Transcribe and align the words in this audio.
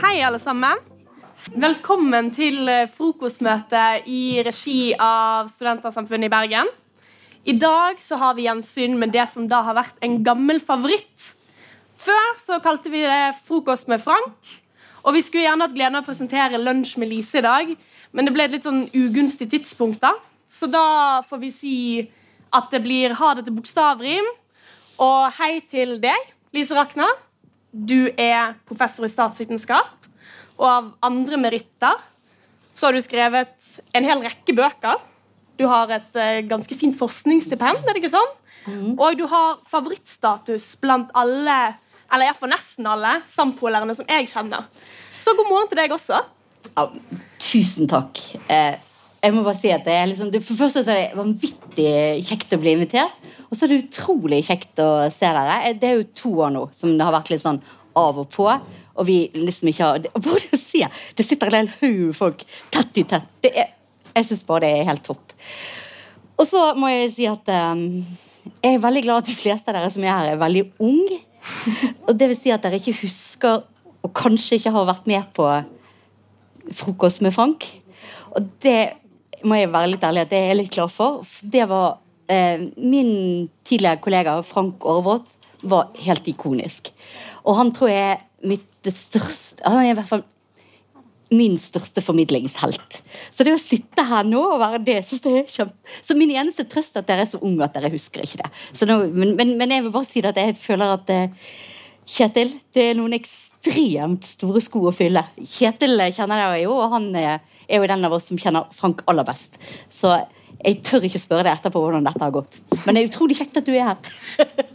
Hei, 0.00 0.22
alle 0.22 0.38
sammen. 0.38 0.78
Velkommen 1.50 2.28
til 2.36 2.68
eh, 2.70 2.86
frokostmøte 2.94 3.82
i 4.06 4.42
regi 4.46 4.92
av 4.94 5.48
Studentersamfunnet 5.50 6.28
i 6.28 6.32
Bergen. 6.32 6.70
I 7.50 7.56
dag 7.58 7.98
så 7.98 8.18
har 8.20 8.36
vi 8.38 8.44
gjensyn 8.46 8.94
med 9.00 9.10
det 9.16 9.26
som 9.32 9.48
da 9.50 9.62
har 9.66 9.78
vært 9.80 9.98
en 10.06 10.20
gammel 10.22 10.60
favoritt. 10.62 11.30
Før 11.98 12.38
så 12.38 12.60
kalte 12.62 12.92
vi 12.92 13.02
det 13.02 13.34
Frokost 13.48 13.90
med 13.90 14.02
Frank. 14.04 14.54
Og 15.02 15.16
vi 15.16 15.24
skulle 15.26 15.48
gjerne 15.48 15.66
hatt 15.66 15.74
gleden 15.74 15.98
av 15.98 16.04
å 16.04 16.10
presentere 16.12 16.60
Lunsj 16.62 16.94
med 17.00 17.10
Lise 17.10 17.40
i 17.40 17.46
dag, 17.46 17.74
men 18.12 18.28
det 18.28 18.34
ble 18.36 18.46
et 18.46 18.54
litt 18.54 18.68
sånn 18.68 18.84
ugunstig 18.94 19.50
tidspunkt, 19.50 20.02
da. 20.04 20.14
Så 20.46 20.70
da 20.70 21.22
får 21.26 21.42
vi 21.42 21.50
si 21.54 21.76
at 22.54 22.70
det 22.70 22.82
blir 22.84 23.18
ha 23.18 23.34
det 23.34 23.46
til 23.48 23.56
bokstavrim. 23.56 24.26
Og 25.00 25.32
hei 25.38 25.62
til 25.64 25.96
deg, 26.02 26.26
Lise 26.56 26.74
Rakna. 26.74 27.06
Du 27.70 28.10
er 28.18 28.56
professor 28.66 29.06
i 29.06 29.10
statsvitenskap. 29.10 29.92
Og 30.58 30.66
av 30.66 30.90
andre 31.06 31.38
meritter 31.40 32.00
så 32.74 32.88
har 32.88 32.96
du 32.96 33.02
skrevet 33.04 33.78
en 33.96 34.06
hel 34.06 34.22
rekke 34.24 34.54
bøker. 34.56 34.98
Du 35.60 35.66
har 35.68 35.92
et 35.92 36.16
uh, 36.16 36.40
ganske 36.48 36.76
fint 36.80 36.96
forskningsstipend, 36.96 37.84
er 37.84 37.94
det 37.94 38.02
ikke 38.02 38.14
sånn? 38.14 38.34
Mm. 38.66 38.90
Og 38.96 39.16
du 39.18 39.26
har 39.28 39.60
favorittstatus 39.70 40.72
blant 40.80 41.10
alle, 41.16 41.58
eller 42.10 42.28
iallfall 42.28 42.52
nesten 42.52 42.88
alle, 42.88 43.18
sampolerne 43.28 43.96
som 43.96 44.08
jeg 44.08 44.28
kjenner. 44.32 44.68
Så 45.20 45.34
god 45.36 45.50
morgen 45.50 45.70
til 45.70 45.80
deg 45.80 45.92
også. 45.96 46.22
Ja, 46.74 46.86
tusen 47.40 47.88
takk. 47.90 48.20
Eh, 48.52 48.80
jeg 49.20 49.34
må 49.36 49.42
bare 49.44 49.58
si 49.60 49.70
at 49.72 49.84
det 49.84 49.94
er 49.94 50.06
liksom, 50.08 50.30
For 50.40 50.54
det 50.54 50.60
første 50.62 50.82
så 50.84 50.92
er 50.94 51.00
det 51.00 51.18
vanvittig 51.18 51.90
kjekt 52.28 52.54
å 52.56 52.60
bli 52.60 52.72
invitert. 52.76 53.28
Og 53.48 53.56
så 53.56 53.66
er 53.66 53.72
det 53.72 53.82
utrolig 53.84 54.40
kjekt 54.46 54.80
å 54.80 54.90
se 55.12 55.28
dere. 55.28 55.58
Eh, 55.66 55.76
det 55.80 55.90
er 55.90 55.98
jo 55.98 56.08
to 56.16 56.32
år 56.46 56.54
nå 56.54 56.64
som 56.76 56.94
det 56.96 57.04
har 57.04 57.14
vært 57.14 57.32
litt 57.32 57.44
sånn 57.44 57.60
av 58.00 58.20
og 58.22 58.30
på. 58.32 58.46
Og 58.48 59.08
vi 59.08 59.18
liksom 59.36 59.70
ikke 59.70 59.90
har 59.90 60.08
Bare 60.14 60.56
å 60.56 60.60
se! 60.60 60.86
Det 61.16 61.26
sitter 61.26 61.50
en 61.50 61.58
del 61.58 61.72
haug 61.82 62.16
folk 62.16 62.44
tett 62.72 63.02
i 63.02 63.04
tett. 63.12 63.28
Er, 63.50 63.74
jeg 64.14 64.28
syns 64.28 64.46
bare 64.48 64.64
det 64.64 64.72
er 64.78 64.88
helt 64.88 65.04
topp. 65.06 65.36
Og 66.40 66.48
så 66.48 66.70
må 66.78 66.88
jeg 66.88 67.10
si 67.18 67.26
at 67.28 67.50
um, 67.52 67.84
jeg 68.62 68.78
er 68.78 68.80
veldig 68.82 69.02
glad 69.04 69.22
at 69.22 69.28
de 69.28 69.36
fleste 69.36 69.68
av 69.68 69.76
dere 69.76 69.90
som 69.92 70.06
er 70.06 70.14
her, 70.14 70.30
er 70.32 70.40
veldig 70.40 70.64
unge. 70.80 71.20
Og 72.08 72.14
det 72.16 72.30
vil 72.30 72.40
si 72.40 72.52
at 72.54 72.64
dere 72.64 72.80
ikke 72.80 73.02
husker, 73.02 73.66
og 74.00 74.14
kanskje 74.16 74.56
ikke 74.56 74.72
har 74.72 74.88
vært 74.88 75.08
med 75.10 75.28
på 75.36 75.46
frokost 76.76 77.20
med 77.24 77.34
Frank. 77.36 77.66
Og 78.32 78.48
det 78.64 78.78
må 79.44 79.58
jeg 79.58 79.72
være 79.72 79.92
litt 79.92 80.06
ærlig 80.06 80.24
at 80.24 80.32
det 80.32 80.40
er 80.40 80.50
jeg 80.50 80.58
litt 80.62 80.74
glad 80.74 80.92
for. 80.94 81.22
Det 81.42 81.66
var 81.70 82.00
eh, 82.30 82.66
Min 82.76 83.12
tidligere 83.68 84.02
kollega 84.04 84.40
Frank 84.46 84.84
Aarvold 84.84 85.28
var 85.70 85.90
helt 86.00 86.28
ikonisk. 86.30 86.92
Og 87.44 87.56
han 87.58 87.72
tror 87.76 87.92
jeg 87.92 88.10
er 88.16 88.20
mitt 88.48 88.66
det 88.80 88.94
største 88.96 89.60
Han 89.68 89.82
er 89.82 89.90
i 89.90 89.96
hvert 89.98 90.08
fall 90.08 90.22
min 91.30 91.58
største 91.62 92.02
formidlingshelt. 92.02 92.96
Så 93.30 93.44
det 93.46 93.52
å 93.54 93.60
sitte 93.60 94.02
her 94.02 94.24
nå 94.26 94.40
og 94.40 94.62
være 94.62 94.80
det, 94.82 94.96
synes 95.06 95.26
jeg 95.28 95.42
er 95.44 95.52
kjempe... 95.52 95.92
Så 96.02 96.16
min 96.18 96.32
eneste 96.34 96.64
trøst 96.66 96.96
er 96.96 97.04
at 97.04 97.10
dere 97.10 97.22
er 97.22 97.30
så 97.30 97.38
unge 97.38 97.62
at 97.62 97.76
dere 97.76 97.92
husker 97.92 98.24
ikke 98.24 98.40
det. 98.40 98.48
Nå, 98.90 98.96
men, 99.14 99.36
men, 99.38 99.52
men, 99.60 99.76
jeg 99.76 99.84
vil 99.84 99.94
bare 99.94 100.08
si 100.10 100.24
at 100.26 100.40
jeg 100.40 100.56
føler 100.58 100.96
at 100.96 101.12
eh, 101.14 101.52
Kjetil, 102.10 102.56
det 102.74 102.88
er 102.88 102.98
noen 102.98 103.14
ekstremt 103.14 103.49
store 103.64 104.62
sko 104.64 104.86
å 104.88 104.94
fylle. 104.94 105.24
Kjetil 105.36 106.00
kjenner 106.16 106.44
jeg 106.44 106.64
jo, 106.64 106.74
og 106.80 106.94
han 106.94 107.08
er, 107.16 107.40
jo 107.68 107.86
den 107.86 108.04
av 108.04 108.16
oss 108.16 108.30
som 108.30 108.40
kjenner 108.40 108.68
Frank 108.72 109.02
aller 109.06 109.26
best. 109.28 109.60
Så 109.92 110.14
jeg 110.60 110.82
tør 110.84 111.04
ikke 111.04 111.20
spørre 111.20 111.46
deg 111.48 111.58
etterpå 111.58 111.80
hvordan 111.80 112.06
dette 112.06 112.24
har 112.24 112.34
gått. 112.34 112.60
Men 112.84 112.94
det 112.94 113.02
er 113.02 113.10
utrolig 113.10 113.36
kjekt 113.38 113.60
at 113.60 113.68
du 113.68 113.74
er 113.74 113.92
her. 113.92 113.98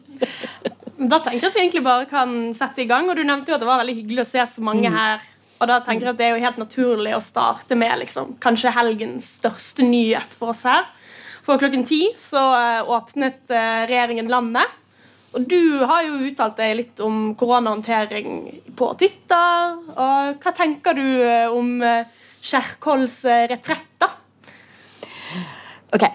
da 1.12 1.20
tenker 1.20 1.42
jeg 1.42 1.50
at 1.50 1.56
vi 1.56 1.64
egentlig 1.66 1.86
bare 1.86 2.10
kan 2.10 2.54
sette 2.58 2.86
i 2.86 2.90
gang. 2.90 3.10
Og 3.10 3.18
du 3.18 3.24
nevnte 3.26 3.52
jo 3.52 3.58
at 3.58 3.64
det 3.64 3.70
var 3.70 3.82
veldig 3.82 3.98
hyggelig 4.02 4.26
å 4.26 4.30
se 4.36 4.46
så 4.56 4.66
mange 4.66 4.90
mm. 4.90 5.00
her 5.00 5.32
og 5.56 5.70
da 5.70 5.80
tenker 5.84 6.10
jeg 6.10 6.16
at 6.16 6.20
Det 6.20 6.28
er 6.28 6.34
jo 6.36 6.44
helt 6.44 6.62
naturlig 6.62 7.16
å 7.16 7.24
starte 7.24 7.78
med 7.80 8.02
liksom, 8.04 8.36
kanskje 8.44 8.74
helgens 8.76 9.28
største 9.40 9.86
nyhet 9.88 10.36
for 10.36 10.52
oss 10.52 10.66
her. 10.68 10.88
For 11.46 11.62
klokken 11.62 11.86
ti 11.88 12.02
så 12.20 12.42
uh, 12.42 12.90
åpnet 12.92 13.40
uh, 13.54 13.86
regjeringen 13.88 14.32
landet. 14.32 14.82
Og 15.36 15.48
du 15.52 15.84
har 15.84 16.06
jo 16.08 16.20
uttalt 16.30 16.58
deg 16.60 16.76
litt 16.80 17.02
om 17.04 17.34
koronahåndtering 17.40 18.38
på 18.78 18.92
Twitter. 19.00 19.76
og 19.92 20.44
Hva 20.44 20.54
tenker 20.56 20.96
du 20.96 21.04
uh, 21.04 21.56
om 21.56 21.82
Kjerkols 22.46 23.18
retrett, 23.52 23.90
da? 24.00 24.12
OK. 25.96 26.06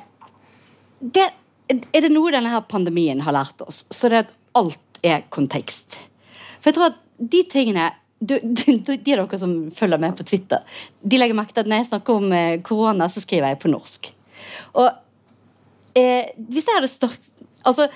Det, 1.00 1.26
er 1.70 2.04
det 2.04 2.12
noe 2.12 2.32
denne 2.32 2.52
her 2.52 2.64
pandemien 2.68 3.22
har 3.24 3.36
lært 3.36 3.62
oss, 3.64 3.84
så 3.90 4.10
det 4.10 4.20
er 4.20 4.26
at 4.26 4.36
alt 4.60 5.02
er 5.06 5.26
kontekst. 5.32 5.96
For 6.60 6.70
jeg 6.70 6.76
tror 6.76 6.90
at 6.90 7.02
de 7.32 7.42
tingene 7.50 7.90
du, 8.20 8.36
de, 8.58 8.76
de, 8.84 8.98
dere 9.04 9.40
som 9.40 9.54
følger 9.74 10.00
med 10.00 10.16
på 10.18 10.26
Twitter, 10.28 10.64
de 11.00 11.20
legger 11.20 11.38
merke 11.38 11.56
til 11.56 11.64
at 11.64 11.70
når 11.70 11.82
jeg 11.82 11.90
snakker 11.92 12.20
om 12.20 12.34
eh, 12.36 12.60
korona, 12.66 13.08
så 13.08 13.22
skriver 13.24 13.52
jeg 13.52 13.62
på 13.62 13.72
norsk. 13.72 14.10
Og 14.76 14.88
eh, 15.96 16.32
hvis 16.36 16.66
jeg 16.66 16.76
hadde 16.76 16.92
start, 16.92 17.30
altså, 17.64 17.88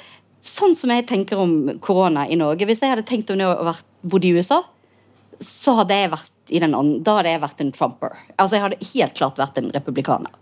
Sånn 0.45 0.75
som 0.77 0.93
jeg 0.93 1.07
tenker 1.09 1.41
om 1.41 1.55
korona 1.81 2.27
i 2.29 2.37
Norge 2.37 2.67
Hvis 2.69 2.83
jeg 2.85 2.93
hadde 2.93 3.07
tenkt 3.09 3.31
om 3.33 3.41
det 3.41 3.47
å 3.49 3.65
vært, 3.65 3.87
bodd 4.05 4.27
i 4.29 4.35
USA, 4.37 4.61
så 5.41 5.73
hadde 5.81 5.97
jeg 5.97 6.13
vært 6.13 6.53
i 6.53 6.61
den 6.61 6.75
andre, 6.77 7.01
da 7.01 7.15
hadde 7.19 7.33
jeg 7.33 7.41
vært 7.41 7.63
en 7.65 7.73
trumper. 7.73 8.17
Altså 8.37 8.59
Jeg 8.59 8.65
hadde 8.67 8.89
helt 8.93 9.15
klart 9.17 9.41
vært 9.41 9.61
en 9.61 9.71
republikaner. 9.73 10.35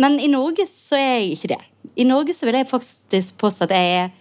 Men 0.00 0.16
i 0.18 0.30
Norge 0.32 0.64
så 0.70 0.96
er 0.98 1.10
jeg 1.20 1.34
ikke 1.36 1.50
det. 1.52 1.60
I 2.00 2.06
Norge 2.08 2.34
så 2.34 2.48
vil 2.48 2.56
jeg 2.58 2.70
faktisk 2.70 3.36
påstå 3.42 3.68
at 3.68 3.74
jeg 3.76 3.96
er 4.02 4.12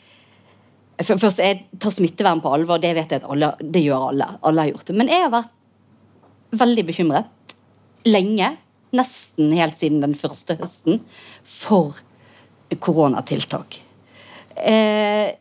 Først, 1.03 1.39
Jeg 1.41 1.63
tar 1.81 1.91
smittevern 1.91 2.39
på 2.43 2.51
alvor, 2.53 2.77
det 2.77 2.91
vet 2.93 3.09
jeg 3.11 3.23
at 3.23 3.29
alle, 3.33 3.47
det 3.59 3.81
gjør 3.81 4.11
alle. 4.11 4.27
Alle 4.45 4.61
har 4.61 4.69
gjort 4.69 4.91
det. 4.91 4.95
Men 4.99 5.09
jeg 5.09 5.23
har 5.23 5.31
vært 5.33 5.55
veldig 6.61 6.83
bekymret 6.85 7.55
lenge, 8.05 8.51
nesten 8.93 9.55
helt 9.57 9.79
siden 9.79 10.03
den 10.03 10.13
første 10.13 10.55
høsten, 10.59 11.01
for 11.49 11.97
koronatiltak. 12.83 13.79
Eh, 14.57 15.33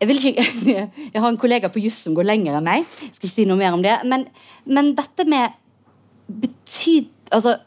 jeg, 0.00 0.08
vil 0.10 0.20
ikke, 0.30 0.46
jeg 1.14 1.22
har 1.22 1.28
en 1.28 1.40
kollega 1.40 1.70
på 1.72 1.82
juss 1.82 2.00
som 2.06 2.16
går 2.16 2.28
lenger 2.28 2.58
enn 2.58 2.68
meg. 2.68 2.86
Jeg 2.86 3.14
skal 3.16 3.28
ikke 3.28 3.34
si 3.34 3.48
noe 3.48 3.60
mer 3.60 3.76
om 3.76 3.84
det. 3.84 3.96
Men, 4.10 4.26
men 4.66 4.94
dette 4.98 5.28
med 5.28 5.56
betyd... 6.42 7.12
Altså 7.30 7.58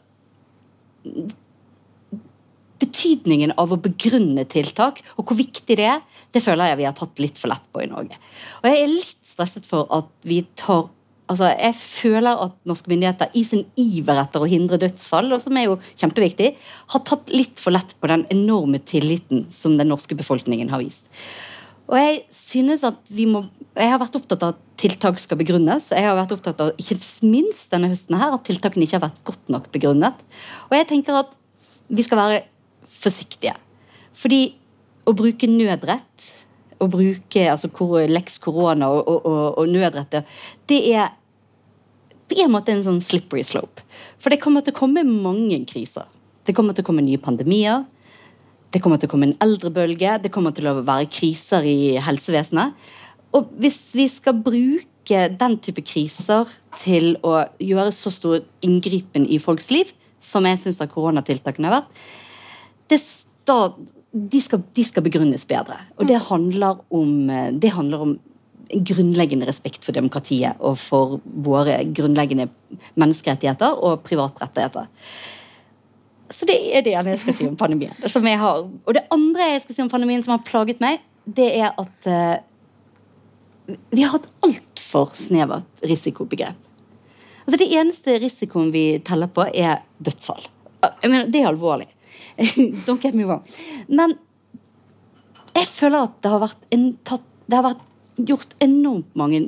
betydningen 2.84 3.54
av 3.60 3.72
å 3.72 3.80
begrunne 3.80 4.44
tiltak, 4.50 5.00
og 5.16 5.28
hvor 5.28 5.38
viktig 5.38 5.76
det 5.78 5.86
er, 5.88 6.02
det 6.34 6.42
føler 6.44 6.72
jeg 6.72 6.80
vi 6.80 6.86
har 6.88 6.96
tatt 6.98 7.22
litt 7.22 7.38
for 7.40 7.52
lett 7.52 7.64
på 7.72 7.84
i 7.84 7.88
Norge. 7.90 8.18
Og 8.60 8.68
jeg 8.68 8.82
er 8.82 8.92
litt 8.92 9.28
stresset 9.28 9.68
for 9.68 9.88
at 9.94 10.10
vi 10.26 10.42
tar 10.58 10.88
Altså, 11.32 11.48
Jeg 11.56 11.74
føler 11.80 12.42
at 12.44 12.56
norske 12.68 12.90
myndigheter 12.92 13.32
i 13.32 13.44
sin 13.48 13.64
iver 13.80 14.18
etter 14.20 14.44
å 14.44 14.48
hindre 14.50 14.76
dødsfall, 14.82 15.32
og 15.32 15.40
som 15.40 15.56
er 15.56 15.70
jo 15.70 15.78
kjempeviktig, 15.96 16.50
har 16.92 17.04
tatt 17.08 17.32
litt 17.32 17.60
for 17.60 17.72
lett 17.72 17.94
på 17.96 18.10
den 18.10 18.26
enorme 18.34 18.80
tilliten 18.84 19.46
som 19.54 19.78
den 19.80 19.88
norske 19.88 20.16
befolkningen 20.18 20.72
har 20.72 20.84
vist. 20.84 21.08
Og 21.88 21.96
Jeg 22.00 22.20
synes 22.32 22.84
at 22.84 23.00
vi 23.12 23.26
må, 23.28 23.44
jeg 23.76 23.92
har 23.92 24.00
vært 24.00 24.16
opptatt 24.16 24.44
av 24.44 24.54
at 24.54 24.60
tiltak 24.80 25.20
skal 25.20 25.40
begrunnes. 25.40 25.90
Jeg 25.92 26.06
har 26.06 26.16
vært 26.16 26.32
opptatt 26.36 26.60
av 26.64 26.72
ikke 26.80 26.96
minst 27.28 27.72
denne 27.72 27.90
høsten 27.92 28.16
her, 28.16 28.32
at 28.32 28.44
tiltakene 28.48 28.86
ikke 28.86 28.98
har 28.98 29.06
vært 29.08 29.20
godt 29.28 29.52
nok 29.52 29.68
begrunnet. 29.72 30.24
Og 30.70 30.76
jeg 30.78 30.88
tenker 30.88 31.20
at 31.20 31.34
vi 31.92 32.04
skal 32.04 32.20
være 32.20 32.40
forsiktige. 33.04 33.52
Fordi 34.16 34.54
å 35.04 35.12
bruke 35.16 35.48
nødrett, 35.50 36.30
å 36.86 36.92
bruke 36.92 37.44
altså, 37.50 37.70
lex 38.10 38.38
korona 38.42 38.90
og, 38.92 39.08
og, 39.08 39.26
og, 39.28 39.44
og 39.60 39.70
nødrettet, 39.70 40.28
det 40.70 40.80
er 40.94 41.12
på 42.28 42.40
en 42.40 42.52
måte 42.54 42.72
en 42.72 42.84
sånn 42.84 43.02
slippery 43.04 43.44
slope. 43.44 43.84
For 44.18 44.32
det 44.32 44.40
kommer 44.42 44.64
til 44.64 44.74
å 44.74 44.78
komme 44.78 45.04
mange 45.04 45.60
kriser. 45.68 46.06
Det 46.44 46.54
kommer 46.56 46.76
til 46.76 46.84
å 46.84 46.88
komme 46.88 47.04
nye 47.04 47.20
pandemier. 47.20 47.84
Det 48.72 48.80
kommer 48.82 48.98
til 48.98 49.08
å 49.08 49.12
komme 49.12 49.30
en 49.30 49.38
eldrebølge. 49.44 50.18
Det 50.24 50.32
kommer 50.32 50.54
til 50.56 50.70
å 50.70 50.78
være 50.82 51.10
kriser 51.12 51.66
i 51.68 51.94
helsevesenet. 52.02 52.74
Og 53.34 53.50
hvis 53.60 53.78
vi 53.96 54.06
skal 54.10 54.38
bruke 54.44 55.26
den 55.38 55.56
type 55.62 55.84
kriser 55.84 56.48
til 56.80 57.14
å 57.26 57.44
gjøre 57.62 57.92
så 57.94 58.12
stor 58.14 58.40
inngripen 58.64 59.26
i 59.28 59.40
folks 59.42 59.70
liv, 59.74 59.90
som 60.24 60.46
jeg 60.48 60.62
syns 60.62 60.80
koronatiltakene 60.90 61.68
har 61.68 61.80
vært, 61.80 62.04
det, 62.88 63.00
da, 63.48 63.58
de, 64.14 64.40
skal, 64.40 64.62
de, 64.76 64.84
skal, 64.86 65.02
begrunnes 65.02 65.44
bedre. 65.50 65.76
Og 65.98 66.06
det 66.08 66.20
handler 66.28 66.80
om, 66.94 67.28
det 67.58 67.72
handler 67.74 68.06
om 68.06 68.14
grunnleggende 68.70 69.46
respekt 69.48 69.84
for 69.84 69.96
demokratiet 69.96 70.60
og 70.64 70.78
for 70.80 71.18
våre 71.44 71.80
grunnleggende 71.96 72.48
menneskerettigheter 73.00 73.76
og 73.76 74.04
privatrettigheter. 74.06 74.86
Så 76.32 76.48
det 76.48 76.56
er 76.74 76.84
det 76.86 76.94
jeg 76.94 77.18
skal 77.20 77.36
si 77.36 77.46
om 77.48 77.56
pandemien. 77.56 77.94
Har. 78.44 78.64
Og 78.86 78.96
det 78.96 79.04
andre 79.14 79.50
jeg 79.52 79.64
skal 79.66 79.76
si 79.76 79.84
om 79.84 79.92
pandemien 79.92 80.24
som 80.24 80.34
har 80.36 80.44
plaget 80.46 80.80
meg, 80.82 81.02
det 81.24 81.50
er 81.60 81.74
at 81.80 82.08
uh, 82.08 83.74
vi 83.94 84.02
har 84.02 84.16
hatt 84.16 84.28
altfor 84.44 85.12
snevert 85.16 85.84
risikobegrep. 85.84 86.58
Altså 87.44 87.60
Det 87.60 87.68
eneste 87.76 88.18
risikoen 88.22 88.70
vi 88.72 88.86
teller 89.04 89.28
på, 89.28 89.44
er 89.52 89.84
dødsfall. 90.00 90.46
Jeg 90.84 91.10
mener, 91.10 91.28
Det 91.28 91.42
er 91.42 91.48
alvorlig. 91.48 91.88
Don't 92.86 93.02
get 93.02 93.14
me 93.14 93.26
wrong. 93.28 93.44
Men 93.88 94.16
jeg 95.54 95.70
føler 95.70 96.08
at 96.08 96.18
det 96.24 96.32
har 96.32 96.42
vært, 96.42 96.66
en, 96.74 96.90
det 96.98 97.58
har 97.58 97.66
vært 97.68 97.84
gjort 98.28 98.54
enormt 98.64 99.14
mange 99.18 99.40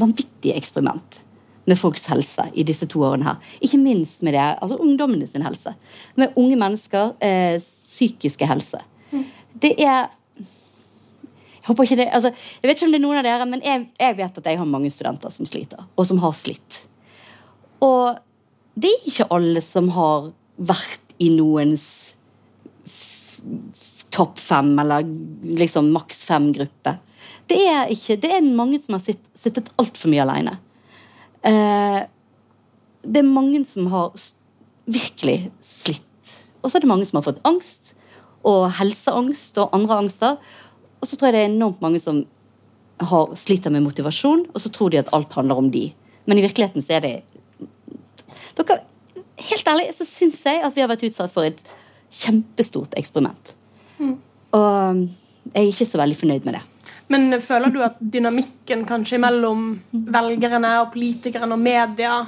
vanvittige 0.00 0.56
eksperiment 0.56 1.20
med 1.68 1.78
folks 1.78 2.06
helse 2.10 2.46
i 2.58 2.64
disse 2.66 2.88
to 2.90 3.02
årene 3.06 3.26
her. 3.28 3.50
Ikke 3.64 3.80
minst 3.80 4.24
med 4.26 4.34
det, 4.36 4.46
altså 4.60 4.78
ungdommene 4.80 5.28
sin 5.28 5.44
helse. 5.44 5.74
Med 6.20 6.32
unge 6.40 6.56
mennesker, 6.60 7.14
eh, 7.24 7.60
psykiske 7.60 8.48
helse. 8.48 8.80
Mm. 9.12 9.26
Det 9.62 9.74
er 9.78 10.08
jeg 11.60 11.68
håper 11.68 11.84
ikke 11.84 11.96
det, 12.00 12.08
altså, 12.16 12.30
jeg 12.62 12.68
vet 12.68 12.78
ikke 12.78 12.86
om 12.86 12.92
det 12.94 12.98
er 12.98 13.04
noen 13.04 13.18
av 13.20 13.26
dere, 13.26 13.46
men 13.46 13.60
jeg, 13.62 13.82
jeg 14.00 14.16
vet 14.16 14.38
at 14.40 14.46
jeg 14.48 14.58
har 14.58 14.68
mange 14.68 14.90
studenter 14.90 15.30
som 15.30 15.46
sliter, 15.46 15.82
og 15.92 16.06
som 16.08 16.18
har 16.22 16.32
slitt. 16.32 16.78
Og 17.84 18.16
det 18.80 18.88
er 18.88 19.10
ikke 19.10 19.26
alle 19.36 19.60
som 19.64 19.90
har 19.92 20.30
vært 20.56 21.09
i 21.20 21.28
noens 21.34 21.84
topp 24.10 24.40
fem, 24.42 24.72
eller 24.78 25.06
liksom 25.60 25.92
maks 25.94 26.24
fem-gruppe. 26.28 26.96
Det 27.50 27.58
er 27.68 27.92
ikke, 27.92 28.18
det 28.20 28.32
er 28.36 28.46
mange 28.46 28.80
som 28.82 28.96
har 28.96 29.04
sitt, 29.04 29.22
sittet 29.42 29.70
altfor 29.80 30.12
mye 30.12 30.24
alene. 30.24 30.56
Eh, 31.46 32.00
det 33.06 33.22
er 33.22 33.28
mange 33.28 33.62
som 33.68 33.88
har 33.92 34.12
virkelig 34.90 35.50
slitt. 35.64 36.34
Og 36.60 36.68
så 36.68 36.78
er 36.78 36.84
det 36.84 36.90
mange 36.90 37.06
som 37.08 37.20
har 37.20 37.28
fått 37.30 37.40
angst, 37.48 37.94
og 38.48 38.70
helseangst 38.76 39.58
og 39.60 39.72
andre 39.76 40.02
angster. 40.04 40.36
Og 41.00 41.08
så 41.08 41.16
tror 41.16 41.30
jeg 41.30 41.36
det 41.36 41.42
er 41.44 41.52
enormt 41.52 41.82
mange 41.84 42.00
som 42.02 42.24
har, 43.00 43.32
sliter 43.38 43.72
med 43.72 43.86
motivasjon, 43.86 44.46
og 44.52 44.62
så 44.62 44.72
tror 44.72 44.92
de 44.92 45.00
at 45.00 45.12
alt 45.16 45.32
handler 45.36 45.60
om 45.60 45.70
de. 45.72 45.88
Men 46.28 46.40
i 46.40 46.44
virkeligheten 46.44 46.84
så 46.84 46.98
er 46.98 47.06
det 47.06 47.14
dere, 48.58 48.82
Helt 49.40 49.70
ærlig 49.72 49.92
så 49.96 50.06
syns 50.08 50.42
jeg 50.44 50.60
at 50.64 50.74
vi 50.76 50.82
har 50.84 50.90
vært 50.90 51.06
utsatt 51.08 51.32
for 51.32 51.48
et 51.48 51.60
kjempestort 52.10 52.96
eksperiment. 53.00 53.54
Mm. 54.00 54.16
Og 54.56 55.00
jeg 55.54 55.62
er 55.62 55.70
ikke 55.70 55.88
så 55.88 56.00
veldig 56.00 56.18
fornøyd 56.20 56.48
med 56.48 56.58
det. 56.58 56.64
Men 57.10 57.34
føler 57.42 57.72
du 57.74 57.80
at 57.82 57.96
dynamikken 57.98 58.84
kanskje 58.86 59.18
mellom 59.18 59.72
velgerne 59.90 60.76
og 60.84 60.92
politikerne 60.94 61.56
og 61.56 61.62
media 61.62 62.20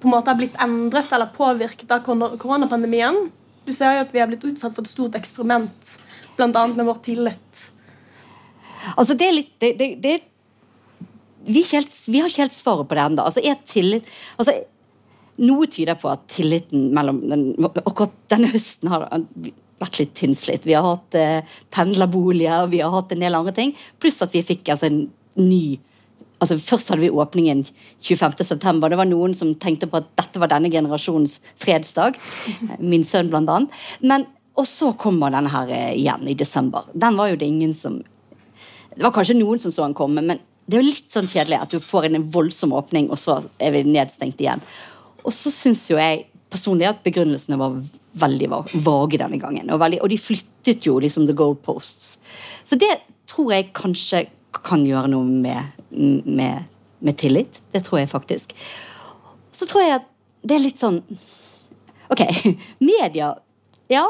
på 0.00 0.08
en 0.08 0.14
måte 0.14 0.32
har 0.32 0.38
blitt 0.38 0.56
endret 0.62 1.12
eller 1.12 1.34
påvirket 1.36 1.92
av 1.92 2.02
koronapandemien? 2.06 3.28
Du 3.66 3.72
ser 3.76 3.98
jo 3.98 4.06
at 4.06 4.14
vi 4.14 4.22
har 4.22 4.30
blitt 4.30 4.46
utsatt 4.48 4.74
for 4.74 4.82
et 4.82 4.90
stort 4.90 5.18
eksperiment, 5.18 5.92
bl.a. 6.38 6.48
med 6.48 6.88
vår 6.88 7.02
tillit. 7.04 7.66
Altså, 8.96 9.14
det 9.14 9.28
er 9.28 9.36
litt 9.36 9.52
det, 9.62 9.74
det, 9.78 9.88
det, 10.02 10.16
vi, 11.46 11.62
helt, 11.70 11.92
vi 12.08 12.22
har 12.22 12.32
ikke 12.32 12.46
helt 12.46 12.56
svaret 12.56 12.88
på 12.88 12.98
det 12.98 13.04
ennå. 13.04 13.28
Altså, 13.28 13.44
er 13.44 13.60
tillit 13.68 14.08
altså, 14.36 14.56
Noe 15.42 15.66
tyder 15.70 15.98
på 15.98 16.10
at 16.12 16.26
tilliten 16.30 16.90
mellom 16.94 17.22
den, 17.30 17.46
Akkurat 17.82 18.14
denne 18.30 18.50
høsten 18.52 18.90
har 18.92 19.08
vært 19.82 19.98
litt 19.98 20.12
tynnslitt. 20.18 20.66
Vi 20.68 20.76
har 20.76 20.86
hatt 20.86 21.16
eh, 21.18 21.54
pendlerboliger, 21.74 22.68
vi 22.70 22.82
har 22.82 22.92
hatt 22.94 23.14
en 23.14 23.24
del 23.24 23.38
andre 23.38 23.54
ting. 23.56 23.72
Pluss 24.02 24.22
at 24.22 24.34
vi 24.34 24.44
fikk 24.46 24.70
altså, 24.72 24.90
en 24.90 25.08
ny 25.40 25.80
altså 26.42 26.58
Først 26.58 26.90
hadde 26.90 27.04
vi 27.04 27.10
åpningen 27.22 27.60
25.9. 28.02 28.88
Det 28.90 28.98
var 28.98 29.06
noen 29.06 29.34
som 29.38 29.52
tenkte 29.62 29.86
på 29.86 30.00
at 30.00 30.08
dette 30.18 30.40
var 30.42 30.50
denne 30.50 30.72
generasjons 30.72 31.36
fredsdag. 31.62 32.18
Min 32.92 33.06
sønn, 33.06 33.30
blant 33.30 33.50
annet. 33.52 33.82
Men, 34.02 34.26
og 34.58 34.66
så 34.66 34.90
kommer 34.98 35.30
denne 35.30 35.52
her 35.52 35.70
eh, 35.70 35.92
igjen 36.00 36.26
i 36.26 36.34
desember. 36.38 36.88
Den 36.98 37.18
var 37.20 37.30
jo 37.30 37.38
det 37.38 37.50
ingen 37.50 37.76
som 37.78 38.02
Det 38.92 39.06
var 39.06 39.14
kanskje 39.14 39.38
noen 39.38 39.62
som 39.62 39.72
så 39.72 39.86
den 39.86 39.94
komme, 39.96 40.20
men 40.20 40.42
det 40.66 40.76
er 40.76 40.82
jo 40.82 40.90
litt 40.90 41.14
sånn 41.14 41.30
kjedelig 41.30 41.62
at 41.62 41.72
du 41.72 41.78
får 41.80 42.06
en 42.06 42.26
voldsom 42.34 42.74
åpning, 42.76 43.08
og 43.10 43.18
så 43.18 43.38
er 43.62 43.72
vi 43.72 43.86
nedstengt 43.88 44.42
igjen. 44.42 44.60
Og 45.22 45.34
så 45.36 45.52
syns 45.54 45.88
jo 45.90 45.98
jeg 46.00 46.26
personlig 46.52 46.88
at 46.90 47.02
begrunnelsene 47.06 47.58
var 47.60 47.78
veldig 48.20 48.48
vage 48.84 49.20
denne 49.20 49.40
gangen. 49.40 49.70
Og, 49.72 49.80
veldig, 49.80 50.02
og 50.04 50.12
de 50.12 50.20
flyttet 50.20 50.86
jo 50.86 50.98
liksom 51.00 51.26
the 51.28 51.36
goalposts. 51.36 52.16
Så 52.68 52.76
det 52.80 52.90
tror 53.30 53.54
jeg 53.54 53.72
kanskje 53.76 54.26
kan 54.62 54.84
gjøre 54.84 55.08
noe 55.14 55.24
med, 55.24 55.84
med, 55.90 56.66
med 57.00 57.20
tillit. 57.20 57.62
Det 57.72 57.84
tror 57.86 58.02
jeg 58.02 58.10
faktisk. 58.12 58.52
Så 59.52 59.68
tror 59.68 59.86
jeg 59.86 60.00
at 60.00 60.10
det 60.42 60.58
er 60.58 60.64
litt 60.64 60.82
sånn 60.82 61.00
Ok, 62.12 62.20
media 62.82 63.30
ja, 63.88 64.02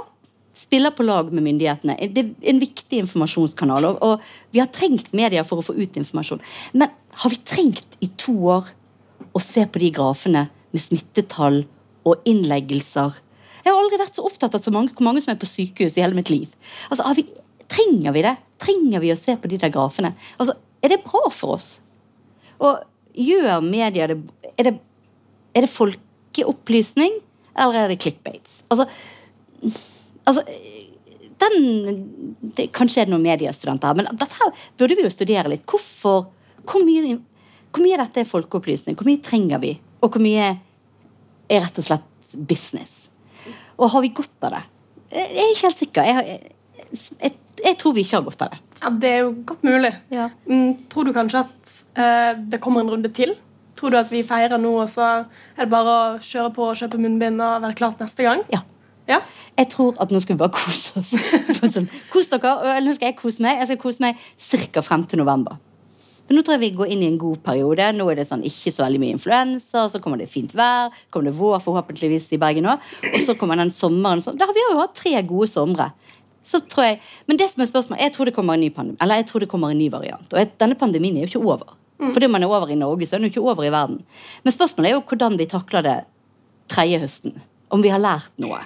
spiller 0.59 0.91
på 0.91 1.05
lag 1.07 1.29
med 1.31 1.45
myndighetene. 1.45 1.95
Det 2.11 2.25
er 2.25 2.49
en 2.51 2.59
viktig 2.59 2.99
informasjonskanal. 3.05 3.87
Og, 3.87 4.01
og 4.03 4.51
vi 4.51 4.59
har 4.59 4.71
trengt 4.75 5.13
media 5.15 5.45
for 5.47 5.63
å 5.63 5.67
få 5.69 5.77
ut 5.77 5.99
informasjon. 6.01 6.43
Men 6.75 6.91
har 7.23 7.31
vi 7.31 7.39
trengt 7.47 7.99
i 8.03 8.09
to 8.19 8.35
år 8.57 8.73
å 9.31 9.43
se 9.43 9.69
på 9.71 9.83
de 9.85 9.93
grafene 9.95 10.47
med 10.73 10.83
smittetall 10.83 11.63
og 12.09 12.29
innleggelser? 12.29 13.21
Jeg 13.63 13.71
har 13.71 13.79
aldri 13.79 14.01
vært 14.01 14.19
så 14.19 14.27
opptatt 14.27 14.57
av 14.59 14.63
så 14.65 14.73
mange, 14.75 14.91
hvor 14.97 15.07
mange 15.07 15.23
som 15.23 15.33
er 15.33 15.41
på 15.41 15.49
sykehus 15.49 15.97
i 15.99 16.03
hele 16.03 16.19
mitt 16.19 16.33
liv. 16.33 16.51
Altså, 16.91 17.07
vi, 17.15 17.27
trenger 17.73 18.15
vi 18.17 18.25
det? 18.27 18.35
Trenger 18.63 19.03
vi 19.05 19.13
å 19.15 19.19
se 19.19 19.37
på 19.39 19.51
de 19.51 19.59
der 19.63 19.73
grafene? 19.75 20.13
Altså, 20.43 20.57
er 20.83 20.95
det 20.95 21.05
bra 21.07 21.29
for 21.33 21.57
oss? 21.59 21.77
Og 22.63 22.83
gjør 23.19 23.63
media 23.65 24.09
det 24.11 24.19
Er 24.59 24.69
det, 24.69 24.73
er 25.57 25.65
det 25.65 25.73
folkeopplysning, 25.73 27.15
eller 27.57 27.79
er 27.85 27.89
det 27.89 28.01
clickbates? 28.03 28.63
Altså, 28.71 28.85
altså 30.29 30.43
den, 31.43 32.03
det, 32.57 32.69
Kanskje 32.77 33.03
er 33.03 33.09
det 33.09 33.15
noen 33.15 33.25
mediestudenter 33.25 33.97
men 33.97 34.11
dette 34.21 34.51
burde 34.79 34.99
vi 34.99 35.07
jo 35.07 35.13
studere 35.13 35.49
litt. 35.53 35.65
Hvorfor, 35.69 36.27
hvor, 36.67 36.85
mye, 36.85 37.17
hvor 37.71 37.85
mye 37.85 37.97
av 37.97 38.05
dette 38.05 38.25
er 38.25 38.29
folkeopplysning? 38.29 38.99
Hvor 38.99 39.09
mye 39.09 39.23
trenger 39.25 39.63
vi? 39.63 39.73
Og 40.03 40.11
hvor 40.11 40.23
mye 40.23 40.49
er 41.53 41.63
rett 41.63 41.79
og 41.79 41.87
slett 41.87 42.35
business? 42.49 43.07
Og 43.79 43.91
har 43.93 44.03
vi 44.05 44.13
godt 44.15 44.49
av 44.49 44.57
det? 44.57 44.65
Jeg 45.13 45.31
er 45.45 45.53
ikke 45.53 45.69
helt 45.69 45.81
sikker. 45.83 46.09
Jeg, 46.09 46.41
jeg, 46.93 47.15
jeg, 47.21 47.33
jeg 47.67 47.79
tror 47.81 47.95
vi 47.97 48.05
ikke 48.05 48.19
har 48.19 48.27
godt 48.27 48.45
av 48.47 48.53
det. 48.55 48.61
Ja, 48.83 48.91
Det 49.03 49.11
er 49.13 49.23
jo 49.23 49.33
godt 49.47 49.65
mulig. 49.67 49.93
Ja. 50.11 50.29
tror 50.91 51.07
du 51.07 51.13
kanskje 51.15 51.45
at 51.45 51.75
eh, 51.95 52.33
det 52.51 52.61
kommer 52.65 52.83
en 52.83 52.91
runde 52.91 53.13
til? 53.15 53.35
Tror 53.79 53.91
du 53.95 53.99
at 53.99 54.11
vi 54.13 54.23
feirer 54.27 54.61
nå, 54.61 54.73
og 54.83 54.91
så 54.91 55.07
er 55.57 55.65
det 55.65 55.71
bare 55.73 55.95
å 55.95 56.19
kjøre 56.23 56.53
på 56.57 56.67
og 56.71 56.79
kjøpe 56.81 57.01
munnbind 57.01 57.41
og 57.43 57.63
være 57.65 57.79
klart 57.79 58.03
neste 58.03 58.27
gang? 58.27 58.43
Ja. 58.53 58.63
Ja? 59.09 59.19
Jeg 59.59 59.69
tror 59.73 59.97
at 60.03 60.13
nå 60.15 60.21
skal 60.23 60.37
vi 60.37 60.43
bare 60.45 60.55
kose 60.55 61.01
oss. 61.01 61.13
sånn, 61.75 61.89
Kos 62.13 62.31
dere. 62.31 62.53
og 62.55 62.87
Nå 62.87 62.95
skal 62.97 63.11
jeg 63.11 63.19
kose 63.19 63.43
meg. 63.45 63.59
Jeg 63.63 63.73
skal 63.73 63.81
kose 63.83 64.05
meg 64.05 64.21
ca. 64.73 64.85
frem 64.87 65.05
til 65.11 65.23
november. 65.23 65.59
For 66.33 66.39
Nå 66.39 66.47
tror 66.47 66.57
jeg 66.57 66.63
vi 66.63 66.77
går 66.79 66.93
inn 66.95 67.03
i 67.05 67.09
en 67.13 67.19
god 67.21 67.43
periode. 67.45 67.87
Nå 67.93 68.07
er 68.09 68.17
det 68.17 68.25
sånn 68.25 68.45
ikke 68.49 68.71
så 68.73 68.87
veldig 68.87 69.01
mye 69.03 69.17
influensa. 69.19 69.83
Så 69.93 69.99
kommer 70.01 70.17
det 70.17 70.31
fint 70.33 70.55
vær. 70.57 70.89
kommer 71.13 71.29
det 71.29 71.37
vår 71.37 71.59
forhåpentligvis 71.61 72.31
i 72.33 72.39
Bergen 72.41 72.71
òg. 72.73 72.87
Og 73.11 73.19
så 73.21 73.35
kommer 73.37 73.61
den 73.61 73.69
sommeren. 73.69 74.23
Så, 74.25 74.33
da 74.33 74.49
har 74.49 74.57
vi 74.57 74.65
jo 74.65 74.79
hatt 74.79 74.95
tre 74.97 75.13
gode 75.29 75.51
somre. 75.53 75.91
Så 76.49 76.63
tror 76.73 76.87
jeg, 76.87 77.01
Men 77.29 77.37
det 77.37 77.51
som 77.51 77.61
er 77.61 77.69
spørsmålet, 77.69 78.01
jeg 78.07 78.15
tror 78.17 78.31
det 78.31 78.35
kommer 78.39 78.57
en 78.57 78.65
ny 78.65 78.71
pandemi, 78.73 78.97
eller 79.05 79.21
jeg 79.21 79.29
tror 79.29 79.45
det 79.45 79.51
kommer 79.53 79.71
en 79.71 79.79
ny 79.79 79.91
variant. 79.93 80.25
Og 80.33 80.41
jeg, 80.41 80.51
denne 80.59 80.79
pandemien 80.81 81.17
er 81.21 81.27
jo 81.27 81.35
ikke 81.35 81.53
over. 81.53 81.77
Fordi 82.01 82.27
man 82.33 82.43
er 82.43 82.51
over 82.51 82.73
i 82.73 82.81
Norge, 82.81 83.07
så 83.07 83.15
er 83.15 83.21
den 83.21 83.29
jo 83.29 83.35
ikke 83.35 83.51
over 83.53 83.69
i 83.69 83.71
verden. 83.71 84.01
Men 84.43 84.57
spørsmålet 84.57 84.89
er 84.89 84.97
jo 84.97 85.05
hvordan 85.07 85.37
vi 85.39 85.51
takler 85.53 85.85
det 85.85 85.99
tredje 86.73 86.99
høsten. 87.05 87.37
Om 87.69 87.85
vi 87.85 87.93
har 87.93 88.01
lært 88.01 88.33
noe. 88.41 88.59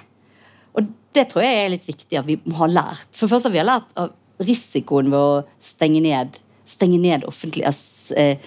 Og 0.73 0.87
det 1.13 1.27
tror 1.29 1.43
jeg 1.43 1.59
er 1.59 1.75
litt 1.75 1.85
viktig 1.87 2.17
at 2.17 2.25
vi 2.31 2.39
må 2.47 2.61
ha 2.63 2.71
lært. 2.71 3.11
For 3.11 3.27
først 3.27 3.45
har 3.45 3.53
vi 3.53 3.61
har 3.61 3.67
lært 3.67 3.91
av 3.99 4.15
risikoen 4.39 5.11
ved 5.11 5.19
å 5.19 5.43
stenge 5.63 6.01
ned, 6.05 6.39
stenge 6.67 6.99
ned 7.01 7.23
offentlig, 7.29 7.63
eh, 8.17 8.37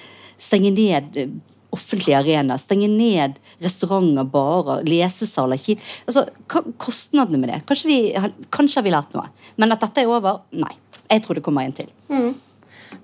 stenge 0.41 0.71
ned 0.77 1.17
eh, 1.17 1.33
offentlige 1.73 2.19
arenaer. 2.19 2.59
Stenge 2.59 2.89
ned 2.91 3.37
restauranter, 3.63 4.25
barer, 4.33 4.83
lesesaler. 4.89 5.59
ki- 5.61 5.79
Altså, 6.09 6.27
kostnadene 6.83 7.39
med 7.39 7.49
det. 7.53 7.61
Kanskje, 7.69 7.87
vi, 7.87 7.99
kanskje 8.51 8.81
har 8.81 8.87
vi 8.89 8.95
lært 8.95 9.15
noe. 9.15 9.29
Men 9.57 9.73
at 9.73 9.81
dette 9.85 10.03
er 10.03 10.11
over? 10.11 10.41
Nei. 10.53 10.73
Jeg 11.11 11.23
tror 11.25 11.35
det 11.39 11.45
kommer 11.47 11.63
en 11.67 11.73
til. 11.75 11.87
Mm. 12.11 12.35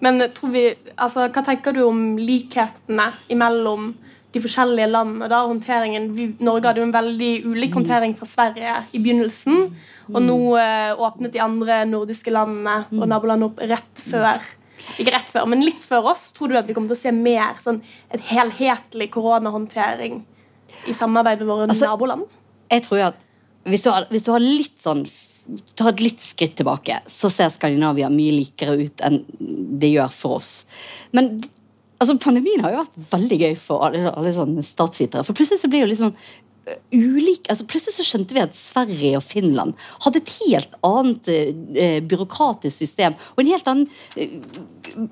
Men 0.02 0.18
tror 0.34 0.50
vi, 0.52 0.64
altså, 0.98 1.28
hva 1.30 1.44
tenker 1.46 1.72
du 1.76 1.84
om 1.86 2.16
likhetene 2.18 3.12
imellom 3.32 3.94
de 4.34 4.40
forskjellige 4.42 4.90
landene? 4.90 5.28
da, 5.30 5.44
håndteringen? 5.46 6.10
Vi, 6.16 6.26
Norge 6.44 6.66
hadde 6.68 6.82
jo 6.82 6.88
en 6.88 6.92
veldig 6.96 7.30
ulik 7.46 7.72
håndtering 7.78 8.16
fra 8.18 8.26
Sverige 8.28 8.74
i 8.92 8.98
begynnelsen. 8.98 9.70
Og 10.12 10.20
nå 10.22 10.36
eh, 10.60 10.92
åpnet 10.98 11.32
de 11.32 11.40
andre 11.42 11.84
nordiske 11.88 12.34
landene 12.34 12.80
og 12.98 13.06
nabolandene 13.10 13.48
opp 13.52 13.62
rett 13.62 14.02
før. 14.10 14.42
Ikke 14.96 15.12
rett 15.14 15.28
før, 15.32 15.46
men 15.50 15.64
litt 15.66 15.84
før 15.84 16.10
oss. 16.12 16.30
Tror 16.36 16.52
du 16.52 16.58
at 16.58 16.68
vi 16.68 16.76
kommer 16.76 16.92
til 16.92 16.98
å 16.98 17.02
se 17.04 17.12
mer 17.14 17.58
sånn 17.62 17.82
et 18.14 18.22
helhetlig 18.30 19.10
koronahåndtering 19.14 20.22
i 20.86 20.94
samarbeid 20.96 21.42
med 21.42 21.50
våre 21.50 21.68
Altså, 21.70 21.90
naboland? 21.90 22.26
jeg 22.70 22.82
tror 22.86 23.02
at 23.12 23.22
hvis 23.66 23.82
du, 23.82 23.90
har, 23.90 24.06
hvis 24.10 24.26
du 24.26 24.30
har 24.34 24.42
litt 24.42 24.76
sånn 24.82 25.04
tar 25.78 25.92
et 25.92 26.02
litt 26.02 26.22
skritt 26.22 26.56
tilbake, 26.58 27.00
så 27.10 27.30
ser 27.30 27.52
Skandinavia 27.54 28.08
mye 28.10 28.34
likere 28.34 28.74
ut 28.80 29.02
enn 29.06 29.20
det 29.80 29.92
gjør 29.92 30.10
for 30.14 30.40
oss. 30.40 30.50
Men 31.14 31.36
altså, 32.02 32.16
pandemien 32.22 32.64
har 32.64 32.74
jo 32.74 32.80
vært 32.82 33.12
veldig 33.12 33.38
gøy 33.44 33.54
for 33.60 33.86
alle, 33.86 34.10
alle 34.10 34.34
sånne 34.34 34.64
statsvitere. 34.66 35.26
For 35.26 35.38
plutselig 35.38 35.62
så 35.62 35.70
blir 35.70 35.84
jo 35.84 35.92
liksom 35.92 36.16
ulik, 36.90 37.46
altså 37.50 37.66
Plutselig 37.70 37.94
så 37.96 38.06
skjønte 38.06 38.34
vi 38.34 38.42
at 38.42 38.56
Sverige 38.56 39.20
og 39.20 39.24
Finland 39.24 39.76
hadde 40.02 40.20
et 40.22 40.32
helt 40.40 40.72
annet 40.86 41.30
eh, 41.30 41.98
byråkratisk 42.02 42.74
system 42.74 43.14
og 43.34 43.42
en 43.42 43.50
helt 43.52 43.70
annen 43.70 43.86
eh, 44.18 44.34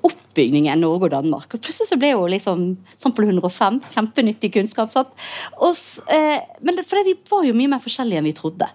oppbygning 0.07 0.67
enn 0.71 0.83
Norge 0.83 1.09
og 1.09 1.15
Danmark. 1.15 1.55
Og 1.55 1.63
Plutselig 1.63 1.93
så 1.93 2.01
ble 2.01 2.15
jo 2.15 2.27
liksom 2.31 2.67
Sampel 2.99 3.29
105 3.29 3.81
kjempenyttig 3.95 4.55
kunnskap. 4.57 4.93
Sant? 4.95 5.15
Og, 5.61 5.79
eh, 6.11 6.43
men 6.65 6.79
det, 6.79 6.87
for 6.89 6.99
det, 6.99 7.07
vi 7.13 7.17
var 7.31 7.47
jo 7.47 7.57
mye 7.57 7.75
mer 7.77 7.85
forskjellige 7.85 8.23
enn 8.23 8.31
vi 8.31 8.37
trodde. 8.37 8.71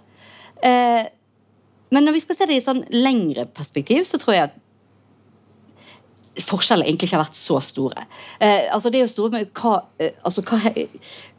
Eh, 0.64 1.04
men 1.90 2.06
når 2.06 2.16
vi 2.16 2.24
skal 2.24 2.38
se 2.38 2.50
det 2.50 2.60
i 2.60 2.66
sånn 2.66 2.84
lengre 2.94 3.48
perspektiv, 3.50 4.06
så 4.08 4.22
tror 4.22 4.36
jeg 4.36 4.50
at 4.52 4.58
forskjellene 6.46 6.88
egentlig 6.88 7.10
ikke 7.10 7.18
har 7.18 7.26
vært 7.26 7.38
så 7.38 7.60
store. 7.64 8.06
Eh, 8.40 8.68
altså 8.74 8.90
Det 8.90 9.00
er 9.00 9.06
jo 9.06 9.12
store 9.12 9.34
med 9.34 9.52
hva, 9.60 9.74
eh, 10.00 10.16
altså 10.24 10.44
hva, 10.46 10.60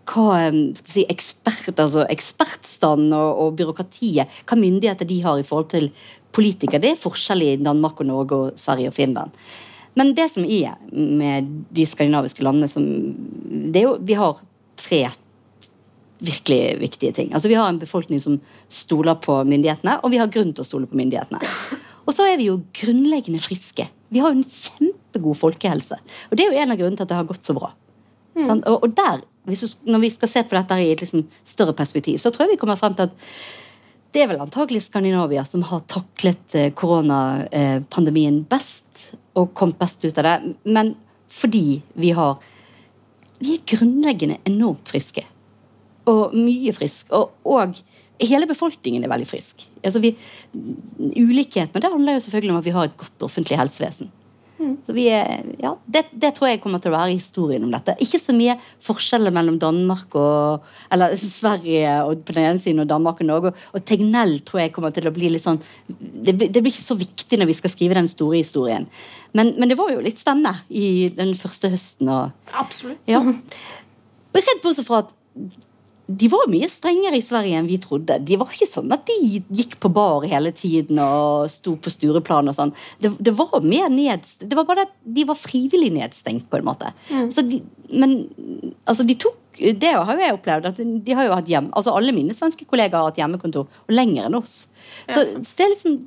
hva 0.09 0.26
eh, 0.47 0.61
si, 0.88 1.04
ekspert, 1.12 1.75
altså 1.76 2.07
ekspertstanden 2.11 3.14
og, 3.16 3.30
og, 3.45 3.57
byråkratiet, 3.61 4.40
hva 4.49 4.59
myndigheter 4.59 5.09
de 5.09 5.21
har 5.25 5.40
i 5.40 5.47
forhold 5.47 5.71
til 5.75 5.90
politikere. 6.35 6.83
Det 6.83 6.95
er 6.95 7.02
forskjell 7.02 7.45
i 7.45 7.57
Danmark 7.61 8.00
og 8.00 8.11
Norge 8.11 8.38
og 8.38 8.61
Sverige 8.61 8.92
og 8.92 8.97
Finland. 8.97 9.35
Men 9.99 10.14
det 10.14 10.28
som 10.33 10.47
er 10.47 10.76
med 10.95 11.49
de 11.75 11.87
skandinaviske 11.87 12.45
landene, 12.47 12.71
som, 12.71 12.85
det 13.75 13.83
er 13.83 13.88
jo 13.88 13.97
Vi 14.07 14.14
har 14.14 14.38
tre 14.78 15.09
virkelig 16.21 16.80
viktige 16.80 17.12
ting. 17.16 17.35
Altså 17.35 17.49
Vi 17.49 17.57
har 17.57 17.69
en 17.69 17.80
befolkning 17.80 18.21
som 18.21 18.38
stoler 18.69 19.14
på 19.14 19.40
myndighetene, 19.45 19.99
og 20.04 20.12
vi 20.12 20.21
har 20.21 20.30
grunn 20.33 20.52
til 20.52 20.64
å 20.64 20.69
stole 20.69 20.87
på 20.87 20.99
myndighetene. 21.00 21.40
Og 22.07 22.14
så 22.16 22.26
er 22.28 22.37
vi 22.40 22.49
jo 22.50 22.61
grunnleggende 22.76 23.40
friske. 23.42 23.87
Vi 24.11 24.21
har 24.21 24.33
jo 24.33 24.40
en 24.40 24.45
kjempegod 24.50 25.38
folkehelse. 25.40 25.99
Og 26.30 26.37
det 26.37 26.45
er 26.45 26.52
jo 26.52 26.62
en 26.62 26.75
av 26.75 26.80
grunnene 26.80 26.99
til 26.99 27.07
at 27.07 27.12
det 27.12 27.19
har 27.21 27.28
gått 27.28 27.47
så 27.47 27.57
bra. 27.57 27.71
Mm. 28.37 28.62
Og, 28.66 28.76
og, 28.83 28.88
der, 28.97 29.23
du, 29.50 29.90
når 29.90 30.04
vi 30.04 30.12
skal 30.14 30.30
se 30.30 30.45
på 30.47 30.57
dette 30.57 30.78
i 30.83 30.92
et 30.92 31.02
liksom 31.02 31.26
større 31.49 31.75
perspektiv, 31.76 32.21
så 32.23 32.30
tror 32.30 32.47
jeg 32.47 32.54
vi 32.54 32.61
kommer 32.62 32.78
frem 32.80 32.95
til 32.97 33.09
at 33.09 33.26
det 34.11 34.25
er 34.25 34.30
vel 34.33 34.42
antagelig 34.42 34.83
Skandinavia 34.87 35.45
som 35.47 35.62
har 35.66 35.85
taklet 35.90 36.57
eh, 36.59 36.73
koronapandemien 36.75 38.42
best 38.50 39.12
og 39.38 39.52
kommet 39.59 39.78
best 39.78 40.02
ut 40.02 40.19
av 40.19 40.26
det. 40.26 40.54
Men 40.66 40.97
fordi 41.30 41.83
vi 41.95 42.14
har 42.16 42.40
Vi 43.40 43.54
er 43.57 43.62
grunnleggende 43.64 44.37
enormt 44.45 44.90
friske. 44.90 45.23
Og 46.12 46.35
mye 46.37 46.75
frisk. 46.76 47.07
Og, 47.16 47.30
og 47.49 47.78
hele 48.21 48.45
befolkningen 48.50 49.07
er 49.07 49.09
veldig 49.09 49.28
frisk. 49.30 49.64
Altså 49.80 50.02
vi, 50.04 50.11
ulikhetene 51.16 51.80
det 51.80 51.88
handler 51.88 52.19
jo 52.19 52.25
selvfølgelig 52.26 52.52
om 52.52 52.59
at 52.59 52.66
vi 52.66 52.75
har 52.75 52.90
et 52.90 52.99
godt 53.00 53.25
offentlig 53.25 53.57
helsevesen. 53.57 54.11
Mm. 54.60 54.74
Så 54.84 54.92
vi 54.92 55.06
er, 55.08 55.46
ja, 55.62 55.70
det, 55.88 56.02
det, 56.12 56.34
tror 56.36 56.50
jeg 56.50 56.60
kommer 56.60 56.82
til 56.84 56.92
å 56.92 56.98
være 56.98 57.14
historien 57.14 57.62
om 57.64 57.72
dette. 57.72 57.94
Ikke 58.04 58.20
så 58.20 58.34
mye 58.36 58.58
forskjeller 58.84 59.32
mellom 59.32 59.56
Danmark 59.62 60.16
og 60.20 60.66
eller 60.92 61.16
Sverige 61.40 61.94
og 62.04 62.26
på 62.28 62.36
den 62.36 62.50
ene 62.50 62.60
siden 62.60 62.84
og 62.84 62.90
Danmark 62.90 63.22
og 63.24 63.30
Norge. 63.30 63.54
Og 63.72 63.86
Tegnell 63.88 64.36
tror 64.44 64.64
jeg 64.64 64.74
kommer 64.76 64.92
til 64.94 65.08
å 65.08 65.14
bli 65.16 65.32
litt 65.32 65.46
sånn 65.46 65.60
det, 65.88 66.36
det, 66.42 66.60
blir 66.60 66.68
ikke 66.68 66.90
så 66.90 66.98
viktig 67.00 67.40
når 67.40 67.48
vi 67.50 67.56
skal 67.56 67.72
skrive 67.72 67.96
den 67.96 68.10
store 68.10 68.42
historien. 68.42 68.88
Men, 69.32 69.54
men 69.56 69.72
det 69.72 69.78
var 69.80 69.94
jo 69.94 70.04
litt 70.04 70.20
spennende 70.20 70.58
i 70.68 71.08
den 71.16 71.32
første 71.38 71.72
høsten. 71.72 72.12
Og, 72.12 72.52
Absolutt. 72.60 73.00
Ja. 73.08 73.22
Redd 74.36 74.62
bortsett 74.62 74.86
fra 74.86 75.04
at 75.06 75.16
de 76.18 76.28
var 76.32 76.48
mye 76.50 76.68
strengere 76.70 77.18
i 77.18 77.24
Sverige 77.24 77.58
enn 77.60 77.68
vi 77.68 77.78
trodde. 77.82 78.16
De 78.26 78.38
var 78.40 78.50
ikke 78.50 78.68
sånn 78.68 78.90
at 78.94 79.04
de 79.08 79.16
gikk 79.54 79.76
på 79.82 79.90
bar 79.94 80.24
hele 80.28 80.52
tiden 80.56 80.98
og 81.02 81.50
sto 81.52 81.76
på 81.78 81.92
Stureplan 81.92 82.50
og 82.50 82.56
sånn. 82.56 82.72
Det, 83.02 83.12
det, 83.20 83.34
var 83.38 83.60
mer 83.62 83.90
ned, 83.92 84.24
det 84.40 84.58
var 84.58 84.66
bare 84.68 84.86
at 84.88 84.94
de 85.04 85.26
var 85.28 85.38
frivillig 85.38 85.92
nedstengt, 85.94 86.48
på 86.50 86.58
en 86.58 86.66
måte. 86.66 86.90
Mm. 87.10 87.28
De, 87.50 87.60
men 87.92 88.16
altså, 88.84 89.06
de 89.06 89.18
tok 89.18 89.36
Det 89.60 89.90
har 89.92 90.14
jo 90.14 90.22
jeg 90.22 90.34
opplevd. 90.36 90.66
at 90.70 90.78
de 90.78 91.14
har 91.18 91.26
jo 91.26 91.34
hatt 91.36 91.48
hjem, 91.50 91.68
altså 91.76 91.92
Alle 91.98 92.14
mine 92.16 92.34
svenske 92.36 92.64
kollegaer 92.70 93.02
har 93.02 93.10
hatt 93.10 93.18
hjemmekontor, 93.20 93.66
og 93.66 93.92
lenger 93.92 94.28
enn 94.28 94.38
oss. 94.38 94.62
Så, 95.10 95.26
ja, 95.26 95.42
det 95.42 95.66
er 95.66 95.74
liksom, 95.74 95.98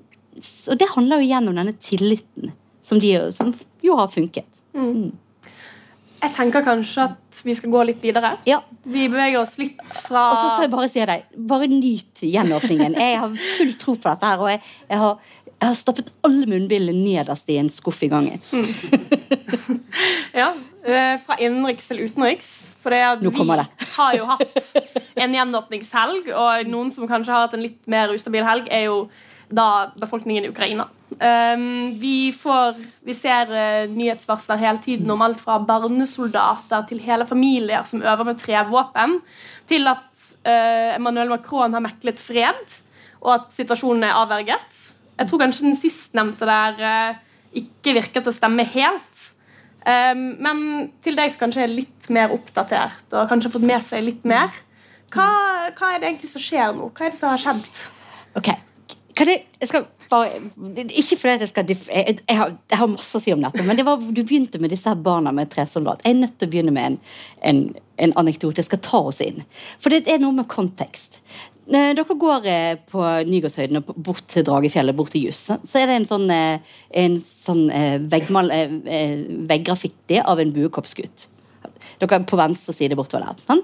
og 0.74 0.80
det 0.82 0.94
handler 0.96 1.22
jo 1.22 1.28
igjen 1.28 1.52
om 1.52 1.60
denne 1.60 1.76
tilliten 1.84 2.54
som, 2.88 3.00
de, 3.04 3.14
som 3.36 3.54
jo 3.86 4.00
har 4.00 4.10
funket. 4.12 4.48
Mm. 4.74 5.12
Jeg 6.24 6.32
tenker 6.38 6.64
kanskje 6.64 7.04
at 7.10 7.40
vi 7.44 7.54
skal 7.58 7.72
gå 7.74 7.82
litt 7.90 8.04
videre. 8.04 8.38
Ja. 8.48 8.62
Vi 8.88 9.08
beveger 9.12 9.42
oss 9.42 9.58
litt 9.60 9.80
fra 10.06 10.30
Og 10.32 10.38
så 10.40 10.46
skal 10.54 10.66
jeg 10.66 10.72
bare 10.72 10.92
si 10.92 11.08
deg, 11.10 11.26
bare 11.52 11.68
nyt 11.72 12.24
gjenåpningen. 12.24 12.96
Jeg 13.00 13.18
har 13.20 13.34
full 13.58 13.74
tro 13.82 13.96
på 13.98 14.08
dette 14.08 14.30
her, 14.30 14.44
og 14.44 14.52
jeg, 14.54 14.62
jeg, 14.88 15.02
har, 15.02 15.34
jeg 15.50 15.66
har, 15.66 15.76
stappet 15.80 16.14
alle 16.28 16.48
munnbillene 16.54 17.04
nederst 17.04 17.52
i 17.52 17.58
en 17.60 17.72
skuff 17.74 18.00
i 18.08 18.12
gangen. 18.14 18.40
Mm. 18.54 18.72
ja. 20.42 20.54
Eh, 20.84 21.18
fra 21.26 21.40
innenriks 21.40 21.92
til 21.92 22.06
utenriks. 22.06 22.54
For 22.84 22.96
vi 22.96 23.04
har 23.04 24.16
jo 24.18 24.32
hatt 24.32 24.74
en 25.20 25.38
gjenåpningshelg, 25.38 26.32
og 26.32 26.72
noen 26.72 26.92
som 26.92 27.08
kanskje 27.08 27.36
har 27.36 27.48
hatt 27.48 27.60
en 27.60 27.68
litt 27.68 27.80
mer 27.92 28.16
ustabil 28.16 28.48
helg, 28.48 28.72
er 28.72 28.88
jo 28.88 29.06
da 29.50 29.92
befolkningen 30.00 30.46
i 30.46 30.52
Ukraina. 30.54 30.88
Um, 31.14 31.94
vi, 32.00 32.32
får, 32.34 32.78
vi 33.06 33.14
ser 33.14 33.52
uh, 33.52 33.90
nyhetsvarsler 33.92 34.62
hele 34.62 34.82
tiden 34.84 35.12
om 35.14 35.22
alt 35.22 35.42
fra 35.42 35.60
barnesoldater 35.62 36.88
til 36.90 37.02
hele 37.04 37.28
familier 37.30 37.86
som 37.90 38.02
øver 38.02 38.32
med 38.32 38.42
trevåpen, 38.42 39.20
til 39.70 39.88
at 39.92 40.08
uh, 40.48 40.96
Emmanuel 40.96 41.36
Macron 41.36 41.76
har 41.76 41.86
meklet 41.86 42.22
fred, 42.22 42.80
og 43.22 43.36
at 43.36 43.54
situasjonen 43.56 44.08
er 44.08 44.18
avverget. 44.24 44.82
Jeg 45.20 45.30
tror 45.30 45.44
kanskje 45.46 45.68
den 45.68 45.78
sistnevnte 45.80 46.50
der 46.50 46.82
uh, 46.82 47.22
ikke 47.54 47.98
virker 48.00 48.24
til 48.24 48.34
å 48.34 48.36
stemme 48.36 48.66
helt. 48.74 49.30
Um, 49.84 50.28
men 50.42 50.60
til 51.04 51.18
deg 51.20 51.32
som 51.32 51.46
kanskje 51.46 51.66
er 51.66 51.74
litt 51.74 52.06
mer 52.14 52.32
oppdatert 52.32 53.12
og 53.12 53.28
kanskje 53.28 53.50
har 53.50 53.54
fått 53.58 53.68
med 53.68 53.84
seg 53.84 54.06
litt 54.06 54.24
mer, 54.28 54.54
hva, 55.14 55.26
hva 55.76 55.90
er 55.92 56.00
det 56.00 56.08
egentlig 56.08 56.32
som 56.32 56.42
skjer 56.42 56.72
nå? 56.74 56.88
Hva 56.96 57.06
er 57.06 57.12
det 57.12 57.20
som 57.20 57.34
har 57.34 57.42
skjedd? 57.44 57.66
Ok, 58.40 58.50
kan 59.18 59.30
jeg, 59.30 59.44
jeg 59.62 59.70
skal 59.70 59.86
bare, 60.10 60.42
Ikke 60.90 61.18
fordi 61.20 61.34
jeg 61.44 61.50
skal 61.52 61.70
jeg, 61.70 61.80
jeg, 61.88 62.38
har, 62.38 62.54
jeg, 62.70 62.78
har, 62.80 62.92
masse 62.92 63.18
å 63.18 63.22
si 63.24 63.34
om 63.34 63.42
dette, 63.44 63.64
men 63.66 63.80
det 63.80 63.86
var, 63.88 64.02
du 64.02 64.22
begynte 64.22 64.62
med 64.62 64.74
disse 64.74 64.90
her 64.90 65.00
barna 65.00 65.34
med 65.36 65.52
tresoldat. 65.54 66.04
Jeg 66.06 66.16
er 66.16 66.22
nødt 66.22 66.38
til 66.38 66.50
å 66.50 66.54
begynne 66.54 66.76
med 66.76 66.92
en, 66.92 67.00
en, 67.50 67.64
en 68.06 68.16
anekdote. 68.22 68.62
Jeg 68.62 68.70
skal 68.70 68.84
ta 68.86 69.02
oss 69.12 69.22
inn. 69.24 69.42
For 69.82 69.94
det 69.94 70.06
er 70.10 70.22
noe 70.22 70.36
med 70.38 70.50
kontekst. 70.52 71.22
Når 71.74 71.94
dere 71.96 72.16
går 72.20 72.48
eh, 72.52 72.72
på 72.92 73.04
Nygårdshøyden 73.30 73.80
og 73.80 73.92
bort 74.04 74.26
til 74.32 74.44
Dragefjellet, 74.44 74.98
bort 74.98 75.14
til 75.16 75.30
Juss, 75.30 75.46
så 75.48 75.80
er 75.80 75.88
det 75.88 76.00
en 76.02 76.08
sånn, 76.10 76.26
eh, 76.34 76.74
en 77.00 77.16
sånn 77.24 77.70
eh, 77.72 77.96
veggmal, 78.12 78.52
veggraffiti 79.48 80.20
av 80.20 80.42
en 80.44 80.52
buekoppsgutt. 80.56 81.30
Dere 82.02 82.20
er 82.20 82.28
på 82.28 82.40
venstre 82.40 82.76
side 82.76 82.98
bortover 83.00 83.30
der. 83.30 83.46
sånn? 83.48 83.64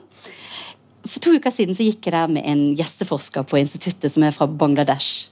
For 1.09 1.23
to 1.23 1.35
uker 1.35 1.51
siden 1.53 1.75
så 1.75 1.87
gikk 1.87 2.07
jeg 2.07 2.15
der 2.15 2.31
med 2.31 2.47
en 2.47 2.63
gjesteforsker 2.79 3.45
på 3.47 3.59
instituttet 3.59 4.13
som 4.13 4.23
er 4.23 4.35
fra 4.35 4.47
Bangladesh. 4.47 5.29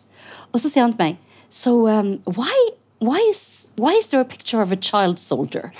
Og 0.53 0.61
så 0.61 0.69
sier 0.69 0.85
han 0.85 0.95
til 0.95 1.03
meg 1.03 1.23
So 1.49 1.87
um, 1.87 2.19
why, 2.25 2.53
why, 2.99 3.17
is, 3.29 3.67
why 3.77 3.93
is 3.93 4.07
there 4.07 4.19
a 4.19 4.25
picture 4.25 4.61
of 4.61 4.71
a 4.71 4.75
child 4.75 5.19
soldier? 5.19 5.71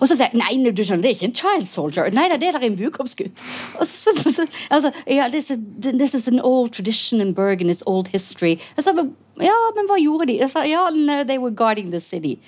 Og 0.00 0.06
så 0.08 0.14
sier 0.14 0.30
jeg 0.30 0.38
nei, 0.38 0.70
du 0.70 0.84
skjønner, 0.84 1.02
det 1.02 1.10
er 1.10 1.16
ikke 1.16 1.28
en 1.30 1.34
child 1.34 1.66
soldier. 1.66 2.10
Nei, 2.14 2.28
det 2.30 2.46
er 2.46 2.58
en 2.62 2.76
bukoppsgutt. 2.78 3.42
Så, 3.90 4.14
så, 4.22 4.46
altså, 4.70 4.92
ja, 5.06 5.28
this, 5.28 5.50
this, 5.82 6.14
is 6.14 6.28
an 6.28 6.40
old 6.40 6.72
tradition 6.72 7.20
in 7.20 7.34
Bergen, 7.34 7.70
it's 7.70 7.82
old 7.86 8.08
history. 8.08 8.58
Jeg 8.76 8.86
sa, 8.86 8.94
ja, 9.42 9.56
men 9.76 9.90
hva 9.90 9.98
gjorde 9.98 10.30
de? 10.30 10.38
Jeg 10.40 10.52
sa, 10.54 10.64
ja, 10.68 10.86
no, 10.94 11.22
they 11.24 11.38
were 11.38 11.50
guarding 11.50 11.90
the 11.90 12.00
city. 12.00 12.38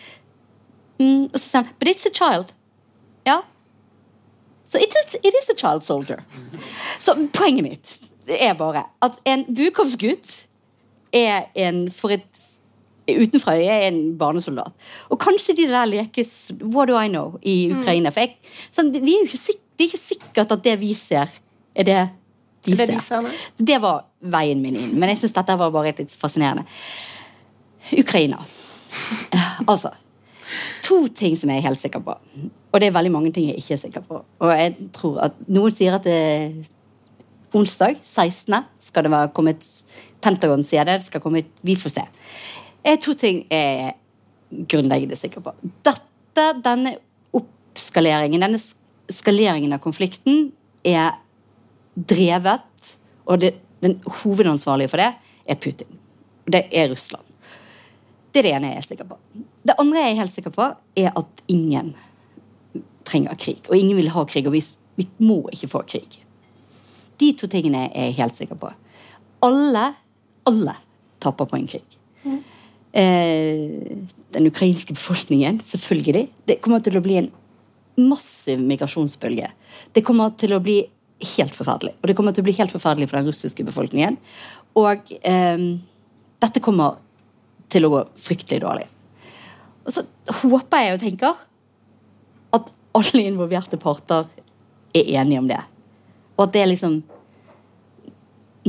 Mm, 1.01 1.29
og 1.33 1.39
så 1.39 1.49
sier 1.49 1.65
han, 1.65 1.75
but 1.79 1.89
it's 1.89 2.07
a 2.07 2.15
child. 2.15 2.55
Ja. 3.27 3.41
Så 4.71 4.79
it, 4.79 4.95
it 5.25 5.35
is 5.43 5.51
a 5.51 5.59
child 5.59 5.83
soldier. 5.83 6.23
Så 7.01 7.17
poenget 7.35 7.65
mitt 7.65 7.99
er 8.29 8.55
bare 8.55 8.87
at 9.03 9.19
en 9.27 9.45
bukoppsgutt 9.55 10.47
er 11.13 11.51
en 11.67 11.85
for 11.95 12.15
et 12.15 12.43
utenfra 13.11 13.57
er 13.59 13.89
en 13.89 14.19
barnesoldat. 14.19 14.73
Og 15.11 15.19
kanskje 15.21 15.57
de 15.59 15.69
der 15.71 15.89
lekes 15.91 16.53
What 16.63 16.89
do 16.89 16.99
I 16.99 17.09
know? 17.09 17.39
i 17.43 17.69
mm. 17.69 17.81
Ukraina. 17.81 18.13
For 18.15 18.25
jeg, 18.25 18.37
sånn, 18.75 18.93
det, 18.95 19.03
er 19.03 19.27
ikke, 19.27 19.57
det 19.77 19.85
er 19.85 19.91
ikke 19.91 20.03
sikkert 20.03 20.55
at 20.57 20.65
det 20.65 20.77
vi 20.81 20.93
ser, 20.99 21.33
er 21.75 21.89
det 21.89 22.01
de 22.63 22.77
det 22.79 22.87
ser. 23.03 23.27
De 23.59 23.67
det 23.67 23.81
var 23.83 24.05
veien 24.21 24.61
min 24.63 24.77
inn. 24.79 24.95
Men 24.95 25.11
jeg 25.11 25.23
syns 25.23 25.35
dette 25.35 25.59
var 25.59 25.73
bare 25.75 25.95
litt 25.99 26.15
fascinerende. 26.19 26.67
Ukraina. 27.99 28.43
Altså 29.67 29.93
To 30.85 31.07
ting 31.17 31.37
som 31.39 31.51
jeg 31.51 31.63
er 31.63 31.65
helt 31.65 31.81
sikker 31.81 32.03
på. 32.05 32.15
Og 32.73 32.81
det 32.81 32.89
er 32.89 32.95
veldig 32.95 33.13
mange 33.15 33.31
ting 33.33 33.47
jeg 33.49 33.61
ikke 33.63 33.75
er 33.75 33.81
sikker 33.81 34.05
på. 34.05 34.19
Og 34.43 34.51
jeg 34.53 34.89
tror 34.93 35.21
at 35.29 35.37
Noen 35.49 35.75
sier 35.75 35.97
at 35.97 36.05
det 36.05 36.67
onsdag 37.57 37.99
16. 38.03 38.55
skal 38.81 39.07
det 39.07 39.13
være 39.13 39.33
kommet 39.37 39.67
Pentagon 40.23 40.65
sier 40.67 40.87
det, 40.87 41.01
det 41.03 41.11
skal 41.11 41.23
komme 41.25 41.45
Vi 41.67 41.77
får 41.77 41.97
se. 41.97 42.05
Jeg 42.83 43.01
to 43.03 43.15
ting 43.19 43.45
jeg 43.51 43.89
er 43.89 43.99
grunnleggende 44.69 45.17
sikker 45.17 45.43
på. 45.45 45.55
Dette, 45.87 46.47
denne 46.65 46.97
oppskaleringen, 47.37 48.43
denne 48.43 48.61
skaleringen 49.13 49.75
av 49.75 49.83
konflikten, 49.83 50.51
er 50.85 51.19
drevet, 51.95 52.95
og 53.27 53.43
det, 53.43 53.55
den 53.85 53.99
hovedansvarlige 54.23 54.91
for 54.91 55.03
det 55.03 55.13
er 55.47 55.61
Putin. 55.63 56.01
Det 56.47 56.67
er 56.73 56.91
Russland. 56.91 57.25
Det 58.33 58.41
er 58.41 58.49
det 58.49 58.55
ene 58.57 58.73
jeg 58.73 58.81
er 58.81 58.89
sikker 58.89 59.09
på. 59.09 59.19
Det 59.63 59.77
andre 59.79 60.03
jeg 60.03 60.13
er 60.13 60.21
helt 60.23 60.35
sikker 60.35 60.55
på, 60.55 60.69
er 60.97 61.13
at 61.19 61.43
ingen 61.53 61.93
trenger 63.07 63.37
krig. 63.39 63.61
Og 63.69 63.77
ingen 63.77 63.99
vil 63.99 64.11
ha 64.15 64.25
krig, 64.25 64.47
og 64.49 64.57
vi, 64.57 64.63
vi 64.97 65.09
må 65.23 65.43
ikke 65.53 65.71
få 65.75 65.83
krig. 65.87 66.23
De 67.23 67.33
to 67.39 67.49
tingene 67.51 67.87
er 67.91 68.11
jeg 68.11 68.19
helt 68.19 68.39
sikker 68.39 68.59
på. 68.59 68.73
Alle 69.47 69.93
alle 70.49 70.75
taper 71.23 71.47
på 71.47 71.59
en 71.59 71.69
krig. 71.71 71.99
Mm. 72.25 72.41
Eh, 72.93 73.99
den 74.35 74.47
ukrainske 74.47 74.95
befolkningen, 74.95 75.61
selvfølgelig. 75.67 76.27
Det 76.47 76.59
kommer 76.65 76.83
til 76.83 76.99
å 76.99 77.05
bli 77.05 77.21
en 77.21 77.31
massiv 78.01 78.61
migrasjonsbølge. 78.61 79.53
Det 79.95 80.05
kommer 80.07 80.35
til 80.41 80.57
å 80.57 80.63
bli 80.63 80.81
helt 81.37 81.55
forferdelig. 81.55 81.95
Og 82.01 82.11
det 82.11 82.17
kommer 82.19 82.35
til 82.35 82.43
å 82.43 82.49
bli 82.49 82.57
helt 82.59 82.75
forferdelig 82.75 83.11
for 83.11 83.21
den 83.21 83.31
russiske 83.31 83.67
befolkningen. 83.69 84.19
Og 84.81 85.15
eh, 85.23 85.67
dette 86.43 86.65
kommer 86.65 86.99
til 87.73 87.87
å 87.87 87.93
gå 87.95 88.05
fryktelig 88.21 88.63
dårlig. 88.65 88.89
Og 89.87 89.95
så 89.95 90.05
håper 90.43 90.85
jeg 90.85 90.97
og 90.97 91.03
tenker 91.03 91.39
at 92.55 92.73
alle 92.99 93.23
involverte 93.25 93.79
parter 93.81 94.27
er 94.93 95.15
enige 95.21 95.41
om 95.41 95.49
det. 95.49 95.63
Og 96.37 96.47
at 96.47 96.55
det 96.55 96.63
er 96.63 96.71
liksom 96.71 97.01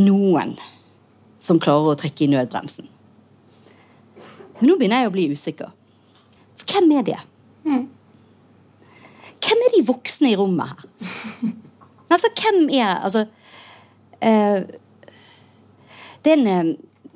noen 0.04 0.56
som 1.44 1.60
klarer 1.62 1.94
å 1.94 2.00
trekke 2.00 2.26
i 2.26 2.32
nødbremsen. 2.32 2.88
Men 4.60 4.70
nå 4.70 4.78
begynner 4.80 5.04
jeg 5.04 5.12
å 5.12 5.16
bli 5.16 5.28
usikker. 5.34 5.74
For 6.60 6.76
hvem 6.76 6.94
er 6.98 7.06
det? 7.08 7.20
Mm. 7.68 7.86
Hvem 9.44 9.64
er 9.66 9.76
de 9.76 9.84
voksne 9.88 10.32
i 10.32 10.40
rommet 10.40 10.74
her? 10.74 10.88
Altså, 12.14 12.30
hvem 12.38 12.68
er 12.70 13.00
Altså 13.02 13.24
eh, 14.22 14.66
Det 16.22 16.30
er 16.30 16.36
en, 16.36 16.48
eh, 16.52 16.68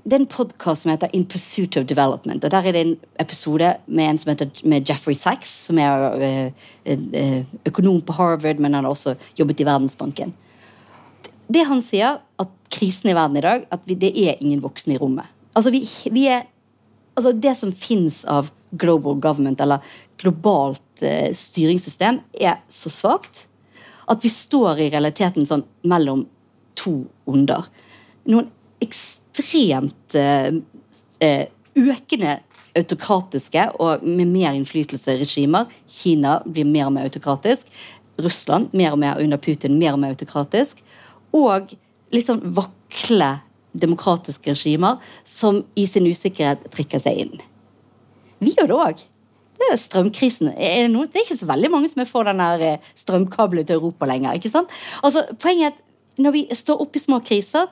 det 0.08 0.16
er 0.16 0.22
en 0.24 0.30
podkast 0.32 0.86
som 0.86 0.94
heter 0.94 1.12
In 1.16 1.26
Pursuit 1.28 1.76
of 1.76 1.86
Development. 1.90 2.44
og 2.44 2.52
Der 2.52 2.64
er 2.64 2.72
det 2.72 2.82
en 2.82 2.98
episode 3.20 3.74
med 3.88 4.10
en 4.10 4.18
som 4.18 4.30
heter 4.32 4.52
med 4.64 4.88
Jeffrey 4.88 5.16
Sachs, 5.16 5.50
som 5.68 5.80
er 5.84 6.22
eh, 6.24 6.52
eh, 6.86 7.44
økonom 7.68 8.00
på 8.02 8.16
Harvard, 8.16 8.60
men 8.60 8.74
han 8.74 8.86
har 8.86 8.92
også 8.92 9.18
jobbet 9.36 9.60
i 9.60 9.68
Verdensbanken. 9.68 10.32
Det 11.52 11.66
han 11.68 11.84
sier, 11.84 12.22
at 12.40 12.54
krisen 12.72 13.12
i 13.12 13.18
verden 13.18 13.38
i 13.38 13.44
dag, 13.44 13.68
at 13.72 13.84
vi, 13.84 14.00
det 14.00 14.14
er 14.16 14.40
ingen 14.40 14.64
voksne 14.64 14.96
i 14.96 15.02
rommet. 15.02 15.28
Altså, 15.56 15.76
vi, 15.76 15.84
vi 16.12 16.28
er 16.32 16.48
altså 17.18 17.34
Det 17.34 17.56
som 17.58 17.72
fins 17.74 18.24
av 18.30 18.52
global 18.78 19.20
government, 19.20 19.60
eller 19.60 19.84
globalt 20.22 21.04
eh, 21.04 21.34
styringssystem, 21.36 22.22
er 22.40 22.62
så 22.70 22.94
svakt 22.94 23.48
at 24.08 24.24
vi 24.24 24.32
står 24.32 24.80
i 24.80 24.92
realiteten 24.94 25.48
sånn 25.50 25.68
mellom 25.84 26.28
to 26.80 27.02
onder. 27.28 27.68
Noen 28.24 28.54
ekstremt 28.80 29.26
eh, 29.40 30.60
eh, 31.20 31.46
økende 31.78 32.40
autokratiske 32.78 33.64
og 33.82 34.04
med 34.06 34.30
mer 34.32 34.54
innflytelse 34.54 35.18
regimer. 35.20 35.66
Kina 35.90 36.40
blir 36.46 36.66
mer 36.66 36.90
og 36.90 36.96
mer 36.98 37.10
autokratisk. 37.10 37.68
Russland 38.22 38.74
mer 38.74 38.96
og 38.96 39.02
mer 39.02 39.20
under 39.22 39.38
Putin, 39.38 39.78
mer 39.80 39.94
og 39.94 40.02
mer 40.02 40.16
autokratisk. 40.16 40.82
Og 41.38 41.74
litt 42.14 42.30
sånn 42.30 42.42
vakle 42.58 43.38
demokratiske 43.78 44.56
regimer 44.56 44.98
som 45.28 45.62
i 45.78 45.86
sin 45.90 46.08
usikkerhet 46.08 46.66
trikker 46.74 47.04
seg 47.04 47.26
inn. 47.26 47.36
Vi 48.42 48.54
gjør 48.56 48.72
det 48.72 48.78
òg. 48.78 49.04
Det 49.58 49.68
er 49.74 49.80
strømkrisen. 49.82 50.52
Er 50.54 50.84
det, 50.86 50.90
noe, 50.94 51.10
det, 51.10 51.18
er 51.18 51.26
ikke 51.26 51.40
så 51.40 51.50
veldig 51.50 51.70
mange 51.74 51.90
som 51.90 52.02
er 52.04 52.10
for 52.10 52.28
den 52.28 52.42
eh, 52.42 52.84
strømkabelen 52.98 53.66
til 53.66 53.80
Europa 53.80 54.06
lenger. 54.10 54.38
ikke 54.38 54.54
sant? 54.54 54.74
Altså, 55.02 55.26
Poenget 55.42 55.72
er 55.72 55.74
at 55.74 55.84
når 56.22 56.34
vi 56.34 56.44
står 56.54 56.82
oppe 56.82 56.98
i 56.98 57.02
små 57.02 57.20
kriser, 57.26 57.68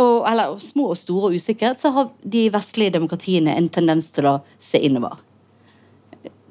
og, 0.00 0.24
eller 0.28 0.56
små 0.62 0.90
og 0.94 0.98
store 0.98 1.34
usikkerhet, 1.36 1.80
så 1.82 1.92
har 1.94 2.08
de 2.34 2.46
vestlige 2.52 2.94
demokratiene 2.96 3.56
en 3.56 3.68
tendens 3.72 4.08
til 4.16 4.28
å 4.30 4.38
se 4.62 4.80
innover. 4.80 5.18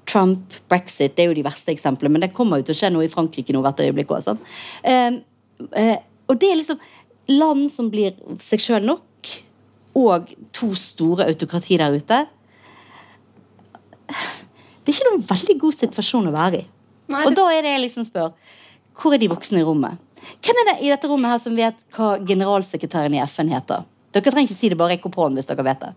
Trump, 0.10 0.56
brexit, 0.72 1.16
det 1.18 1.26
er 1.26 1.32
jo 1.32 1.38
de 1.38 1.46
verste 1.46 1.74
eksemplene, 1.74 2.14
men 2.16 2.26
det 2.26 2.34
kommer 2.38 2.62
jo 2.62 2.70
til 2.70 2.78
å 2.78 2.80
skje 2.80 2.94
noe 2.94 3.06
i 3.06 3.12
Frankrike 3.12 3.54
nå 3.54 3.62
hvert 3.66 3.82
øyeblikk 3.86 4.14
òg. 4.16 4.32
Eh, 4.90 5.20
eh, 5.78 5.96
og 6.30 6.42
det 6.42 6.50
er 6.50 6.60
liksom 6.62 6.82
land 7.30 7.70
som 7.74 7.92
blir 7.94 8.18
seg 8.42 8.64
sjøl 8.64 8.88
nok, 8.90 9.34
og 10.00 10.34
to 10.56 10.72
store 10.78 11.28
autokrati 11.30 11.78
der 11.82 11.98
ute. 11.98 12.20
Det 14.10 14.94
er 14.94 14.96
ikke 14.96 15.10
noen 15.12 15.26
veldig 15.30 15.56
god 15.62 15.78
situasjon 15.78 16.30
å 16.30 16.34
være 16.34 16.62
i. 16.64 16.68
Nei, 17.10 17.26
Og 17.26 17.36
da 17.38 17.48
er 17.54 17.66
det 17.66 17.74
jeg 17.74 17.82
liksom 17.88 18.06
spør 18.06 18.34
Hvor 19.00 19.16
er 19.16 19.22
de 19.22 19.30
voksne 19.32 19.62
i 19.62 19.66
rommet? 19.66 19.98
Hvem 20.46 20.62
er 20.62 20.70
det 20.70 20.76
i 20.84 20.92
dette 20.92 21.10
rommet 21.10 21.32
her 21.32 21.42
som 21.42 21.58
vet 21.58 21.80
hva 21.96 22.12
generalsekretæren 22.28 23.16
i 23.18 23.24
FN 23.26 23.52
heter? 23.54 23.88
Dere 24.14 24.32
trenger 24.34 24.50
ikke 24.50 24.60
si 24.60 24.72
det, 24.72 24.78
bare 24.80 24.96
rekk 24.96 25.10
opp 25.10 25.20
hånden 25.22 25.40
hvis 25.40 25.50
dere 25.50 25.66
vet 25.68 25.84
det. 25.84 25.92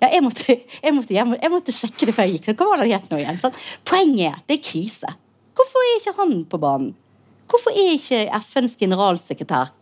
Ja, 0.00 0.08
jeg 0.14 0.24
måtte, 0.24 0.44
jeg, 0.56 0.94
måtte, 0.96 1.14
jeg, 1.14 1.26
måtte, 1.28 1.42
jeg 1.44 1.52
måtte 1.52 1.74
sjekke 1.76 2.08
det 2.08 2.14
før 2.16 2.28
jeg 2.28 2.38
gikk. 2.38 2.54
Hva 2.56 2.70
var 2.70 2.80
det 2.80 2.94
het 2.94 3.10
nå 3.10 3.18
igjen? 3.20 3.40
Sant? 3.42 3.58
Poenget 3.88 4.30
er 4.30 4.38
det 4.48 4.56
er 4.56 4.64
krise. 4.64 5.14
Hvorfor 5.58 5.84
er 5.84 5.98
ikke 5.98 6.16
han 6.16 6.36
på 6.48 6.60
banen? 6.62 6.94
Hvorfor 7.50 7.74
er 7.74 7.96
ikke 7.96 8.22
FNs 8.46 8.78
generalsekretær 8.80 9.72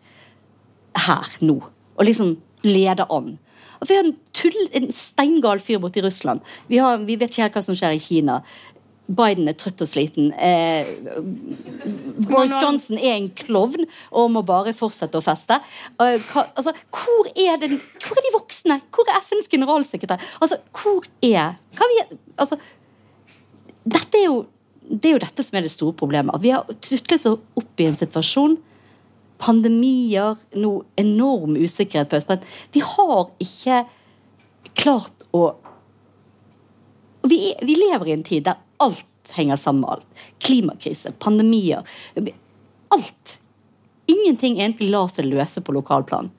her 0.98 1.36
nå 1.44 1.60
og 1.60 2.08
liksom 2.08 2.34
leder 2.66 3.06
an? 3.14 3.36
Vi 3.86 3.94
har 3.94 4.08
en, 4.08 4.16
tull, 4.34 4.56
en 4.74 4.88
steingal 4.90 5.60
fyr 5.62 5.78
borte 5.78 6.00
i 6.00 6.02
Russland. 6.02 6.42
Vi, 6.66 6.80
har, 6.82 6.98
vi 7.06 7.14
vet 7.20 7.30
ikke 7.30 7.44
helt 7.44 7.58
hva 7.60 7.62
som 7.62 7.76
skjer 7.78 7.94
i 7.94 8.02
Kina. 8.02 8.40
Biden 9.08 9.48
er 9.48 9.56
trøtt 9.56 9.80
og 9.80 9.88
sliten. 9.88 10.32
Eh, 10.36 10.88
Boris 12.28 12.52
Johnson 12.52 12.98
er 13.00 13.14
en 13.14 13.30
klovn 13.38 13.86
og 14.12 14.32
må 14.34 14.42
bare 14.46 14.74
fortsette 14.76 15.16
å 15.16 15.24
feste. 15.24 15.56
Eh, 15.96 16.18
hva, 16.28 16.44
altså, 16.52 16.74
hvor, 16.92 17.30
er 17.32 17.56
den, 17.62 17.78
hvor 18.04 18.20
er 18.20 18.26
de 18.26 18.34
voksne? 18.36 18.80
Hvor 18.92 19.08
er 19.08 19.22
FNs 19.24 19.48
generalsekretær? 19.52 20.24
Altså, 20.44 20.60
hvor 20.76 21.08
er 21.24 21.56
vi, 21.80 22.04
altså, 22.36 22.60
Dette 23.88 24.20
er 24.20 24.28
jo 24.28 24.38
det 24.88 25.10
er 25.10 25.18
jo 25.18 25.20
dette 25.20 25.44
som 25.44 25.58
er 25.58 25.66
det 25.66 25.72
store 25.72 25.96
problemet. 25.96 26.40
Vi 26.40 26.52
har 26.54 26.64
tutlet 26.80 27.18
oss 27.18 27.26
opp 27.60 27.80
i 27.80 27.86
en 27.88 27.96
situasjon. 27.96 28.54
Pandemier, 29.38 30.38
nå 30.56 30.70
enorm 30.98 31.58
usikkerhet 31.60 32.08
på 32.08 32.16
Østbredden. 32.16 32.54
Vi 32.72 32.80
har 32.84 33.28
ikke 33.44 33.82
klart 34.80 35.26
å 35.36 35.50
vi, 37.28 37.52
vi 37.60 37.76
lever 37.76 38.08
i 38.08 38.14
en 38.16 38.24
tid 38.24 38.46
der 38.46 38.56
alt 38.84 39.32
henger 39.36 39.56
sammen 39.60 39.84
med 39.84 39.90
alt. 39.90 40.24
Klimakrise, 40.38 41.12
pandemier. 41.18 41.84
Alt. 42.88 43.38
Ingenting 44.06 44.60
egentlig 44.60 44.90
lar 44.90 45.10
seg 45.12 45.28
løse 45.28 45.60
på 45.60 45.74
lokalplan. 45.76 46.30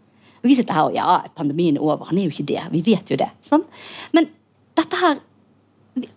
Vi 0.41 0.55
sitter 0.55 0.73
her 0.73 0.89
og 0.89 0.95
ja, 0.95 1.19
pandemien 1.35 1.77
er 1.77 1.83
over. 1.83 2.07
Han 2.09 2.17
er 2.17 2.27
jo 2.27 2.33
ikke 2.33 2.47
det. 2.49 2.61
Vi 2.73 2.83
vet 2.85 3.11
jo 3.11 3.19
det. 3.19 3.29
Sant? 3.45 3.67
Men 4.15 4.29
dette 4.79 4.99
her 5.01 5.19
vi, 5.99 6.07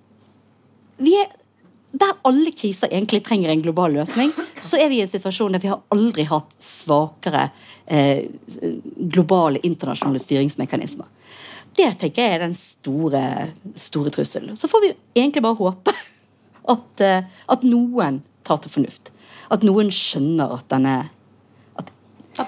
vi 1.03 1.17
er 1.21 1.33
der 1.93 2.15
alle 2.25 2.53
kriser 2.57 2.89
egentlig 2.89 3.21
trenger 3.27 3.51
en 3.53 3.63
global 3.63 3.93
løsning, 3.93 4.31
så 4.65 4.79
er 4.81 4.89
vi 4.89 5.01
i 5.01 5.03
en 5.05 5.11
situasjon 5.11 5.53
der 5.53 5.61
vi 5.61 5.69
har 5.69 5.83
aldri 5.93 6.25
hatt 6.25 6.55
svakere 6.63 7.51
eh, 7.85 8.25
globale 9.13 9.61
internasjonale 9.61 10.23
styringsmekanismer. 10.23 11.11
Det 11.77 11.91
tenker 12.01 12.25
jeg 12.25 12.37
er 12.37 12.45
den 12.47 12.57
store, 12.57 13.23
store 13.77 14.13
trusselen. 14.13 14.57
Så 14.57 14.69
får 14.73 14.87
vi 14.87 14.95
egentlig 15.21 15.45
bare 15.45 15.61
håpe 15.61 15.93
at, 16.71 17.01
eh, 17.01 17.25
at 17.49 17.67
noen 17.67 18.23
tar 18.47 18.63
til 18.63 18.75
fornuft. 18.75 19.13
At 19.53 19.65
noen 19.67 19.91
skjønner 19.95 20.59
at 20.59 20.69
denne 20.73 20.97
at 21.77 21.91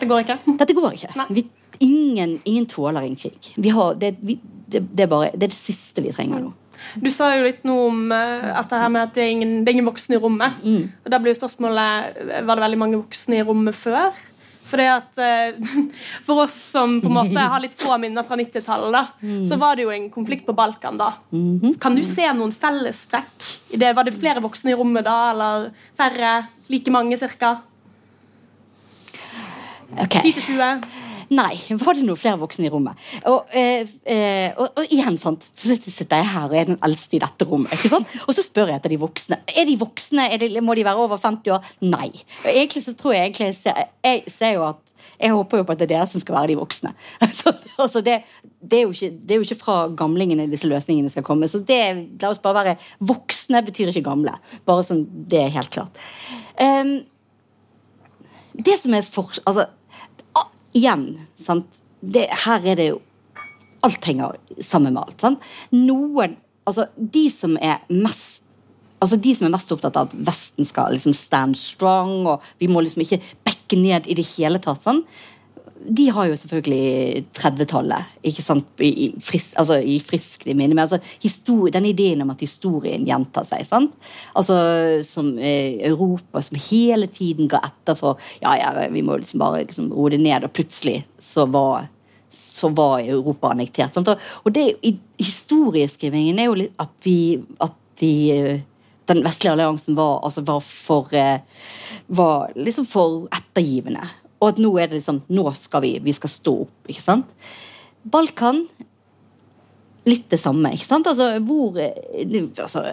dette 0.00 0.08
går 0.08 0.24
ikke. 0.24 0.38
Dette 0.60 0.74
går 0.76 0.94
ikke. 0.96 1.24
Vi, 1.36 1.42
ingen, 1.84 2.38
ingen 2.48 2.66
tåler 2.70 3.04
en 3.04 3.16
krig. 3.20 3.50
Vi 3.60 3.72
har, 3.74 3.96
det, 4.00 4.14
vi, 4.24 4.38
det, 4.72 4.80
det, 4.80 5.04
er 5.04 5.10
bare, 5.10 5.32
det 5.34 5.50
er 5.50 5.52
det 5.52 5.58
siste 5.58 6.04
vi 6.04 6.12
trenger 6.14 6.40
nå. 6.46 6.52
Du 7.00 7.08
sa 7.12 7.30
jo 7.36 7.44
litt 7.46 7.62
noe 7.64 7.88
om 7.88 8.00
uh, 8.12 8.50
at 8.58 8.68
det 8.70 8.80
her 8.80 8.90
med 8.92 9.06
at 9.06 9.14
det 9.16 9.24
er 9.24 9.32
ingen, 9.32 9.52
det 9.64 9.70
er 9.70 9.76
ingen 9.78 9.88
voksne 9.88 10.16
i 10.16 10.20
rommet. 10.20 10.56
Mm. 10.64 10.88
Og 11.04 11.12
da 11.12 11.20
blir 11.20 11.32
jo 11.32 11.38
spørsmålet 11.38 12.18
Var 12.44 12.50
det 12.50 12.64
veldig 12.64 12.80
mange 12.80 13.00
voksne 13.00 13.38
i 13.38 13.44
rommet 13.46 13.76
før? 13.78 14.16
Fordi 14.74 14.86
at 14.90 15.20
uh, 15.22 15.84
For 16.26 16.44
oss 16.44 16.56
som 16.74 16.96
på 17.02 17.10
en 17.10 17.14
måte 17.20 17.46
har 17.54 17.62
litt 17.62 17.78
få 17.78 17.94
minner 18.02 18.26
fra 18.26 18.38
90-tallet, 18.40 19.20
mm. 19.22 19.44
så 19.46 19.58
var 19.60 19.78
det 19.78 19.86
jo 19.86 19.92
en 19.94 20.08
konflikt 20.10 20.48
på 20.48 20.56
Balkan 20.56 20.98
da. 20.98 21.12
Mhm. 21.30 21.76
Kan 21.82 21.94
du 21.94 22.02
se 22.06 22.26
noen 22.34 22.54
fellestrekk? 22.54 23.46
det? 23.78 23.92
Var 23.94 24.06
det 24.06 24.16
flere 24.16 24.42
voksne 24.42 24.72
i 24.72 24.78
rommet 24.78 25.06
da, 25.06 25.18
eller 25.30 25.70
færre? 25.98 26.34
Like 26.72 26.90
mange, 26.90 27.18
cirka? 27.20 27.58
Okay. 30.00 30.32
10-20? 30.32 31.03
Nei, 31.32 31.54
var 31.80 31.96
det 31.96 32.04
noen 32.06 32.20
flere 32.20 32.40
voksne 32.40 32.68
i 32.68 32.72
rommet? 32.72 33.00
Og, 33.30 33.50
eh, 33.56 33.90
eh, 34.04 34.50
og, 34.52 34.80
og 34.80 34.94
igjen, 34.94 35.18
sant, 35.22 35.46
så 35.56 35.76
sitter 35.78 36.20
jeg 36.20 36.30
her 36.34 36.48
og 36.48 36.56
er 36.58 36.70
den 36.72 36.80
eldste 36.84 37.18
i 37.18 37.22
dette 37.22 37.48
rommet. 37.48 37.72
ikke 37.76 37.92
sant? 37.92 38.16
Og 38.26 38.34
så 38.36 38.44
spør 38.44 38.72
jeg 38.72 38.82
etter 38.82 38.94
de 38.94 39.00
voksne. 39.02 39.40
Er 39.54 39.68
de 39.68 39.76
voksne? 39.80 40.28
Er 40.34 40.42
de, 40.42 40.50
må 40.64 40.76
de 40.76 40.86
være 40.86 41.06
over 41.06 41.20
50 41.20 41.56
år? 41.56 41.70
Nei. 41.84 42.10
Og 42.44 42.50
egentlig 42.52 42.84
så 42.86 42.96
tror 42.98 43.16
jeg 43.16 43.30
egentlig 43.30 43.52
jeg 43.52 43.60
ser, 43.62 43.86
jeg 44.04 44.24
ser 44.34 44.58
jo 44.58 44.66
at 44.72 44.82
jeg 45.20 45.34
håper 45.34 45.60
jo 45.60 45.66
på 45.66 45.74
at 45.74 45.80
det 45.80 45.86
er 45.86 45.92
dere 45.94 46.08
som 46.10 46.22
skal 46.22 46.36
være 46.38 46.52
de 46.52 46.60
voksne. 46.60 46.94
Altså, 47.74 48.04
det, 48.06 48.20
det, 48.62 48.78
er 48.78 48.90
ikke, 48.92 49.10
det 49.10 49.34
er 49.34 49.40
jo 49.40 49.46
ikke 49.48 49.58
fra 49.58 49.76
gamlingene 49.98 50.46
disse 50.50 50.68
løsningene 50.70 51.10
skal 51.10 51.24
komme. 51.26 51.48
Så 51.50 51.58
det, 51.66 51.80
la 52.22 52.30
oss 52.30 52.38
bare 52.42 52.60
være 52.60 52.74
Voksne 53.02 53.64
betyr 53.66 53.90
ikke 53.90 54.04
gamle. 54.06 54.36
Bare 54.68 54.84
sånn, 54.86 55.02
det 55.30 55.40
er 55.42 55.50
helt 55.56 55.72
klart. 55.74 55.98
Um, 56.62 57.00
det 58.54 58.78
som 58.82 58.94
er 58.94 59.02
for... 59.06 59.34
Altså, 59.42 59.66
igjen. 60.76 61.08
Det, 62.04 62.28
her 62.44 62.70
er 62.72 62.80
det 62.80 62.92
jo 62.92 63.02
Alt 63.84 64.06
henger 64.08 64.38
sammen 64.64 64.94
med 64.94 65.02
alt. 65.02 65.20
Sant? 65.20 65.42
Noen 65.74 66.38
Altså, 66.64 66.86
de 66.96 67.26
som 67.28 67.58
er 67.60 67.82
mest 67.92 68.40
Altså 69.04 69.18
De 69.20 69.34
som 69.36 69.44
er 69.44 69.52
mest 69.52 69.72
opptatt 69.74 69.98
av 70.00 70.08
at 70.08 70.14
Vesten 70.24 70.64
skal 70.64 70.94
liksom 70.94 71.12
stand 71.12 71.58
strong, 71.60 72.22
og 72.30 72.44
vi 72.62 72.70
må 72.72 72.80
liksom 72.80 73.02
ikke 73.04 73.18
bekke 73.44 73.76
ned 73.76 74.08
i 74.08 74.16
det 74.16 74.24
hele 74.30 74.56
tatt. 74.64 74.80
Sånn. 74.80 75.02
De 75.84 76.06
har 76.16 76.28
jo 76.30 76.36
selvfølgelig 76.38 77.24
30-tallet 77.36 78.14
i, 78.24 78.32
fris, 79.20 79.50
altså, 79.60 79.78
i 79.80 79.98
friskt 80.00 80.46
minne. 80.46 80.72
Men 80.72 80.84
altså, 80.86 81.00
histori- 81.22 81.72
denne 81.74 81.90
ideen 81.92 82.22
om 82.24 82.32
at 82.32 82.40
historien 82.40 83.04
gjentar 83.08 83.44
seg. 83.48 83.66
sant? 83.68 83.94
Altså 84.34 84.56
Som 85.04 85.34
eh, 85.38 85.80
Europa 85.90 86.42
som 86.42 86.60
hele 86.70 87.08
tiden 87.12 87.50
ga 87.52 87.60
etter 87.68 87.98
for 87.98 88.20
ja, 88.40 88.56
ja, 88.60 88.72
vi 88.92 89.02
må 89.04 89.18
liksom 89.20 89.42
bare 89.42 89.64
liksom 89.64 89.92
roe 89.92 90.14
det 90.14 90.22
ned, 90.22 90.46
og 90.46 90.54
plutselig 90.56 91.02
så 91.22 91.46
var 91.50 91.88
så 92.34 92.68
var 92.74 93.00
Europa 93.00 93.50
annektert. 93.50 93.94
Sant? 93.94 94.08
Og 94.42 94.52
det, 94.54 94.68
i, 94.82 94.96
historieskrivingen 95.20 96.38
er 96.38 96.48
jo 96.48 96.58
litt 96.58 96.82
at 96.82 96.92
vi, 97.06 97.18
at 97.62 97.76
de, 98.00 98.12
eh, 98.34 98.60
den 99.10 99.22
vestlige 99.24 99.54
alliansen 99.54 99.96
var, 99.98 100.20
altså 100.26 100.44
var 100.46 100.60
for 100.64 101.14
eh, 101.14 101.40
var 102.06 102.52
liksom 102.56 102.86
for 102.88 103.26
ettergivende. 103.34 104.04
Og 104.44 104.50
at 104.52 104.60
nå 104.60 104.74
er 104.76 104.90
det 104.90 105.00
liksom 105.00 105.22
Nå 105.32 105.46
skal 105.56 105.84
vi, 105.84 105.94
vi 106.04 106.12
skal 106.12 106.32
stå 106.32 106.54
opp, 106.66 106.90
ikke 106.90 107.04
sant? 107.04 107.30
Balkan 108.04 108.66
litt 110.04 110.28
det 110.28 110.40
samme, 110.42 110.74
ikke 110.76 110.90
sant? 110.90 111.08
Altså 111.08 111.30
hvor 111.48 111.78
altså, 111.80 112.84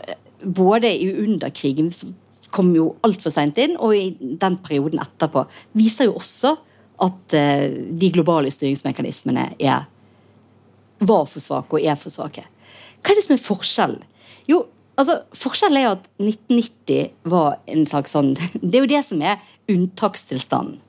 Både 0.41 0.93
under 1.11 1.51
krigen 1.51 1.91
som 1.91 2.15
kom 2.51 2.73
jo 2.75 2.89
altfor 3.07 3.31
seint 3.31 3.59
inn, 3.63 3.77
og 3.79 3.95
i 3.95 4.11
den 4.19 4.57
perioden 4.63 4.99
etterpå 4.99 5.45
viser 5.77 6.09
jo 6.09 6.17
også 6.19 6.57
at 7.01 7.35
eh, 7.37 7.71
de 7.71 8.09
globale 8.13 8.51
styringsmekanismene 8.51 9.45
er, 9.55 9.85
var 10.99 11.29
for 11.31 11.43
svake 11.43 11.77
og 11.77 11.87
er 11.87 11.95
for 11.99 12.13
svake. 12.13 12.43
Hva 13.01 13.13
er 13.13 13.17
det 13.17 13.25
som 13.25 13.35
er 13.37 13.45
forskjellen? 13.45 14.03
Jo, 14.51 14.65
altså, 14.99 15.21
Forskjellen 15.37 15.79
er 15.79 15.89
at 15.93 16.07
1990 16.21 17.11
var 17.31 17.59
en 17.71 17.87
slags 17.89 18.13
sånn 18.15 18.33
Det 18.61 18.73
er 18.75 18.83
jo 18.83 18.91
det 18.91 19.03
som 19.07 19.23
er 19.25 19.41
unntakstilstanden. 19.71 20.79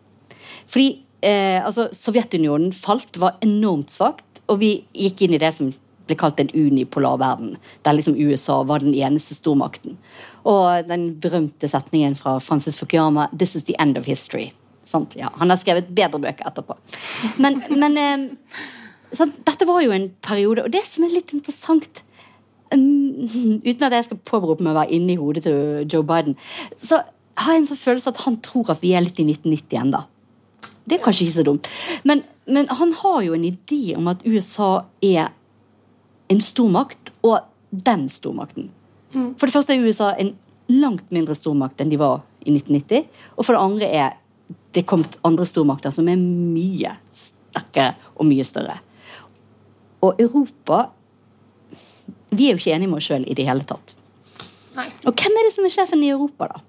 Fordi 0.71 1.03
eh, 1.27 1.61
altså, 1.65 1.89
Sovjetunionen 1.97 2.73
falt, 2.77 3.17
var 3.21 3.39
enormt 3.45 3.93
svakt, 3.95 4.43
og 4.51 4.61
vi 4.63 4.75
gikk 4.99 5.25
inn 5.25 5.37
i 5.37 5.41
det 5.43 5.53
som 5.57 5.71
ble 6.09 6.17
kalt 6.19 6.41
en 6.43 6.51
unipolar 6.55 7.21
verden, 7.23 7.55
der 7.87 7.97
liksom 7.97 8.19
USA 8.19 8.63
var 8.67 8.83
den 8.83 8.95
eneste 8.95 9.37
stormakten. 9.39 9.97
Og 10.49 10.89
den 10.89 11.13
berømte 11.23 11.71
setningen 11.71 12.17
fra 12.19 12.39
Francis 12.43 12.77
Fukuyama 12.77 13.29
'This 13.33 13.57
is 13.57 13.65
the 13.65 13.79
end 13.79 13.99
of 13.99 14.07
history'. 14.07 14.51
Sant? 14.85 15.15
Ja, 15.17 15.31
han 15.39 15.51
har 15.51 15.57
skrevet 15.57 15.95
bedre 15.95 16.21
bøker 16.21 16.49
etterpå. 16.51 16.77
Men, 17.39 17.63
men 17.71 17.97
eh, 17.97 18.27
dette 19.47 19.69
var 19.69 19.83
jo 19.85 19.93
en 19.95 20.11
periode, 20.23 20.65
og 20.65 20.73
det 20.73 20.83
som 20.85 21.05
er 21.05 21.15
litt 21.15 21.33
interessant 21.33 22.03
Uten 22.73 23.85
at 23.85 23.93
jeg 23.93 24.05
skal 24.07 24.21
påberope 24.25 24.65
meg 24.65 24.73
å 24.73 24.79
være 24.79 24.97
inni 24.97 25.19
hodet 25.21 25.43
til 25.45 25.83
Joe 25.93 26.07
Biden, 26.09 26.39
så 26.81 27.03
har 27.37 27.53
jeg 27.53 27.61
en 27.61 27.67
sånn 27.69 27.81
følelse 27.83 28.13
at 28.15 28.23
han 28.25 28.39
tror 28.41 28.71
at 28.73 28.81
vi 28.81 28.95
er 28.97 29.05
litt 29.05 29.21
i 29.21 29.27
1990 29.29 29.77
ennå. 29.77 30.01
Det 30.85 30.99
er 30.99 31.05
kanskje 31.05 31.27
ikke 31.27 31.39
så 31.39 31.47
dumt. 31.47 31.71
Men, 32.09 32.25
men 32.47 32.69
han 32.69 32.93
har 32.99 33.23
jo 33.27 33.37
en 33.37 33.47
idé 33.47 33.97
om 33.97 34.11
at 34.11 34.25
USA 34.27 34.85
er 35.05 35.31
en 36.33 36.41
stormakt, 36.43 37.13
og 37.23 37.45
den 37.73 38.09
stormakten. 38.13 38.71
Mm. 39.13 39.35
For 39.41 39.47
det 39.47 39.55
første 39.55 39.75
er 39.75 39.85
USA 39.85 40.13
en 40.21 40.35
langt 40.73 41.13
mindre 41.13 41.37
stormakt 41.37 41.81
enn 41.83 41.93
de 41.93 42.01
var 42.01 42.23
i 42.45 42.53
1990. 42.55 43.07
Og 43.37 43.47
for 43.47 43.55
det 43.55 43.63
andre 43.63 43.91
er 43.93 44.19
det 44.77 44.87
kommet 44.89 45.19
andre 45.27 45.47
stormakter 45.49 45.93
som 45.95 46.09
er 46.09 46.21
mye 46.21 46.95
sterkere 47.17 47.95
og 48.17 48.29
mye 48.29 48.45
større. 48.47 48.79
Og 50.03 50.21
Europa 50.21 50.89
Vi 52.33 52.47
er 52.49 52.57
jo 52.57 52.63
ikke 52.63 52.73
enige 52.73 52.89
med 52.89 52.97
oss 52.97 53.07
sjøl 53.11 53.27
i 53.29 53.35
det 53.37 53.45
hele 53.45 53.65
tatt. 53.69 53.93
Nei. 54.73 54.87
Og 55.05 55.13
hvem 55.13 55.35
er 55.37 55.45
det 55.45 55.51
som 55.53 55.67
er 55.69 55.73
sjefen 55.75 56.01
i 56.01 56.09
Europa, 56.09 56.49
da? 56.49 56.63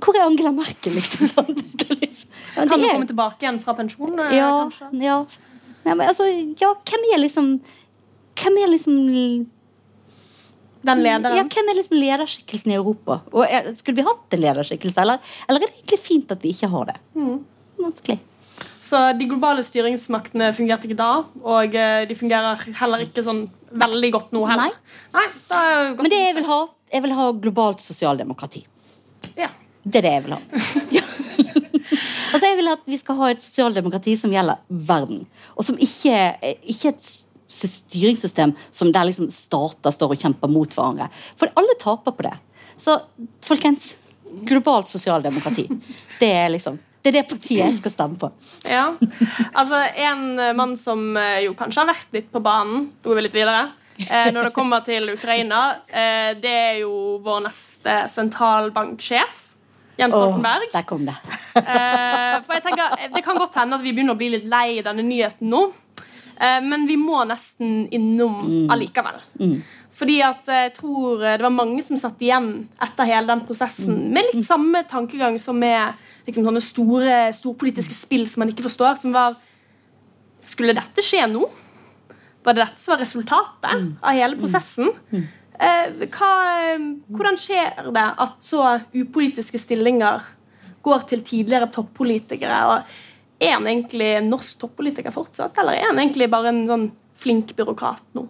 Hvor 0.00 0.16
er 0.18 0.24
Angela 0.26 0.50
Merkel, 0.52 0.94
liksom? 0.98 1.28
sant? 1.34 1.64
Er 1.84 1.96
liksom- 2.00 2.30
Ja, 2.56 2.66
Kan 2.70 2.80
er- 2.80 2.92
komme 2.94 3.06
tilbake 3.10 3.42
igjen 3.42 3.60
fra 3.64 3.74
pensjon? 3.78 4.18
eh, 4.20 4.36
ja, 4.36 4.70
ja. 4.92 5.16
Nei, 5.84 5.94
men 5.94 6.06
altså, 6.08 6.24
ja, 6.60 6.70
hvem 6.88 7.02
er 7.12 7.18
liksom 7.20 7.48
Hvem 8.40 8.56
er 8.62 8.70
liksom 8.72 8.94
Den 10.84 11.00
lederen? 11.04 11.36
Ja, 11.38 11.44
hvem 11.48 11.68
er 11.70 11.76
liksom 11.78 11.96
lederskikkelsen 12.00 12.72
i 12.72 12.76
Europa? 12.76 13.20
Og 13.32 13.44
er, 13.48 13.70
Skulle 13.78 13.96
vi 14.02 14.06
hatt 14.06 14.36
en 14.36 14.42
lederskikkelse, 14.44 15.00
eller, 15.00 15.18
eller 15.48 15.62
er 15.62 15.66
det 15.66 15.74
egentlig 15.78 16.00
fint 16.04 16.32
at 16.34 16.42
vi 16.44 16.52
ikke 16.52 16.68
har 16.72 16.90
det? 16.92 16.96
Mm. 17.16 17.38
Vanskelig. 17.80 18.18
Så 18.84 19.00
de 19.18 19.24
globale 19.30 19.64
styringsmaktene 19.64 20.50
fungerte 20.54 20.84
ikke 20.90 20.98
da, 20.98 21.24
og 21.42 21.74
eh, 21.74 22.04
de 22.06 22.14
fungerer 22.18 22.60
heller 22.76 23.00
ikke 23.06 23.24
sånn 23.24 23.46
veldig 23.72 24.10
godt 24.12 24.34
nå 24.36 24.42
heller. 24.46 24.76
Nei, 25.16 25.24
er 25.24 25.88
det 25.88 25.96
godt. 25.96 26.02
Men 26.04 26.12
det 26.12 26.20
jeg 26.20 26.34
vil 26.36 26.48
ha, 26.50 26.58
jeg 26.92 27.02
vil 27.06 27.14
ha 27.16 27.28
globalt 27.46 27.80
sosialdemokrati. 27.84 28.64
Ja. 29.40 29.48
Det 29.84 30.00
er 30.00 30.06
det 30.06 30.14
jeg 30.16 30.26
vil 30.26 30.36
ha. 30.38 30.42
Altså 32.34 32.48
jeg 32.48 32.56
vil 32.58 32.70
at 32.72 32.80
vi 32.90 32.96
skal 32.98 33.18
ha 33.20 33.28
et 33.30 33.42
sosialdemokrati 33.42 34.16
som 34.18 34.32
gjelder 34.34 34.58
verden. 34.88 35.20
Og 35.54 35.66
som 35.68 35.76
ikke, 35.78 36.16
ikke 36.66 36.90
et 36.90 37.10
styringssystem 37.54 38.56
som 38.74 38.90
der 38.94 39.06
liksom 39.06 39.28
stater 39.30 39.94
står 39.94 40.16
og 40.16 40.24
kjemper 40.24 40.50
mot 40.50 40.74
hverandre. 40.74 41.06
For 41.38 41.52
alle 41.60 41.76
taper 41.78 42.16
på 42.16 42.26
det. 42.26 42.34
Så 42.82 42.96
folkens, 43.46 43.92
globalt 44.48 44.90
sosialdemokrati. 44.90 45.68
Det 46.18 46.32
er 46.32 46.50
liksom 46.56 46.80
det 47.04 47.10
er 47.10 47.16
det 47.18 47.28
partiet 47.28 47.60
jeg 47.60 47.78
skal 47.82 47.92
stemme 47.92 48.16
på. 48.16 48.30
Ja. 48.64 48.94
Altså, 49.52 49.76
en 50.00 50.38
mann 50.56 50.70
som 50.80 51.18
eh, 51.20 51.42
jo 51.44 51.52
kanskje 51.58 51.82
har 51.82 51.90
vært 51.90 52.16
litt 52.16 52.30
på 52.32 52.40
banen, 52.40 52.86
går 53.04 53.18
vi 53.18 53.24
litt 53.26 53.36
videre, 53.36 53.66
eh, 54.06 54.30
når 54.32 54.48
det 54.48 54.54
kommer 54.56 54.80
til 54.86 55.12
Ukraina, 55.12 55.58
eh, 55.84 56.30
det 56.40 56.54
er 56.62 56.78
jo 56.80 57.18
vår 57.26 57.44
neste 57.44 57.98
sentralbanksjef, 58.08 59.42
Jens 59.98 60.14
Stoltenberg. 60.14 60.68
der 60.72 60.82
kom 60.88 61.04
det. 61.06 61.14
Eh, 61.54 62.40
for 62.42 62.56
jeg 62.56 62.62
tenker, 62.64 62.96
Det 63.14 63.20
kan 63.22 63.36
godt 63.38 63.54
hende 63.54 63.76
at 63.78 63.82
vi 63.84 63.92
begynner 63.94 64.16
å 64.16 64.18
bli 64.18 64.28
litt 64.32 64.44
lei 64.50 64.80
denne 64.82 65.04
nyheten 65.06 65.46
nå, 65.52 65.60
eh, 66.40 66.60
men 66.66 66.86
vi 66.88 66.96
må 66.98 67.20
nesten 67.30 67.84
innom 67.94 68.40
Mm. 68.42 68.70
allikevel. 68.74 69.20
Mm. 69.38 69.62
Fordi 69.94 70.16
at 70.26 70.50
jeg 70.50 70.72
tror 70.74 71.22
eh, 71.22 71.36
det 71.38 71.46
var 71.46 71.54
mange 71.54 71.80
som 71.86 71.96
satt 71.96 72.18
igjen 72.18 72.68
etter 72.82 73.06
hele 73.06 73.26
den 73.30 73.44
prosessen 73.46 74.10
med 74.12 74.26
litt 74.32 74.44
samme 74.48 74.82
tankegang 74.90 75.38
som 75.38 75.56
med 75.62 75.94
liksom, 76.26 76.42
sånne 76.48 76.60
store 76.64 77.20
storpolitiske 77.32 77.94
spill 77.94 78.26
som 78.26 78.42
man 78.42 78.50
ikke 78.50 78.66
forstår. 78.66 78.98
Som 78.98 79.12
var 79.14 79.36
Skulle 80.44 80.74
dette 80.76 81.00
skje 81.06 81.22
nå? 81.30 81.46
Var 82.44 82.52
det 82.52 82.66
dette 82.66 82.82
som 82.82 82.92
var 82.92 83.00
resultatet 83.00 83.94
av 84.02 84.12
hele 84.12 84.36
prosessen? 84.36 84.90
Eh, 85.54 86.06
hva, 86.10 86.30
eh, 86.74 86.86
hvordan 87.14 87.36
skjer 87.38 87.90
det 87.94 88.06
at 88.26 88.38
så 88.42 88.62
upolitiske 88.94 89.60
stillinger 89.62 90.24
går 90.84 91.04
til 91.10 91.22
tidligere 91.26 91.70
toppolitikere? 91.74 92.60
Og 92.72 93.44
er 93.44 93.56
han 93.56 93.68
egentlig 93.70 94.10
norsk 94.26 94.64
toppolitiker 94.64 95.14
fortsatt, 95.14 95.56
eller 95.58 95.78
er 95.78 95.90
han 95.90 96.00
egentlig 96.02 96.30
bare 96.32 96.50
en 96.50 96.64
sånn 96.70 96.88
flink 97.20 97.54
byråkrat 97.56 98.02
nå? 98.18 98.26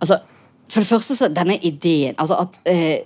Altså, 0.00 0.20
for 0.68 0.80
det 0.80 0.88
første 0.88 1.14
så 1.16 1.28
denne 1.32 1.54
ideen 1.64 2.16
Altså 2.18 2.36
at 2.42 2.56
eh, 2.68 3.04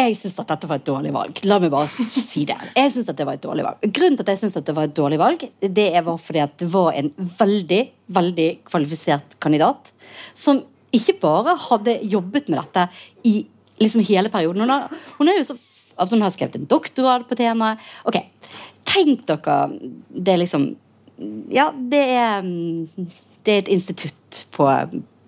Jeg 0.00 0.16
syns 0.16 0.38
at 0.40 0.48
dette 0.54 0.68
var 0.70 0.80
et 0.80 0.88
dårlig 0.88 1.12
valg. 1.12 1.40
La 1.44 1.58
meg 1.60 1.72
bare 1.72 1.88
si 1.90 2.46
det. 2.48 2.56
Jeg 2.76 2.92
synes 2.94 3.10
at 3.12 3.18
det 3.18 3.26
var 3.28 3.36
et 3.36 3.44
dårlig 3.44 3.66
valg. 3.66 3.86
Grunnen 3.86 4.16
til 4.16 4.24
at 4.24 4.32
jeg 4.32 4.42
synes 4.42 4.58
at 4.60 4.66
det 4.68 4.74
var 4.76 4.88
et 4.88 4.96
dårlig 4.96 5.20
valg, 5.20 5.46
det 5.60 5.88
var 6.06 6.20
fordi 6.20 6.42
at 6.44 6.54
det 6.62 6.68
var 6.72 6.96
en 6.96 7.10
veldig, 7.40 7.80
veldig 8.20 8.50
kvalifisert 8.70 9.36
kandidat 9.44 9.92
som 10.34 10.62
ikke 10.96 11.18
bare 11.22 11.54
hadde 11.68 12.00
jobbet 12.10 12.48
med 12.50 12.62
dette 12.62 12.86
i 13.28 13.34
liksom 13.80 14.04
hele 14.08 14.32
perioden. 14.32 14.64
Hun 14.64 14.72
har, 14.72 15.02
hun 15.18 15.30
er 15.30 15.40
jo 15.40 15.50
så 15.52 15.58
altså 16.00 16.16
hun 16.16 16.24
har 16.24 16.32
skrevet 16.32 16.56
en 16.56 16.68
doktorgrad 16.70 17.26
på 17.28 17.36
temaet. 17.38 17.82
Ok, 18.08 18.22
Tenk 18.90 19.26
dere 19.28 19.58
Det 20.08 20.32
er 20.32 20.40
liksom 20.40 20.70
Ja, 21.52 21.68
det 21.70 22.00
er, 22.00 22.40
mm, 22.42 23.10
det 23.44 23.52
er 23.52 23.58
et 23.60 23.68
institutt 23.68 24.44
på, 24.56 24.66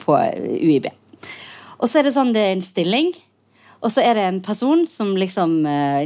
på 0.01 0.17
UiB. 0.63 0.89
Og 1.79 1.91
så 1.91 2.01
er 2.01 2.07
det 2.07 2.15
sånn 2.15 2.33
det 2.33 2.41
er 2.47 2.55
en 2.55 2.65
stilling. 2.65 3.11
Og 3.83 3.91
så 3.91 4.03
er 4.05 4.15
det 4.15 4.25
en 4.25 4.41
person 4.45 4.85
som 4.87 5.17
liksom 5.19 5.65
eh, 5.67 6.05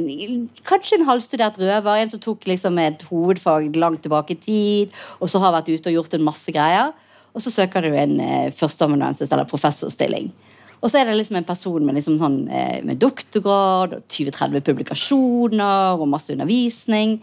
Kanskje 0.69 0.97
en 0.97 1.09
halvstudert 1.09 1.59
røver. 1.61 2.01
En 2.01 2.13
som 2.13 2.23
tok 2.23 2.47
liksom 2.49 2.81
et 2.81 3.05
hovedfag 3.11 3.77
langt 3.77 4.03
tilbake 4.07 4.37
i 4.37 4.41
tid, 4.41 4.97
og 5.21 5.29
så 5.31 5.43
har 5.43 5.55
vært 5.59 5.69
ute 5.69 5.93
og 5.93 5.99
gjort 5.99 6.17
en 6.17 6.25
masse 6.25 6.53
greier. 6.57 6.95
Og 7.37 7.45
så 7.45 7.53
søker 7.53 7.85
du 7.85 7.93
en 7.93 8.17
eh, 8.25 8.53
førsteamanuensis 8.57 9.29
eller 9.29 9.49
professorstilling. 9.51 10.33
Og 10.81 10.91
så 10.91 11.01
er 11.01 11.09
det 11.09 11.17
liksom 11.19 11.37
en 11.39 11.49
person 11.49 11.85
med, 11.85 11.97
liksom 11.99 12.19
sånn, 12.21 12.43
eh, 12.49 12.81
med 12.87 13.01
doktorgrad 13.03 13.97
og 13.97 14.05
20-30 14.13 14.65
publikasjoner 14.65 16.01
og 16.01 16.09
masse 16.09 16.33
undervisning. 16.33 17.19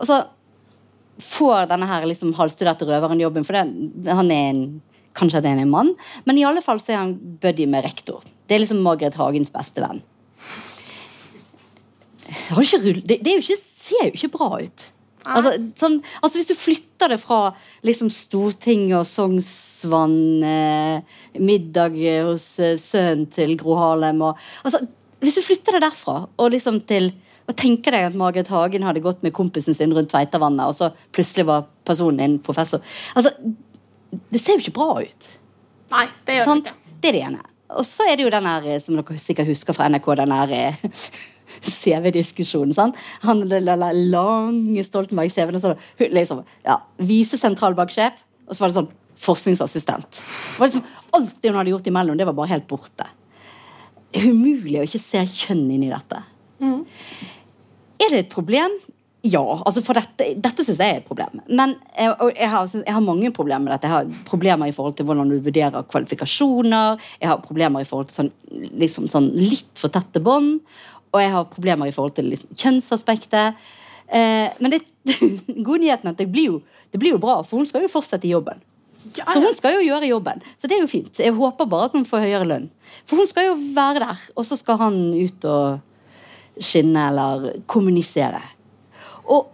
Og 0.00 0.08
så 0.08 0.22
får 1.20 1.68
denne 1.68 1.88
her 1.88 2.06
liksom 2.08 2.32
halvstuderte 2.36 2.88
røveren 2.88 3.20
jobben, 3.20 3.44
for 3.44 3.56
det, 3.56 4.08
han 4.08 4.32
er 4.32 4.46
en 4.54 4.62
Kanskje 5.18 5.40
at 5.40 5.48
han 5.48 5.58
er 5.58 5.66
en 5.66 5.72
mann, 5.72 5.94
men 6.28 6.38
i 6.38 6.46
alle 6.46 6.62
fall 6.64 6.80
så 6.82 6.94
er 6.94 7.02
han 7.02 7.16
buddy 7.42 7.66
med 7.70 7.84
rektor. 7.86 8.22
Det 8.46 8.56
er 8.56 8.64
liksom 8.64 8.82
Margaret 8.84 9.18
Hagens 9.18 9.52
beste 9.54 9.82
venn. 9.82 10.02
Det, 12.50 13.18
det 13.24 13.36
jo 13.36 13.42
ikke, 13.42 13.58
ser 13.58 14.08
jo 14.08 14.14
ikke 14.14 14.34
bra 14.36 14.50
ut. 14.62 14.90
Altså, 15.28 15.52
sånn, 15.76 15.98
altså 16.24 16.38
Hvis 16.38 16.48
du 16.48 16.56
flytter 16.56 17.12
det 17.12 17.18
fra 17.20 17.40
liksom 17.86 18.08
Stortinget 18.12 19.02
og 19.02 19.08
Sognsvann, 19.08 20.14
eh, 20.46 21.18
middag 21.36 21.98
hos 22.24 22.46
eh, 22.62 22.78
sønnen 22.80 23.26
til 23.34 23.56
Gro 23.60 23.76
Harlem 23.76 24.22
og, 24.24 24.40
altså, 24.64 24.80
Hvis 25.20 25.36
du 25.36 25.44
flytter 25.44 25.76
det 25.76 25.84
derfra 25.84 26.22
og 26.24 26.54
liksom 26.54 26.80
til 26.88 27.12
og 27.50 27.56
tenker 27.58 27.90
deg 27.90 28.04
at 28.06 28.14
Margaret 28.14 28.50
Hagen 28.52 28.84
hadde 28.86 29.02
gått 29.02 29.24
med 29.26 29.34
kompisen 29.34 29.74
sin 29.74 29.90
rundt 29.96 30.12
Tveitavannet, 30.12 30.70
og 30.70 30.76
så 30.78 30.92
plutselig 31.10 31.48
var 31.48 31.64
personen 31.88 32.20
din 32.22 32.36
professor 32.46 32.78
Altså, 33.18 33.32
Det 34.10 34.40
ser 34.42 34.56
jo 34.58 34.64
ikke 34.64 34.76
bra 34.76 34.88
ut. 35.04 35.28
Nei, 35.90 36.06
det 36.26 36.38
gjør 36.40 36.48
sånn, 36.50 36.62
det 36.66 36.72
ikke. 36.74 36.94
Det 37.00 37.08
er 37.08 37.16
det 37.16 37.22
ene. 37.28 37.42
Og 37.70 37.84
så 37.86 38.06
er 38.10 38.16
det 38.18 38.24
jo 38.26 38.30
den 38.34 38.46
her, 38.50 38.64
eh, 38.66 38.80
som 38.82 38.96
dere 38.98 39.18
sikkert 39.22 39.46
husker 39.50 39.76
fra 39.76 39.86
NRK, 39.90 40.08
den 40.18 40.32
her 40.34 40.54
eh, 40.56 40.80
CV-diskusjonen. 41.70 42.74
sant? 42.74 42.96
Han 43.22 43.44
la- 43.48 43.60
la- 43.62 43.76
la- 43.78 43.92
lange 43.94 44.82
Stoltenberg-CV-en, 44.86 45.58
og 45.58 45.62
så 45.62 45.74
liksom, 46.10 46.42
ja, 46.66 46.80
visesentralbanksjef, 46.98 48.18
og 48.48 48.54
så 48.56 48.60
var 48.64 48.72
det 48.72 48.78
sånn 48.80 48.90
forskningsassistent. 49.20 50.06
Det 50.10 50.58
var 50.58 50.70
liksom, 50.70 50.84
alt 51.16 51.34
det 51.42 51.50
hun 51.52 51.58
hadde 51.60 51.74
gjort 51.74 51.86
imellom, 51.90 52.16
det 52.18 52.26
var 52.28 52.36
bare 52.38 52.52
helt 52.54 52.66
borte. 52.70 53.06
Det 54.10 54.22
er 54.24 54.30
umulig 54.32 54.80
å 54.80 54.86
ikke 54.88 55.02
se 55.02 55.22
kjønn 55.28 55.66
inn 55.70 55.84
i 55.86 55.92
dette. 55.92 56.22
Mm. 56.64 56.80
Er 58.00 58.10
det 58.14 58.24
et 58.24 58.32
problem? 58.32 58.72
Ja. 59.22 59.42
altså 59.66 59.82
for 59.84 59.98
Dette, 59.98 60.30
dette 60.40 60.64
syns 60.64 60.78
jeg 60.80 60.94
er 60.94 61.00
et 61.02 61.08
problem. 61.08 61.42
Men 61.48 61.74
jeg, 61.92 62.14
jeg, 62.36 62.48
har, 62.52 62.70
jeg 62.72 62.94
har 62.96 63.04
mange 63.04 63.32
problemer 63.36 63.66
med 63.66 63.74
dette. 63.74 63.90
Jeg 63.90 63.92
har 63.92 64.24
problemer 64.28 64.70
i 64.70 64.74
forhold 64.76 64.96
til 64.96 65.08
hvordan 65.08 65.32
du 65.32 65.36
vurderer 65.44 65.84
kvalifikasjoner. 65.90 67.02
Jeg 67.20 67.28
har 67.28 67.42
problemer 67.44 67.84
i 67.84 67.88
forhold 67.88 68.08
til 68.08 68.22
sånn, 68.22 68.32
liksom 68.80 69.10
sånn 69.12 69.28
litt 69.36 69.68
for 69.78 69.92
tette 69.92 70.22
bånd. 70.24 70.62
Og 71.10 71.20
jeg 71.20 71.34
har 71.34 71.52
problemer 71.52 71.90
i 71.90 71.94
forhold 71.94 72.16
til 72.16 72.30
liksom, 72.32 72.54
kjønnsaspektet. 72.56 73.60
Eh, 74.08 74.48
men 74.58 74.72
det, 74.72 74.82
gode 75.66 75.82
nyheten 75.82 76.08
er 76.08 76.14
at 76.14 76.22
det 76.22 76.30
blir, 76.32 76.54
jo, 76.54 76.86
det 76.94 77.02
blir 77.02 77.16
jo 77.16 77.22
bra, 77.22 77.40
for 77.44 77.60
hun 77.60 77.68
skal 77.68 77.84
jo 77.84 77.92
fortsette 77.92 78.28
i 78.28 78.32
jobben. 78.32 78.62
Ja, 79.16 79.24
Så 79.24 79.40
hun 79.40 79.54
skal 79.56 79.78
jo 79.78 79.84
gjøre 79.84 80.08
jobben. 80.10 80.42
Så 80.60 80.68
det 80.68 80.76
er 80.76 80.82
jo 80.84 80.90
fint. 80.90 81.20
Jeg 81.20 81.36
håper 81.36 81.68
bare 81.68 81.88
at 81.88 81.94
hun 81.96 82.08
får 82.08 82.24
høyere 82.26 82.48
lønn. 82.48 82.66
For 83.08 83.20
hun 83.20 83.28
skal 83.28 83.50
jo 83.50 83.54
være 83.76 84.02
der, 84.02 84.24
og 84.36 84.48
så 84.48 84.58
skal 84.60 84.80
han 84.80 84.98
ut 85.16 85.46
og 85.48 86.60
skinne 86.60 87.06
eller 87.08 87.46
kommunisere. 87.70 88.42
Og 89.30 89.48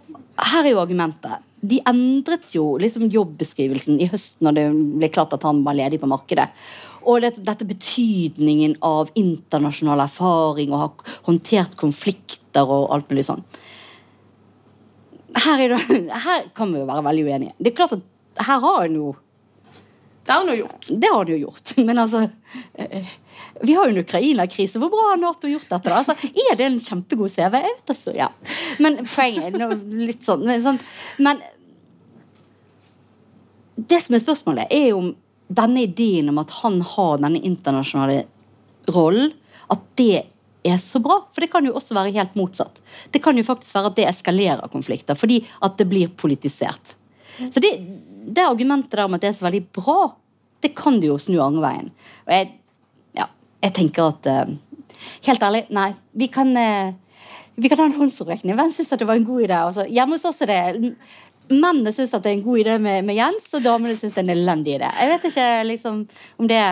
her 0.51 0.65
er 0.65 0.73
jo 0.73 0.81
argumentet. 0.81 1.43
De 1.67 1.79
endret 1.89 2.53
jo 2.53 2.75
liksom 2.81 3.07
jobbeskrivelsen 3.13 4.01
i 4.01 4.09
høst 4.11 4.43
når 4.45 4.57
det 4.57 4.65
ble 4.99 5.09
klart 5.13 5.33
at 5.33 5.45
han 5.45 5.63
var 5.65 5.77
ledig 5.77 5.99
på 6.01 6.09
markedet. 6.09 6.49
Og 7.07 7.21
det, 7.23 7.37
dette 7.47 7.65
betydningen 7.67 8.75
av 8.85 9.11
internasjonal 9.17 10.03
erfaring 10.03 10.73
og 10.73 10.83
ha 10.83 10.89
håndtert 11.29 11.77
konflikter 11.79 12.67
og 12.67 12.91
alt 12.93 13.09
mulig 13.11 13.25
sånn. 13.29 13.45
Her, 15.37 15.63
er 15.63 15.77
her 16.27 16.49
kan 16.57 16.73
vi 16.73 16.81
jo 16.81 16.89
være 16.89 17.05
veldig 17.07 17.27
uenige. 17.29 17.55
Det 17.57 17.71
er 17.71 17.79
klart 17.79 17.97
at 17.97 18.45
her 18.47 18.61
har 18.63 18.83
en 18.85 18.99
jo 18.99 19.13
Det 20.27 20.35
har 20.35 20.43
hun 20.43 20.51
jo 20.51 20.59
gjort. 20.59 20.87
det 20.89 21.09
har 21.13 21.25
hun 21.25 21.33
jo 21.33 21.39
gjort. 21.45 21.73
Men 21.87 22.01
altså 22.03 22.23
eh, 22.73 23.11
Vi 23.61 23.75
har 23.77 23.87
jo 23.87 23.95
en 23.95 24.01
Ukraina-krise. 24.03 24.81
Hvor 24.81 24.91
bra 24.91 25.11
har 25.11 25.21
Nato 25.21 25.47
gjort 25.47 25.69
dette? 25.69 25.87
da? 25.87 26.01
Altså, 26.01 26.17
er 26.27 26.57
det 26.59 26.67
en 26.67 26.81
kjempegod 26.83 27.31
CV? 27.31 27.45
Jeg 27.45 27.53
vet 27.55 27.93
altså, 27.93 28.15
ja. 28.17 28.31
Men 28.83 28.99
poenget 29.07 29.55
er 29.55 29.77
litt 30.09 30.27
sånn 30.27 30.43
men, 30.47 30.81
men 31.23 31.39
det 33.77 34.01
som 34.03 34.17
er 34.17 34.23
spørsmålet, 34.23 34.73
er 34.73 34.95
om 34.97 35.11
denne 35.47 35.85
ideen 35.85 36.31
om 36.31 36.41
at 36.41 36.51
han 36.59 36.81
har 36.83 37.21
denne 37.21 37.39
internasjonale 37.45 38.23
rollen, 38.91 39.31
at 39.71 39.83
det 39.99 40.25
er 40.67 40.79
så 40.81 40.99
bra. 41.03 41.21
For 41.31 41.43
det 41.43 41.51
kan 41.53 41.67
jo 41.67 41.75
også 41.77 41.95
være 41.95 42.15
helt 42.17 42.35
motsatt. 42.39 42.81
Det 43.13 43.21
kan 43.23 43.37
jo 43.37 43.45
faktisk 43.47 43.75
være 43.77 43.91
at 43.93 43.99
det 43.99 44.07
eskalerer 44.09 44.73
konflikter, 44.73 45.15
fordi 45.15 45.43
at 45.63 45.77
det 45.79 45.87
blir 45.91 46.11
politisert. 46.19 46.97
Så 47.37 47.61
det, 47.61 47.71
det 48.27 48.45
argumentet 48.45 48.95
der 48.97 49.07
om 49.07 49.15
at 49.15 49.23
det 49.23 49.31
er 49.31 49.37
så 49.37 49.47
veldig 49.47 49.63
bra, 49.75 49.97
det 50.65 50.73
kan 50.77 50.99
du 51.01 51.09
jo 51.09 51.17
snu 51.21 51.37
andre 51.43 51.63
veien. 51.63 51.91
Og 52.27 52.33
jeg, 52.33 52.49
ja, 53.17 53.27
jeg 53.65 53.75
tenker 53.81 54.11
at 54.13 54.31
uh, 54.31 54.55
Helt 55.27 55.43
ærlig, 55.45 55.67
nei. 55.69 55.91
Vi 56.17 56.25
kan, 56.33 56.49
uh, 56.57 57.27
vi 57.61 57.69
kan 57.69 57.77
ha 57.83 57.85
en 57.85 57.97
håndsopprekning. 57.99 58.55
Hvem 58.57 58.71
syns 58.73 58.89
det 58.89 59.05
var 59.05 59.19
en 59.19 59.27
god 59.27 59.43
idé? 59.45 59.59
Altså, 59.61 59.85
hjemme 59.93 60.17
hos 60.17 60.25
oss 60.25 60.41
er 60.41 60.51
det 60.51 60.61
Mennene 61.47 61.93
syns 61.95 62.11
det 62.11 62.27
er 62.27 62.33
en 62.33 62.43
god 62.43 62.59
idé 62.59 62.73
med, 62.81 63.05
med 63.07 63.15
Jens, 63.15 63.45
og 63.55 63.63
damene 63.63 63.95
syns 63.95 64.15
det 64.15 64.19
er 64.19 64.25
en 64.25 64.33
elendig 64.33 64.73
idé. 64.75 64.89
Jeg 64.99 65.11
vet 65.13 65.27
ikke 65.29 65.45
liksom 65.69 66.01
om 66.41 66.49
det 66.49 66.63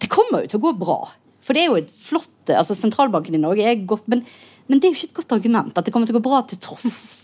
Det 0.00 0.08
kommer 0.10 0.42
jo 0.42 0.50
til 0.50 0.58
å 0.58 0.64
gå 0.64 0.72
bra. 0.80 0.98
For 1.46 1.54
det 1.54 1.62
er 1.62 1.70
jo 1.70 1.78
et 1.78 1.92
flott 2.02 2.50
altså 2.50 2.74
Sentralbanken 2.74 3.36
i 3.38 3.42
Norge 3.42 3.66
er 3.66 3.86
godt, 3.86 4.08
men, 4.10 4.24
men 4.66 4.80
det 4.80 4.88
er 4.88 4.94
jo 4.94 4.98
ikke 4.98 5.12
et 5.12 5.20
godt 5.20 5.36
argument 5.38 5.78
at 5.78 5.86
det 5.86 5.94
kommer 5.94 6.08
til 6.08 6.16
å 6.16 6.20
gå 6.20 6.26
bra 6.26 6.42
til 6.48 6.58
tross. 6.62 7.14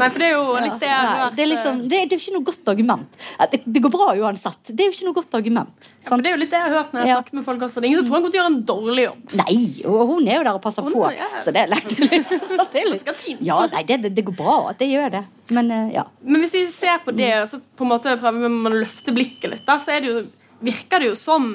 Nei, 0.00 0.08
for 0.10 0.22
det 0.22 0.28
er 0.28 0.34
jo 0.34 0.44
litt 0.64 0.78
det 0.82 0.88
jeg 0.88 0.96
har 1.06 1.18
hørt. 1.20 1.36
det, 1.36 1.44
er 1.44 1.50
liksom, 1.50 1.80
det, 1.84 2.00
det 2.10 2.16
er 2.16 2.22
ikke 2.22 2.34
noe 2.36 2.46
godt 2.48 2.70
argument. 2.72 3.18
Det, 3.52 3.60
det 3.76 3.82
går 3.84 3.92
bra 3.94 4.06
uansett. 4.16 4.60
Det 4.70 4.84
er 4.84 4.88
jo 4.90 4.94
ikke 4.96 5.08
noe 5.10 5.18
godt 5.20 5.36
argument. 5.38 5.90
ja, 5.90 6.08
for 6.08 6.24
det 6.24 6.30
er 6.30 6.36
jo 6.36 6.40
litt 6.42 6.52
det 6.54 6.60
jeg 6.60 6.66
har 6.68 6.76
hørt 6.78 6.94
når 6.96 7.04
jeg 7.04 7.10
Ja. 7.12 7.18
snakker 7.20 7.38
med 7.40 7.46
folk 7.50 7.64
også. 7.66 7.80
Det 7.80 7.84
er 7.84 7.90
ingen 7.90 8.00
som 8.00 8.08
tror 8.08 8.16
han 8.16 8.24
kommer 8.24 8.34
til 8.34 8.40
å 8.40 8.42
gjøre 8.42 8.52
en 8.54 8.62
dårlig 8.70 9.04
jobb. 9.06 9.34
Nei, 9.40 9.58
og 9.92 10.00
hun 10.14 10.28
er 10.28 10.38
jo 10.40 10.44
der 10.48 10.52
og 10.54 10.62
passer 10.64 10.82
Hun- 10.88 10.96
på. 10.96 11.04
ja. 11.16 11.28
Så 11.44 11.54
det 11.56 11.64
er 11.64 11.72
lett. 11.74 11.88
det 12.74 12.82
er 12.82 12.90
litt, 12.90 13.40
ja, 13.40 13.60
nei, 13.76 13.82
det, 13.88 14.00
det, 14.14 14.24
går 14.24 14.36
bra. 14.40 14.56
Det 14.78 14.88
gjør 14.90 15.10
det. 15.18 15.24
Men 15.50 15.70
eh, 15.70 15.92
ja. 15.98 16.06
Men 16.22 16.44
hvis 16.44 16.56
vi 16.56 16.66
ser 16.72 17.02
på 17.04 17.14
det, 17.16 17.32
så 17.50 17.60
på 17.60 17.86
en 17.86 17.92
måte 17.94 18.16
prøver 18.20 18.48
man 18.48 18.72
å 18.72 18.82
løfte 18.82 19.14
blikket 19.14 19.50
litt, 19.54 19.66
da, 19.68 19.78
så 19.82 19.96
er 19.96 20.04
det 20.04 20.12
jo, 20.12 20.24
virker 20.64 21.00
det 21.02 21.12
jo 21.12 21.16
som 21.18 21.50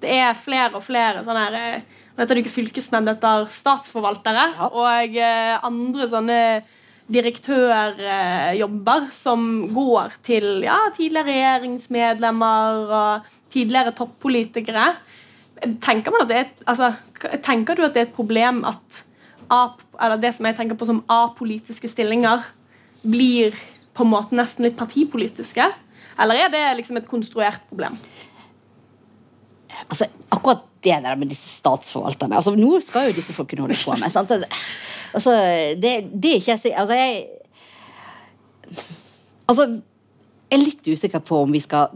det 0.00 0.14
er 0.16 0.36
flere 0.38 0.78
og 0.78 0.84
flere 0.84 1.24
sånne 1.26 1.46
her 1.48 1.56
eh, 1.60 1.96
Nå 2.10 2.24
heter 2.24 2.36
det 2.36 2.42
ikke 2.42 2.52
fylkesmenn, 2.52 3.06
det 3.06 3.12
heter 3.14 3.46
statsforvaltere. 3.54 4.42
Ja. 4.58 4.66
Og 4.76 5.14
eh, 5.16 5.52
andre 5.64 6.08
sånne 6.10 6.38
direktørjobber 7.10 9.08
som 9.14 9.46
går 9.74 10.14
til 10.26 10.62
ja, 10.64 10.78
tidligere 10.96 11.26
regjeringsmedlemmer 11.30 12.92
og 13.00 13.30
tidligere 13.52 13.92
toppolitikere. 13.98 14.92
Tenker, 15.84 16.14
er, 16.22 16.44
et- 16.46 16.62
altså, 16.66 16.92
tenker 17.44 17.76
du 17.76 17.84
at 17.84 17.94
det 17.94 18.00
er 18.04 18.08
et 18.08 18.16
problem 18.16 18.64
at 18.64 19.02
det 20.22 20.32
som 20.34 20.46
jeg 20.46 20.56
tenker 20.56 20.78
på 20.78 20.86
som 20.86 21.02
apolitiske 21.10 21.88
stillinger, 21.90 22.44
blir 23.02 23.52
på 23.96 24.04
en 24.06 24.12
måte 24.12 24.36
nesten 24.36 24.64
litt 24.64 24.78
partipolitiske? 24.78 25.66
Eller 26.20 26.34
er 26.46 26.48
det 26.52 26.76
liksom 26.78 26.96
et 27.00 27.08
konstruert 27.10 27.60
problem? 27.68 27.98
Altså, 29.88 30.08
akkurat 30.30 30.66
det 30.84 30.96
der 31.04 31.16
med 31.20 31.28
disse 31.32 31.48
statsforvalterne 31.60 32.38
altså, 32.38 32.54
Noe 32.56 32.80
skal 32.84 33.10
jo 33.10 33.16
disse 33.18 33.34
folkene 33.36 33.66
holde 33.66 33.78
på 33.80 33.96
med. 34.00 34.12
Sant? 34.12 34.32
Altså, 34.32 35.34
det, 35.80 35.94
det 36.12 36.34
er 36.34 36.40
ikke 36.40 36.56
jeg 36.56 36.74
Altså, 36.78 36.94
jeg 36.98 37.26
Altså, 39.50 39.66
jeg 40.50 40.58
er 40.58 40.62
litt 40.62 40.86
usikker 40.86 41.22
på 41.26 41.42
om 41.44 41.52
vi 41.54 41.62
skal 41.62 41.90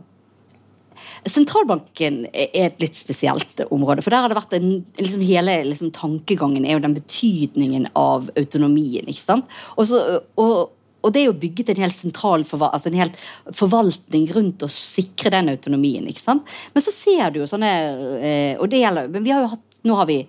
Sentralbanken 1.24 2.24
er 2.36 2.50
et 2.66 2.82
litt 2.82 2.96
spesielt 2.98 3.62
område. 3.72 4.02
For 4.04 4.12
der 4.12 4.24
har 4.24 4.32
det 4.32 4.36
vært 4.36 4.56
en, 4.58 4.82
liksom 5.00 5.22
Hele 5.24 5.56
liksom, 5.70 5.92
tankegangen 5.96 6.66
er 6.66 6.76
jo 6.76 6.82
den 6.84 6.96
betydningen 6.98 7.88
av 7.96 8.28
autonomien. 8.36 9.08
ikke 9.08 9.24
sant? 9.24 9.54
Og, 9.78 9.88
så, 9.88 10.02
og, 10.40 10.74
og 11.04 11.12
det 11.14 11.22
er 11.22 11.28
jo 11.28 11.36
bygget 11.40 11.74
en 11.74 11.82
helt 11.84 11.98
sentral 11.98 12.44
altså 12.44 12.90
en 12.90 13.00
helt 13.02 13.18
forvaltning 13.56 14.28
rundt 14.34 14.64
å 14.64 14.70
sikre 14.72 15.32
den 15.34 15.52
autonomien. 15.52 16.06
ikke 16.08 16.24
sant? 16.24 16.54
Men 16.72 16.84
så 16.84 16.94
ser 16.94 17.30
du 17.30 17.42
jo 17.42 17.50
sånne 17.50 17.74
eh, 18.18 18.54
Og 18.58 18.70
det 18.72 18.80
gjelder 18.80 19.10
Men 19.12 19.24
vi 19.26 19.32
har 19.34 19.44
jo 19.44 19.52
hatt 19.54 19.84
Nå 19.84 19.98
har 19.98 20.08
vi 20.08 20.24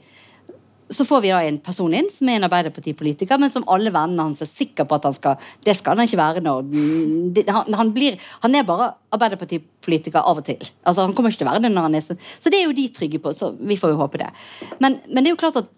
så 0.89 1.05
får 1.05 1.21
vi 1.21 1.31
da 1.33 1.39
en 1.41 1.57
person 1.65 1.93
inn 1.97 2.07
som 2.13 2.29
er 2.29 2.37
en 2.37 2.45
Arbeiderpartipolitiker, 2.45 3.39
men 3.41 3.49
som 3.49 3.63
alle 3.73 3.89
vennene 3.89 4.27
hans 4.27 4.43
er 4.43 4.49
sikker 4.49 4.85
på 4.85 4.99
at 4.99 5.07
han 5.07 5.15
skal 5.17 5.47
Det 5.65 5.73
skal 5.79 5.97
han 5.97 6.05
ikke 6.05 6.19
være 6.19 6.43
når 6.45 7.47
han, 7.49 7.73
han, 7.79 7.93
blir, 7.95 8.19
han 8.43 8.57
er 8.57 8.67
bare 8.67 8.91
Arbeiderpartipolitiker 9.15 10.21
av 10.21 10.43
og 10.43 10.45
til. 10.45 10.61
Altså 10.85 11.07
Han 11.07 11.15
kommer 11.17 11.33
ikke 11.33 11.41
til 11.41 11.49
å 11.49 11.53
være 11.53 11.63
det 11.65 11.73
når 11.73 11.87
han 11.87 11.97
er 11.97 12.05
Så 12.05 12.53
det 12.53 12.59
er 12.59 12.67
jo 12.67 12.77
de 12.77 12.85
trygge 12.93 13.21
på, 13.23 13.33
så 13.33 13.55
vi 13.57 13.79
får 13.81 13.95
jo 13.95 14.01
håpe 14.03 14.21
det. 14.21 14.29
Men, 14.77 14.99
men 15.09 15.23
det 15.23 15.31
er 15.31 15.33
jo 15.33 15.41
klart 15.41 15.59
at 15.63 15.73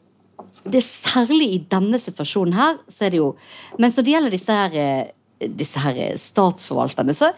det 0.65 0.80
er 0.82 0.88
særlig 0.88 1.48
i 1.54 1.60
denne 1.72 2.00
situasjonen 2.02 2.54
her, 2.58 2.78
så 2.91 3.06
er 3.08 3.13
det 3.13 3.20
jo 3.22 3.36
Mens 3.80 3.96
når 3.98 4.04
det 4.08 4.13
gjelder 4.15 4.34
disse 4.36 4.52
her, 4.58 4.78
eh, 4.82 5.48
disse 5.62 5.80
her 5.80 6.00
statsforvalterne, 6.17 7.13
så 7.15 7.30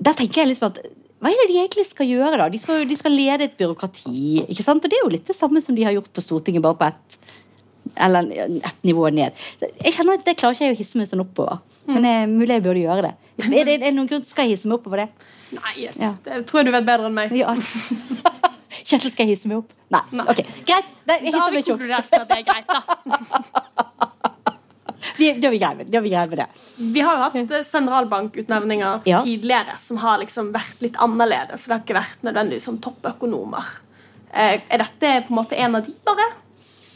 Der 0.00 0.16
tenker 0.16 0.42
jeg 0.42 0.48
litt 0.54 0.60
på 0.62 0.70
at 0.72 0.80
hva 1.20 1.28
er 1.28 1.36
det 1.42 1.50
de 1.50 1.58
egentlig 1.60 1.82
skal 1.84 2.08
gjøre, 2.08 2.36
da? 2.40 2.46
De 2.48 2.56
skal, 2.56 2.86
de 2.88 2.96
skal 2.96 3.12
lede 3.12 3.44
et 3.44 3.56
byråkrati. 3.60 4.46
ikke 4.48 4.64
sant? 4.64 4.80
Og 4.80 4.88
det 4.88 4.96
er 4.96 5.02
jo 5.04 5.10
litt 5.12 5.26
det 5.28 5.36
samme 5.36 5.60
som 5.60 5.76
de 5.76 5.84
har 5.84 5.92
gjort 5.92 6.08
på 6.16 6.22
Stortinget, 6.24 6.62
bare 6.64 6.78
på 6.80 6.86
ett 6.88 7.18
eller 8.00 8.30
ett 8.56 8.86
nivå 8.88 9.10
ned. 9.12 9.36
Jeg 9.84 9.92
kjenner 9.98 10.16
at 10.16 10.24
Det 10.24 10.36
klarer 10.40 10.56
ikke 10.56 10.70
jeg 10.70 10.76
å 10.76 10.78
hisse 10.78 10.96
meg 10.96 11.10
sånn 11.10 11.20
oppover. 11.26 11.60
Men 11.90 12.06
det 12.06 12.12
er 12.22 12.30
mulig 12.30 12.56
jeg 12.56 12.64
burde 12.64 12.86
gjøre 12.86 13.04
det. 13.10 13.12
Er 13.50 13.50
det, 13.68 13.74
er 13.74 13.82
det 13.84 13.92
noen 13.98 14.08
grunn 14.08 14.24
Skal 14.28 14.46
jeg 14.48 14.54
hisse 14.56 14.68
meg 14.70 14.78
oppover 14.78 15.02
det? 15.04 15.08
Nei, 15.58 15.74
Ja. 16.00 16.14
det 16.24 16.40
tror 16.48 16.62
jeg 16.62 16.70
du 16.70 16.72
vet 16.78 16.88
bedre 16.88 17.10
enn 17.10 17.18
meg. 17.20 17.36
Ja. 17.36 17.52
Kjetil, 18.70 19.10
skal 19.10 19.26
jeg 19.26 19.36
hisse 19.36 19.48
meg 19.50 19.58
opp? 19.64 19.72
Nei. 19.90 20.00
Nei. 20.14 20.26
Ok, 20.30 20.40
Greit. 20.68 20.90
Da, 21.08 21.16
jeg 21.18 21.32
Da 21.32 21.38
har 21.40 21.50
hisser 21.50 21.50
vi 21.50 21.56
meg 21.56 21.64
ikke 21.64 21.72
opp. 21.74 21.80
konkludert 21.80 22.10
med 22.10 22.20
at 22.20 22.28
det 22.28 22.38
er 22.38 22.46
greit, 22.46 22.66
da. 22.70 22.80
Vi, 25.16 25.32
det 25.32 25.46
har 25.46 25.52
vi 25.52 25.58
greid 25.58 25.76
med. 25.76 25.86
Vi 26.02 26.10
greid 26.12 26.28
med 26.30 26.38
det. 26.38 26.46
Vi 26.94 27.00
har 27.04 27.16
jo 27.16 27.22
hatt 27.24 27.52
eh, 27.56 27.62
sentralbankutnevninger 27.64 29.00
Ja. 29.08 29.22
tidligere 29.24 29.78
som 29.80 29.96
har 30.00 30.18
liksom 30.20 30.50
vært 30.52 30.80
litt 30.84 30.96
annerledes. 31.00 31.64
Det 31.66 31.72
har 31.72 31.80
ikke 31.84 31.96
vært 31.96 32.22
nødvendigvis 32.26 32.64
som 32.68 32.78
toppøkonomer. 32.84 33.64
Eh, 34.32 34.60
er 34.68 34.82
dette 34.84 35.12
på 35.26 35.32
en 35.32 35.38
måte 35.40 35.56
en 35.56 35.76
av 35.80 35.86
de, 35.88 35.94
bare? 36.04 36.26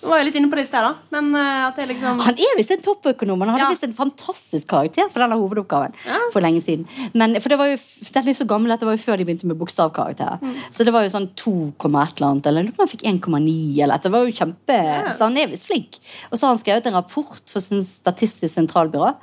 Nå 0.05 0.11
var 0.12 0.21
jeg 0.21 0.27
litt 0.29 0.37
inne 0.37 0.51
på 0.53 0.59
det 0.59 0.67
i 0.67 0.69
sted, 0.69 0.85
da. 0.85 0.90
Men 1.14 1.31
eh, 1.40 1.61
at 1.64 1.79
det 1.81 1.87
liksom 1.88 2.19
Han 2.21 2.37
er 2.37 2.59
visst 2.59 2.73
en 2.75 2.83
toppøkonom. 2.85 3.40
Han 3.40 3.55
hadde 3.55 3.62
Ja. 3.64 3.71
visst 3.73 3.87
en 3.87 3.95
fantastisk 3.97 4.69
karakter 4.69 5.09
for 5.09 5.25
denne 5.25 5.38
hovedoppgaven. 5.40 5.95
Ja. 6.05 6.19
For 6.35 6.45
lenge 6.45 6.61
siden. 6.67 6.85
Men, 7.14 7.38
for 7.40 7.49
det 7.49 7.59
var 7.59 7.71
jo, 7.73 7.79
Den 8.12 8.29
er 8.29 8.37
så 8.37 8.47
gammel 8.47 8.75
at 8.75 8.81
det 8.85 8.87
var 8.90 8.99
jo 8.99 9.03
før 9.07 9.17
de 9.19 9.25
begynte 9.25 9.49
med 9.49 9.57
bokstavkarakterer. 9.59 10.43
Mm. 10.45 10.55
Så 10.77 10.85
det 10.85 10.93
var 10.93 11.07
jo 11.07 11.14
sånn 11.14 11.31
2, 11.40 11.55
et 11.73 12.21
eller 12.21 12.29
annet. 12.29 12.47
Eller 12.53 12.69
han 12.79 12.90
fikk 12.93 13.03
1,9 13.09 13.81
eller 13.83 13.95
et. 13.97 14.03
Det 14.05 14.12
var 14.12 14.29
jo 14.29 14.37
kjempe, 14.37 14.77
Ja. 14.85 15.12
Så 15.17 15.25
han 15.25 15.38
er 15.40 15.49
visst 15.49 15.67
flink. 15.67 15.99
Og 16.31 16.37
så 16.38 16.47
har 16.47 16.55
han 16.55 16.62
skrevet 16.62 16.87
en 16.87 17.01
rapport 17.01 17.40
for 17.49 17.61
sin 17.64 17.81
Statistisk 17.85 18.55
sentralbyrå 18.55 19.14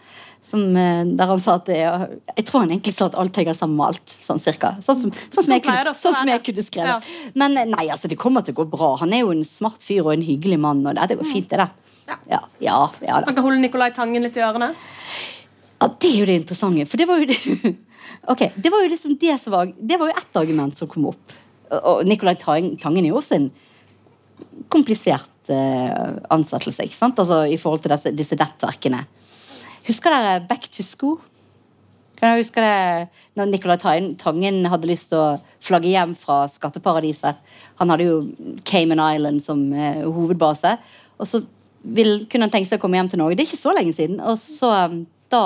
Som, 0.42 0.76
eh, 0.76 1.04
der 1.06 1.30
han 1.30 1.40
sa 1.40 1.60
at 1.60 1.68
det, 1.70 1.78
Jeg 1.78 2.46
tror 2.48 2.64
han 2.64 2.72
egentlig 2.72 2.96
sa 2.98 3.06
at 3.12 3.16
alt 3.22 3.38
jeg 3.38 3.54
sammen 3.56 3.78
med 3.78 3.92
alt. 3.92 4.16
Sånn 4.26 4.40
cirka. 4.42 4.72
Sånn 4.82 4.98
som, 4.98 5.12
sånn 5.34 5.46
som, 5.46 5.54
jeg, 5.54 5.64
kunne, 5.68 5.94
sånn 6.02 6.16
som 6.18 6.32
jeg 6.32 6.44
kunne 6.48 6.66
skrevet. 6.66 7.12
Men 7.38 7.58
eh, 7.62 7.68
nei, 7.70 7.86
altså, 7.94 8.10
det 8.10 8.18
kommer 8.18 8.42
til 8.42 8.56
å 8.56 8.64
gå 8.64 8.66
bra. 8.74 8.96
Han 9.04 9.14
er 9.14 9.22
jo 9.22 9.36
en 9.36 9.46
smart 9.46 9.86
fyr 9.86 10.02
og 10.08 10.16
en 10.16 10.26
hyggelig 10.26 10.58
mann. 10.60 10.82
Og 10.88 10.98
det, 10.98 11.12
det 11.12 11.20
går 11.22 11.30
fint, 11.30 11.50
det 11.52 11.62
der. 11.62 11.78
Ja. 12.28 12.42
Ja, 12.60 12.80
ja. 13.06 13.22
Man 13.28 13.38
kan 13.38 13.46
holde 13.46 13.62
Nicolai 13.62 13.92
Tangen 13.96 14.26
litt 14.26 14.36
i 14.36 14.42
ørene. 14.44 14.74
Ja, 15.82 15.88
det 15.88 16.10
er 16.10 16.18
jo 16.20 16.26
det 16.30 16.40
interessante. 16.42 16.88
For 16.90 16.98
det 17.02 17.08
var 17.10 17.22
jo 17.22 17.30
det 17.30 17.38
Ok, 18.34 18.42
det 18.58 18.70
var 18.74 18.84
jo 18.84 18.90
liksom 18.92 19.14
det 19.22 19.38
som 19.42 19.54
var 19.54 19.70
Det 19.78 19.98
var 19.98 20.10
jo 20.12 20.18
ett 20.20 20.36
argument 20.38 20.78
som 20.78 20.90
kom 20.90 21.06
opp. 21.14 21.38
Og- 21.72 22.02
Nicolai 22.06 22.36
Tangen 22.42 23.06
er 23.06 23.10
jo 23.14 23.22
også 23.22 23.38
en 23.38 23.52
komplisert 24.74 25.50
eh, 25.50 26.18
ansettelse, 26.34 26.86
ikke 26.86 26.98
sant? 26.98 27.20
Altså 27.22 27.44
i 27.50 27.58
forhold 27.62 27.84
til 27.86 27.94
disse, 27.94 28.14
disse 28.18 28.38
nettverkene. 28.40 29.04
Husker 29.88 30.14
dere 30.14 30.42
Back 30.50 30.70
to 30.76 30.86
School? 30.86 31.18
Kan 32.22 32.30
dere 32.36 32.44
huske 32.44 32.62
det 32.62 33.08
når 33.40 33.50
Nicolai 33.50 33.80
Tangen 34.22 34.60
hadde 34.70 34.90
lyst 34.90 35.10
til 35.10 35.18
å 35.18 35.40
flagge 35.64 35.90
hjem 35.90 36.14
fra 36.20 36.44
skatteparadiset? 36.54 37.40
Han 37.82 37.90
hadde 37.90 38.06
jo 38.06 38.20
Cayman 38.70 39.02
Island 39.02 39.42
som 39.46 39.64
eh, 39.74 40.04
hovedbase. 40.06 40.76
Og 41.18 41.30
så 41.30 41.42
vil, 41.82 42.28
kunne 42.30 42.46
han 42.46 42.54
tenke 42.54 42.70
seg 42.70 42.78
å 42.78 42.84
komme 42.84 43.00
hjem 43.00 43.10
til 43.10 43.24
Norge. 43.24 43.40
Det 43.40 43.48
er 43.48 43.50
ikke 43.50 43.64
så 43.64 43.74
lenge 43.74 43.98
siden. 43.98 44.22
Og 44.22 44.38
så 44.38 44.70
um, 44.92 45.04
da 45.34 45.44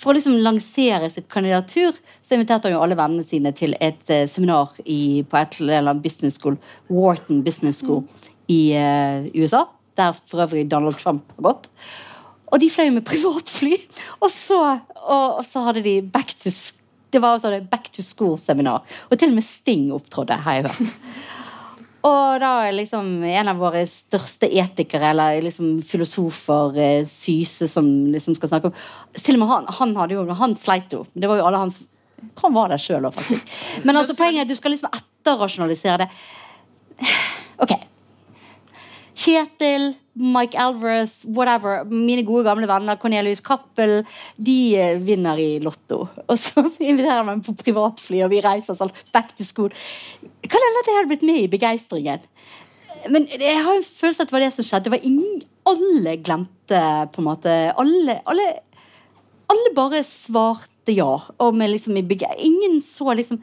For 0.00 0.12
å 0.12 0.16
liksom 0.16 0.38
lansere 0.40 1.10
sitt 1.12 1.26
kandidatur, 1.28 1.96
så 2.24 2.38
inviterte 2.38 2.70
han 2.70 2.78
jo 2.78 2.84
alle 2.86 2.96
vennene 2.96 3.26
sine 3.28 3.52
til 3.52 3.74
et 3.84 4.08
eh, 4.08 4.24
seminar 4.30 4.72
i, 4.86 5.20
på 5.28 5.36
et 5.36 5.58
eller 5.60 5.82
annet 5.82 6.00
business 6.00 6.38
school, 6.40 6.56
Wharton 6.88 7.42
Business 7.44 7.82
School 7.82 8.06
i 8.48 8.70
eh, 8.72 9.28
USA. 9.36 9.66
Der 10.00 10.16
for 10.16 10.46
øvrig 10.46 10.70
Donald 10.72 10.96
Trump 10.96 11.28
har 11.36 11.50
gått. 11.50 11.68
Og 12.50 12.60
de 12.62 12.70
fløy 12.72 12.90
med 12.94 13.06
privatfly. 13.06 13.76
Og 14.20 14.30
så, 14.34 14.60
og, 15.00 15.26
og 15.40 15.44
så 15.48 15.64
hadde 15.68 15.84
de 15.86 15.98
back 16.02 16.34
to, 16.42 16.52
det 17.10 17.22
var 17.22 17.36
også 17.36 17.52
det 17.54 17.66
back 17.70 17.90
to 17.94 18.02
school-seminar. 18.06 18.86
Og 19.10 19.18
til 19.18 19.32
og 19.32 19.38
med 19.38 19.46
Sting 19.46 19.90
opptrådte, 19.94 20.38
har 20.44 20.58
jeg 20.58 20.70
hørt. 20.70 20.96
Og 22.08 22.40
da 22.40 22.50
er 22.64 22.72
liksom 22.72 23.08
en 23.28 23.50
av 23.52 23.58
våre 23.60 23.82
største 23.88 24.48
etikere, 24.48 25.10
eller 25.12 25.42
liksom 25.44 25.82
filosofer, 25.84 26.78
eh, 26.80 27.02
Syse, 27.04 27.68
som 27.68 27.86
liksom 28.08 28.38
skal 28.38 28.54
snakke 28.54 28.70
om 28.70 28.78
Til 29.20 29.36
og 29.36 29.42
med 29.42 29.50
han, 29.50 29.68
han 29.68 29.92
hadde 29.98 30.16
jo, 30.16 30.24
han 30.38 30.56
sleit 30.62 30.94
jo. 30.96 31.04
Det 31.12 31.28
var 31.28 31.42
jo 31.42 31.48
alle 31.50 31.60
hans 31.66 31.80
Han 32.40 32.56
var 32.56 32.72
der 32.72 32.80
sjøl 32.80 33.04
òg, 33.08 33.16
faktisk. 33.16 33.52
Men 33.84 33.96
altså, 33.96 34.16
poenget 34.16 34.42
er 34.42 34.48
at 34.48 34.52
du 34.52 34.56
skal 34.56 34.74
liksom 34.74 34.92
etterrasjonalisere 34.96 36.02
det. 36.02 36.08
Ok. 37.60 37.76
Kjetil, 39.20 39.90
Mike 40.20 40.56
Alvarez, 40.56 41.18
whatever, 41.24 41.84
mine 41.84 42.22
gode 42.24 42.46
gamle 42.46 42.68
venner, 42.68 42.96
Cornelius 43.00 43.42
Cappell, 43.44 44.00
de 44.40 44.56
eh, 44.80 44.96
vinner 45.04 45.40
i 45.40 45.50
Lotto. 45.60 46.06
Og 46.24 46.38
så 46.40 46.64
inviterer 46.90 47.26
man 47.28 47.42
på 47.44 47.54
privatfly, 47.58 48.22
og 48.24 48.32
vi 48.32 48.40
reiser 48.44 48.78
sånn 48.78 48.94
back 49.14 49.34
to 49.36 49.44
school. 49.44 49.68
Kan 50.20 50.64
hende 50.66 50.82
at 50.82 50.90
jeg 50.90 50.98
hadde 50.98 51.12
blitt 51.12 51.28
med 51.28 51.42
i 51.42 51.52
begeistringen. 51.52 52.24
Men 53.12 53.28
jeg 53.32 53.60
har 53.64 53.76
en 53.76 53.86
følelse 53.86 54.24
at 54.24 54.30
det 54.30 54.36
var 54.36 54.44
det 54.44 54.52
som 54.56 54.66
skjedde. 54.66 54.88
Det 54.88 54.94
var 54.96 55.06
ingen, 55.08 55.44
alle 55.68 56.16
glemte 56.24 56.80
på 57.12 57.20
en 57.20 57.26
måte 57.26 57.54
Alle, 57.80 58.18
alle, 58.28 58.48
alle 59.52 59.72
bare 59.76 60.02
svarte 60.08 60.96
ja. 60.96 61.12
Og 61.40 61.56
med 61.56 61.72
liksom 61.74 61.96
i 62.00 62.04
Ingen 62.44 62.80
så 62.84 63.12
liksom 63.14 63.42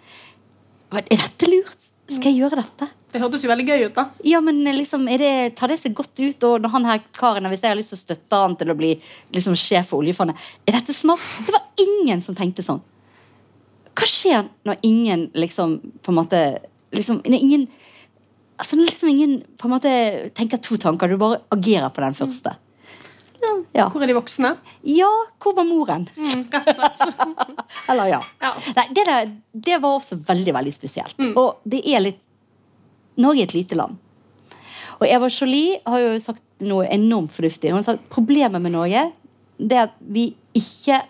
Er 0.91 1.05
dette 1.09 1.49
lurt? 1.49 1.89
Skal 2.09 2.31
jeg 2.31 2.41
gjøre 2.41 2.61
dette? 2.61 2.89
Det 3.08 3.22
hørtes 3.24 3.43
jo 3.46 3.50
veldig 3.50 3.65
gøy 3.70 3.86
ut, 3.88 3.96
da. 3.96 4.04
Ja, 4.28 4.41
men 4.43 4.60
liksom, 4.76 5.06
er 5.08 5.22
det, 5.22 5.34
tar 5.56 5.72
det 5.72 5.80
seg 5.80 5.96
godt 5.96 6.20
ut? 6.20 6.43
Og 6.43 6.60
når 6.63 6.74
han 6.74 6.88
her 6.89 7.04
karen, 7.15 7.48
hvis 7.48 7.63
jeg 7.63 7.72
har 7.72 7.80
lyst 7.80 7.93
til 7.93 8.00
å 8.00 8.04
støtte 8.04 8.41
han 8.41 8.58
til 8.60 8.74
å 8.74 8.78
bli 8.78 8.91
liksom, 9.36 9.56
sjef 9.56 9.93
for 9.93 10.04
oljefondet, 10.04 10.48
er 10.67 10.76
dette 10.76 10.96
smart? 10.96 11.24
Det 11.48 11.56
var 11.56 11.63
ingen 11.84 12.24
som 12.26 12.36
tenkte 12.36 12.65
sånn. 12.67 12.84
Hva 13.98 14.10
skjer 14.12 14.50
når 14.67 14.84
ingen 14.86 15.30
liksom 15.39 15.80
på 16.04 16.12
en 16.12 16.20
måte 16.20 16.41
liksom, 16.91 17.24
når 17.24 17.39
ingen, 17.39 17.65
altså 18.60 18.78
når 18.78 18.91
liksom 18.91 19.10
ingen 19.13 19.39
på 19.58 19.70
en 19.70 19.76
måte 19.78 19.93
tenker 20.38 20.62
to 20.62 20.78
tanker, 20.82 21.08
du 21.08 21.22
bare 21.22 21.41
agerer 21.56 21.89
på 21.96 22.04
den 22.04 22.17
første. 22.17 22.58
Ja, 23.38 23.56
ja. 23.78 23.89
Hvor 23.93 24.02
er 24.02 24.10
de 24.10 24.15
voksne? 24.17 24.56
ja 24.82 25.10
hvor 25.39 25.54
var 25.56 25.67
moren? 25.70 26.08
Mm. 26.17 26.48
Eller 27.89 28.10
ja. 28.10 28.22
Ja. 28.41 28.54
Nei, 28.76 28.88
det, 28.98 29.04
der, 29.08 29.34
det 29.54 29.82
var 29.84 30.00
også 30.00 30.17
veldig, 30.28 30.56
veldig 30.58 30.74
spesielt. 30.74 31.17
Mm. 31.22 31.36
Og 31.38 31.62
det 31.70 31.84
er 31.86 32.04
litt 32.04 32.24
Norge 33.17 33.43
er 33.43 33.49
et 33.49 33.56
lite 33.58 33.77
land. 33.77 33.97
Og 34.97 35.06
Eva 35.08 35.30
Jolie 35.30 35.77
har 35.86 36.01
jo 36.01 36.17
sagt 36.21 36.43
noe 36.65 36.88
enormt 36.89 37.34
fornuftig. 37.36 37.69
Hun 37.69 37.82
har 37.82 37.89
sagt 37.91 38.10
problemet 38.13 38.63
med 38.63 38.73
Norge 38.73 39.08
det 39.58 39.77
er 39.77 39.88
at 39.88 39.95
vi 40.13 40.32
ikke 40.58 41.01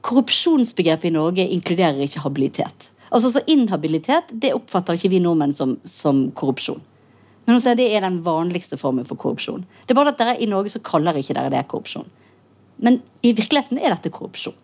Korrupsjonsbegrepet 0.00 1.10
i 1.10 1.12
Norge 1.12 1.44
inkluderer 1.44 1.98
ikke 2.00 2.22
habilitet. 2.24 2.86
Altså 3.12 3.28
så 3.34 3.42
Inhabilitet 3.52 4.30
det 4.42 4.54
oppfatter 4.56 4.96
ikke 4.96 5.10
vi 5.12 5.20
nordmenn 5.20 5.52
som, 5.52 5.74
som 5.84 6.30
korrupsjon. 6.38 6.80
Men 7.44 7.56
hun 7.56 7.60
sier 7.60 7.76
det 7.76 7.90
er 7.92 8.06
den 8.06 8.20
vanligste 8.24 8.78
formen 8.80 9.04
for 9.04 9.20
korrupsjon. 9.20 9.66
Det 9.84 9.92
er 9.92 9.98
bare 9.98 10.14
at 10.14 10.20
dere 10.20 10.38
i 10.40 10.48
Norge 10.48 10.72
så 10.72 10.80
kaller 10.86 11.18
ikke 11.20 11.36
dere 11.36 11.52
det 11.52 11.66
korrupsjon. 11.68 12.08
Men 12.80 13.00
i 13.20 13.34
virkeligheten 13.36 13.80
er 13.80 13.92
dette 13.92 14.12
korrupsjon. 14.14 14.56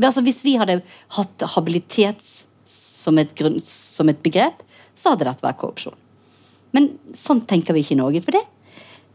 Altså, 0.00 0.24
hvis 0.26 0.42
vi 0.42 0.56
hadde 0.58 0.80
hatt 1.14 1.46
habilitet 1.54 2.24
som 2.66 3.20
et, 3.20 3.30
grunn, 3.38 3.60
som 3.62 4.10
et 4.10 4.18
begrep, 4.24 4.64
så 5.00 5.14
hadde 5.14 5.28
dette 5.28 5.44
vært 5.44 5.60
korrupsjon. 5.60 5.98
Men 6.76 6.92
sånn 7.18 7.42
tenker 7.50 7.74
vi 7.74 7.82
ikke 7.82 7.96
i 7.96 8.00
Norge. 8.00 8.22
For 8.24 8.36
det 8.36 8.44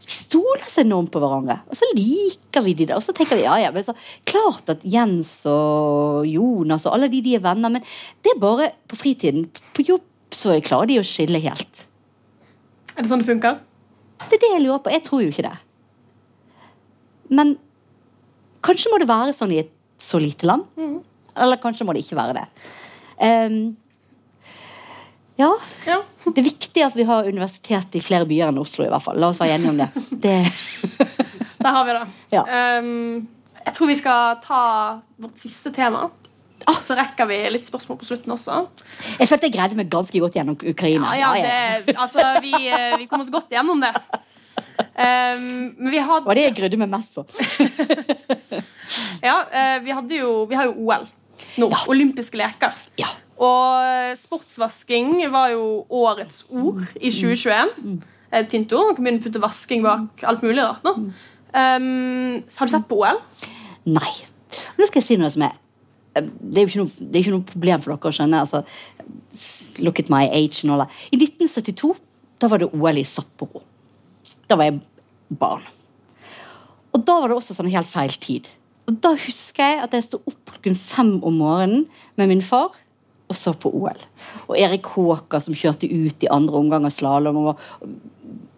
vi 0.06 0.14
stoler 0.14 0.66
så 0.70 0.84
enormt 0.84 1.10
på 1.14 1.22
hverandre. 1.22 1.56
Og 1.72 1.78
så 1.80 1.88
liker 1.98 2.62
vi 2.62 2.76
de 2.78 2.86
der. 2.92 3.00
Og 3.00 3.06
så 3.06 3.14
tenker 3.16 3.40
vi 3.40 3.46
ja, 3.48 3.56
ja, 3.58 3.72
men 3.74 3.86
så, 3.88 3.96
klart 4.30 4.70
at 4.70 4.84
Jens 4.86 5.32
og 5.50 6.28
Jonas 6.30 6.86
og 6.86 6.98
alle 6.98 7.10
de, 7.10 7.24
de 7.26 7.34
er 7.38 7.42
venner, 7.42 7.74
men 7.74 7.86
det 8.22 8.36
er 8.36 8.42
bare 8.42 8.70
på 8.92 9.00
fritiden. 9.00 9.48
På 9.74 9.86
jobb 9.88 10.06
så 10.36 10.60
klarer 10.66 10.92
de 10.92 11.00
å 11.02 11.06
skille 11.08 11.42
helt. 11.42 11.86
Er 12.94 13.02
det 13.02 13.10
sånn 13.10 13.24
det 13.24 13.30
funker? 13.32 13.58
Det 14.28 14.38
er 14.38 14.44
det 14.44 14.52
jeg 14.52 14.66
lurer 14.68 14.84
på. 14.84 14.94
Jeg 14.94 15.06
tror 15.08 15.24
jo 15.24 15.32
ikke 15.34 15.48
det. 15.48 15.56
Men 17.34 17.56
kanskje 18.66 18.92
må 18.94 19.02
det 19.02 19.10
være 19.10 19.34
sånn 19.34 19.56
i 19.56 19.64
et 19.64 19.74
så 20.02 20.22
lite 20.22 20.46
land. 20.46 20.70
Mm. 20.78 21.00
Eller 21.42 21.62
kanskje 21.64 21.88
må 21.88 21.96
det 21.96 22.06
ikke 22.06 22.20
være 22.20 22.38
det. 22.38 22.46
Ehm, 23.26 23.60
ja, 25.36 25.52
Ja. 25.86 26.02
det 26.26 26.42
er 26.42 26.48
viktig 26.48 26.84
at 26.86 26.96
vi 26.96 27.06
har 27.08 27.28
universitet 27.28 27.96
i 27.98 28.02
flere 28.04 28.28
byer 28.30 28.52
enn 28.52 28.60
Oslo, 28.62 28.86
i 28.86 28.92
hvert 28.92 29.04
fall. 29.04 29.20
La 29.20 29.32
oss 29.34 29.40
være 29.42 29.58
enige 29.58 29.74
om 29.74 29.82
det. 29.82 29.90
det 30.26 30.38
Der 31.60 31.72
har 31.78 31.88
vi 31.88 31.96
det. 31.98 32.06
Ja. 32.36 32.44
Um, 32.80 33.28
jeg 33.66 33.74
tror 33.74 33.90
vi 33.90 33.98
skal 34.00 34.38
ta 34.44 34.62
vårt 35.18 35.42
siste 35.42 35.74
tema. 35.74 36.08
Ah. 36.66 36.78
Så 36.82 36.96
rekker 36.98 37.28
vi 37.30 37.38
litt 37.52 37.68
spørsmål 37.68 37.98
på 38.00 38.08
slutten 38.08 38.32
også. 38.34 38.62
jeg 39.20 39.28
følte 39.28 39.50
jeg 39.50 39.56
greide 39.58 39.78
meg 39.78 39.90
ganske 39.92 40.22
godt 40.22 40.38
gjennom 40.38 40.56
Ukraina. 40.56 41.12
Ja, 41.20 41.34
ja, 41.38 41.82
det, 41.86 41.98
altså, 41.98 42.24
vi, 42.42 42.54
eh, 42.70 42.96
vi 43.02 43.10
kom 43.12 43.22
oss 43.22 43.34
godt 43.34 43.52
gjennom 43.54 43.84
det. 43.84 43.92
Um, 44.96 45.76
men 45.76 45.92
vi 45.92 45.98
Det 45.98 46.06
hadde, 46.08 46.26
var 46.26 46.40
det 46.40 46.48
jeg 46.48 46.56
grudde 46.62 46.80
meg 46.80 46.90
mest 46.94 47.16
på. 47.16 47.26
ja, 49.28 49.36
uh, 49.44 49.78
vi, 49.84 49.92
hadde 49.92 50.18
jo, 50.22 50.32
vi 50.50 50.58
har 50.58 50.72
jo 50.72 50.88
OL 50.88 51.06
nå. 51.60 51.70
Ja. 51.70 51.84
Olympiske 51.92 52.40
leker. 52.40 52.76
Ja. 53.02 53.12
Og 53.36 54.16
sportsvasking 54.20 55.18
var 55.34 55.52
jo 55.52 55.84
årets 55.92 56.46
ord 56.50 56.86
i 56.96 57.12
2021. 57.12 57.74
Mm. 57.84 57.98
Et 58.40 58.52
fint 58.52 58.76
ord. 58.76 58.88
Man 58.88 58.96
kan 58.96 59.06
begynne 59.06 59.22
å 59.22 59.26
putte 59.26 59.44
vasking 59.44 59.84
bak 59.84 60.24
alt 60.28 60.46
mulig 60.46 60.64
rart 60.64 60.88
nå. 60.88 60.96
Um, 61.56 62.42
har 62.58 62.68
du 62.68 62.72
sett 62.72 62.88
på 62.90 63.00
OL? 63.00 63.20
Nei. 63.88 64.14
Nå 64.80 64.88
skal 64.88 65.02
jeg 65.02 65.08
si 65.08 65.20
noe 65.20 65.32
som 65.32 65.44
er 65.46 65.56
Det 66.16 66.62
er 66.62 66.64
jo 66.64 66.70
ikke 66.70 66.80
noe, 66.80 66.92
det 67.00 67.18
er 67.18 67.24
ikke 67.26 67.34
noe 67.34 67.48
problem 67.50 67.82
for 67.84 67.92
dere 67.92 68.12
å 68.12 68.16
skjønne. 68.16 68.42
Altså, 68.46 68.62
look 69.84 70.00
at 70.00 70.12
my 70.12 70.24
age 70.32 70.64
and 70.64 70.72
all 70.72 70.84
that. 70.84 70.92
I 71.12 71.20
1972 71.20 71.92
da 72.40 72.48
var 72.52 72.62
det 72.62 72.70
OL 72.72 73.00
i 73.00 73.08
Sapporo. 73.08 73.64
Da 74.48 74.56
var 74.60 74.70
jeg 74.70 74.80
barn. 75.40 75.64
Og 76.96 77.04
da 77.04 77.18
var 77.20 77.32
det 77.32 77.36
også 77.36 77.56
sånn 77.58 77.72
helt 77.72 77.92
feil 77.92 78.16
tid. 78.24 78.48
Og 78.88 79.00
da 79.04 79.16
husker 79.18 79.74
jeg 79.74 79.84
at 79.84 79.96
jeg 79.98 80.06
sto 80.08 80.22
opp 80.30 80.52
klokken 80.54 80.78
fem 80.78 81.16
om 81.26 81.40
morgenen 81.42 81.86
med 82.20 82.32
min 82.32 82.44
far 82.46 82.72
og 83.32 83.38
så 83.40 83.54
på 83.58 83.72
OL. 83.74 84.02
Og 84.50 84.58
Erik 84.60 84.86
Håker 84.94 85.42
som 85.42 85.56
kjørte 85.58 85.90
ut 85.90 86.26
i 86.26 86.30
andre 86.34 86.60
omgang 86.62 86.86
av 86.86 86.94
slalåm. 86.94 87.40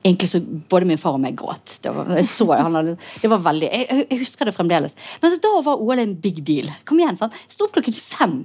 Egentlig 0.04 0.30
så 0.32 0.42
både 0.72 0.88
min 0.88 1.00
far 1.02 1.16
og 1.18 1.24
meg 1.24 1.36
gråt. 1.40 1.78
Det 1.84 1.92
var, 1.96 2.12
jeg 2.16 2.28
så, 2.32 2.46
hadde, 2.54 2.98
det 3.24 3.32
var 3.32 3.42
veldig, 3.48 3.72
jeg, 3.74 3.88
jeg- 4.10 4.20
husker 4.22 4.46
det 4.48 4.56
fremdeles. 4.56 4.94
Men 5.22 5.32
altså, 5.32 5.42
da 5.44 5.56
var 5.66 5.82
OL 5.84 6.00
en 6.04 6.16
big 6.24 6.44
deal. 6.48 6.70
Kom 6.88 7.00
igjen, 7.02 7.18
sant? 7.20 7.36
Sto 7.52 7.68
opp 7.68 7.76
klokken 7.80 7.96
fem. 7.98 8.38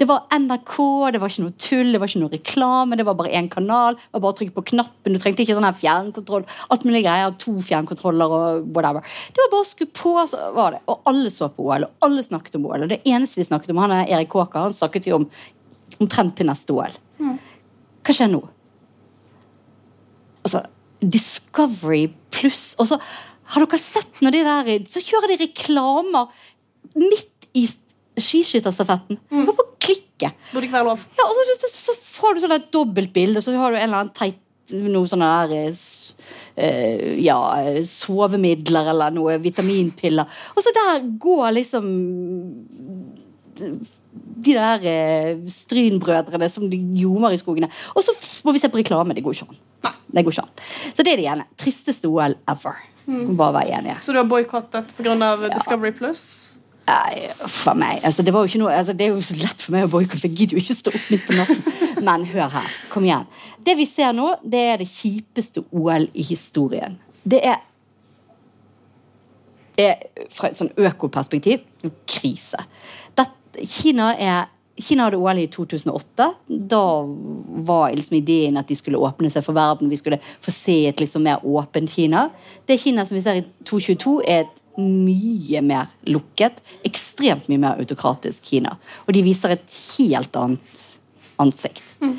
Det 0.00 0.06
var 0.08 0.22
NRK, 0.32 0.72
det 1.12 1.20
var 1.20 1.28
ikke 1.30 1.42
noe 1.44 1.52
tull, 1.60 1.90
det 1.92 1.98
var 2.00 2.08
ikke 2.08 2.22
noe 2.22 2.32
reklame. 2.32 2.96
Det 2.96 3.04
var 3.06 3.14
bare 3.18 3.30
én 3.36 3.50
kanal. 3.52 3.98
Det 4.00 4.14
var 4.16 4.22
bare 4.24 4.32
å 4.34 4.38
trykke 4.38 4.54
på 4.56 4.64
knappen. 4.72 5.12
Du 5.14 5.20
trengte 5.20 5.44
ikke 5.44 5.54
sånn 5.58 5.66
her 5.68 5.76
fjernkontroll. 5.78 6.46
Alt 6.72 6.86
mulig 6.88 7.04
greier, 7.04 7.34
To 7.44 7.52
fjernkontroller 7.62 8.32
og 8.38 8.72
whatever. 8.74 9.04
Det 9.36 9.44
var 9.44 9.52
bare 9.52 9.66
å 9.66 9.68
skru 9.68 9.84
på, 9.92 10.14
så 10.32 10.48
var 10.56 10.78
det. 10.78 10.80
Og 10.88 11.04
alle 11.12 11.30
så 11.30 11.50
på 11.52 11.68
OL, 11.68 11.84
og 11.90 12.08
alle 12.08 12.24
snakket 12.24 12.56
om 12.58 12.66
OL. 12.70 12.86
Og 12.88 12.94
det 12.94 13.02
eneste 13.04 13.42
vi 13.42 13.46
snakket 13.50 13.74
om, 13.76 13.82
han 13.84 13.94
er 14.00 14.08
Erik 14.16 14.32
Håker, 14.32 14.64
han 14.70 14.74
snakket 14.80 15.10
vi 15.10 15.14
om 15.20 15.28
omtrent 16.00 16.36
til 16.38 16.48
neste 16.48 16.74
OL. 16.74 16.94
Mm. 17.22 17.36
Hva 18.02 18.16
skjer 18.16 18.30
nå? 18.32 18.40
Altså, 20.42 20.64
Discovery 21.02 22.08
pluss 22.34 22.72
Og 22.82 22.88
så 22.90 22.96
Har 23.52 23.62
dere 23.62 23.78
sett 23.78 24.22
når 24.24 24.34
de 24.34 24.40
der 24.46 24.70
Så 24.90 25.02
kjører 25.06 25.30
de 25.30 25.36
reklamer 25.44 26.32
midt 26.98 27.46
i 27.54 27.68
skiskytterstafetten. 28.20 29.16
Mm. 29.32 29.44
Bare 29.48 29.64
klikke. 29.80 30.28
Burde 30.50 30.66
ikke 30.66 30.76
være 30.76 30.88
lov. 30.90 31.04
Ja, 31.16 31.24
og 31.24 31.36
så, 31.36 31.54
så, 31.62 31.70
så 31.72 31.94
får 31.96 32.34
du 32.34 32.42
sånn 32.42 32.54
et 32.58 32.66
dobbeltbilde, 32.74 33.40
så 33.40 33.54
har 33.56 33.72
du 33.72 33.78
en 33.78 33.86
eller 33.86 34.02
annen 34.02 34.12
teit 34.16 34.40
noe 34.72 35.08
sånne 35.08 35.30
der 35.48 35.54
eh, 35.58 35.80
eh, 36.64 37.06
ja, 37.24 37.38
sovemidler 37.88 38.92
eller 38.92 39.14
noe 39.14 39.38
vitaminpiller. 39.42 40.28
Og 40.54 40.64
så 40.64 40.74
der 40.76 41.02
går 41.20 41.50
liksom 41.58 41.88
de 44.12 44.54
der 44.56 44.86
eh, 44.88 45.42
Stryn-brødrene 45.48 46.48
som 46.52 46.68
de 46.70 46.78
ljomer 47.00 47.34
i 47.34 47.40
skogene. 47.40 47.70
Og 47.96 48.04
så 48.04 48.14
må 48.46 48.54
vi 48.54 48.62
se 48.62 48.70
på 48.72 48.80
reklame. 48.80 49.16
Det 49.16 49.24
går 49.24 49.38
ikke 49.38 49.50
an. 49.50 49.60
Nei. 49.88 49.94
Det 50.12 50.24
går 50.26 50.34
ikke 50.34 50.46
an. 50.46 50.56
Så 50.92 51.04
det 51.04 51.12
er 51.12 51.22
det 51.22 51.28
ene. 51.32 51.46
Tristeste 51.60 52.10
OL 52.10 52.36
ever. 52.50 52.80
Mm. 53.06 53.36
Bare 53.36 53.56
være 53.60 53.78
enige. 53.78 54.00
Så 54.04 54.12
du 54.14 54.20
har 54.20 54.28
boikottet 54.28 54.92
pga. 54.98 55.14
Discovery 55.54 55.94
Plus? 55.96 56.24
Nei, 56.82 57.30
for 57.46 57.78
meg. 57.78 58.00
Altså, 58.02 58.24
det, 58.26 58.32
var 58.34 58.42
jo 58.42 58.50
ikke 58.50 58.60
noe, 58.64 58.74
altså, 58.74 58.94
det 58.98 59.06
er 59.06 59.12
jo 59.14 59.22
så 59.22 59.36
lett 59.38 59.62
for 59.62 59.74
meg 59.74 59.86
å 59.86 59.90
boikotte, 59.92 60.26
jeg 60.26 60.34
gidder 60.34 60.58
jo 60.58 60.62
ikke 60.64 60.74
stå 60.74 60.94
opp 60.96 61.10
midt 61.14 61.28
på 61.28 61.36
natten. 61.38 61.60
Men 62.06 62.24
hør 62.26 62.50
her, 62.56 62.78
kom 62.90 63.06
igjen. 63.06 63.28
Det 63.62 63.76
vi 63.78 63.86
ser 63.86 64.14
nå, 64.16 64.32
det 64.42 64.62
er 64.72 64.80
det 64.82 64.88
kjipeste 64.90 65.62
OL 65.70 66.08
i 66.10 66.24
historien. 66.26 66.98
Det 67.22 67.38
er, 67.52 67.60
er 69.78 70.26
fra 70.34 70.50
et 70.50 70.58
sånn 70.58 70.72
økoperspektiv 70.74 71.62
krise. 72.10 72.66
Det, 73.14 73.28
Kina, 73.68 74.12
er, 74.16 74.48
Kina 74.80 75.06
hadde 75.06 75.20
OL 75.20 75.42
i 75.42 75.46
2008. 75.52 76.28
Da 76.72 76.82
var 77.68 77.92
liksom 77.96 78.16
ideen 78.16 78.58
at 78.60 78.70
de 78.70 78.76
skulle 78.78 79.00
åpne 79.00 79.30
seg 79.32 79.44
for 79.46 79.56
verden. 79.56 79.92
Vi 79.92 80.00
skulle 80.00 80.20
få 80.42 80.54
se 80.54 80.78
et 80.88 81.02
liksom 81.02 81.26
mer 81.26 81.44
åpent 81.44 81.90
Kina. 81.90 82.28
Det 82.66 82.80
Kina 82.82 83.06
som 83.06 83.18
vi 83.18 83.24
ser 83.24 83.42
i 83.42 83.46
2022, 83.68 84.16
er 84.26 84.46
et 84.46 84.58
mye 84.80 85.60
mer 85.60 85.90
lukket, 86.08 86.62
ekstremt 86.88 87.48
mye 87.52 87.60
mer 87.60 87.80
autokratisk 87.82 88.46
Kina. 88.54 88.78
Og 89.06 89.16
de 89.16 89.24
viser 89.26 89.56
et 89.56 89.80
helt 89.98 90.38
annet 90.38 90.86
ansikt. 91.42 91.84
Mm. 92.00 92.16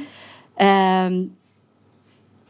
Eh, 0.61 1.17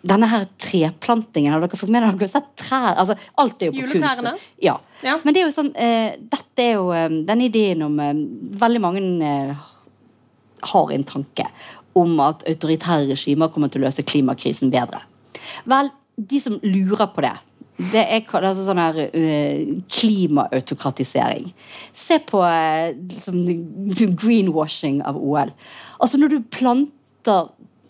denne 0.04 0.28
her 0.28 0.46
treplantingen, 0.60 1.54
har 1.56 1.62
dere 1.64 1.80
fått 1.80 1.92
med 1.94 2.02
dere? 2.04 2.12
Dere 2.20 2.28
har 2.28 2.34
sett 2.34 2.50
trær? 2.60 2.90
Altså, 3.00 3.16
alt 3.40 3.62
er 3.64 3.70
jo 3.70 3.76
på 3.78 3.86
kunst. 3.86 3.96
Juletrærne? 3.96 4.34
Ja. 4.66 4.74
Ja. 5.06 5.18
Men 5.24 5.36
det 5.36 5.42
er 5.42 5.48
jo 5.48 5.54
sånn, 5.56 5.70
eh, 5.80 6.18
dette 6.34 6.66
er 6.66 6.74
jo 6.76 6.90
eh, 6.96 7.08
den 7.30 7.42
ideen 7.46 7.86
om 7.86 7.96
eh, 8.04 8.12
Veldig 8.64 8.82
mange 8.84 9.04
eh, 9.24 9.54
har 10.74 10.92
en 10.96 11.08
tanke 11.08 11.48
om 12.00 12.20
at 12.26 12.44
autoritære 12.50 13.10
regimer 13.14 13.52
kommer 13.54 13.70
til 13.72 13.84
å 13.84 13.86
løse 13.88 14.04
klimakrisen 14.08 14.72
bedre. 14.74 15.00
Vel, 15.70 15.92
de 16.18 16.40
som 16.42 16.56
lurer 16.66 17.08
på 17.14 17.22
det, 17.26 17.34
det 17.94 18.04
er 18.16 18.24
ka- 18.26 18.42
altså 18.42 18.64
sånn 18.68 18.80
her 18.82 18.98
uh, 19.14 19.74
klimaautokratisering. 19.94 21.52
Se 21.94 22.20
på 22.30 22.42
liksom, 23.10 23.40
greenwashing 24.22 25.02
av 25.06 25.18
OL. 25.18 25.52
Altså 26.00 26.18
når 26.22 26.36
du 26.36 26.40
planter 26.54 27.50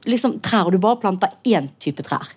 liksom, 0.09 0.39
trær, 0.45 0.67
og 0.67 0.75
du 0.75 0.81
bare 0.83 1.01
planter 1.01 1.35
én 1.47 1.69
type 1.83 2.05
trær. 2.05 2.31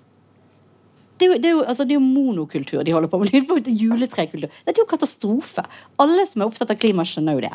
Det 1.17 1.25
er, 1.25 1.31
jo, 1.31 1.37
det, 1.41 1.49
er 1.49 1.55
jo, 1.55 1.63
altså, 1.65 1.85
det 1.89 1.95
er 1.95 2.01
jo 2.01 2.05
monokultur 2.05 2.83
de 2.85 2.93
holder 2.93 3.09
på 3.09 3.19
med. 3.23 3.33
Det 3.65 3.73
er 3.73 3.81
juletrekultur. 3.81 4.53
Det 4.53 4.75
er 4.75 4.83
jo 4.83 4.91
katastrofe. 4.91 5.65
Alle 6.03 6.27
som 6.29 6.43
er 6.43 6.51
opptatt 6.51 6.75
av 6.75 6.81
klima, 6.81 7.07
skjønner 7.09 7.39
jo 7.39 7.47
det. 7.47 7.55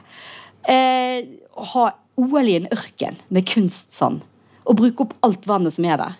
Eh, 0.72 1.20
ha 1.74 1.86
OL 2.22 2.50
i 2.50 2.58
en 2.58 2.68
ørken 2.74 3.18
med 3.30 3.48
kunstsand 3.50 4.26
og 4.70 4.78
bruke 4.78 5.06
opp 5.06 5.14
alt 5.26 5.46
vannet 5.50 5.74
som 5.76 5.86
er 5.86 6.02
der. 6.02 6.18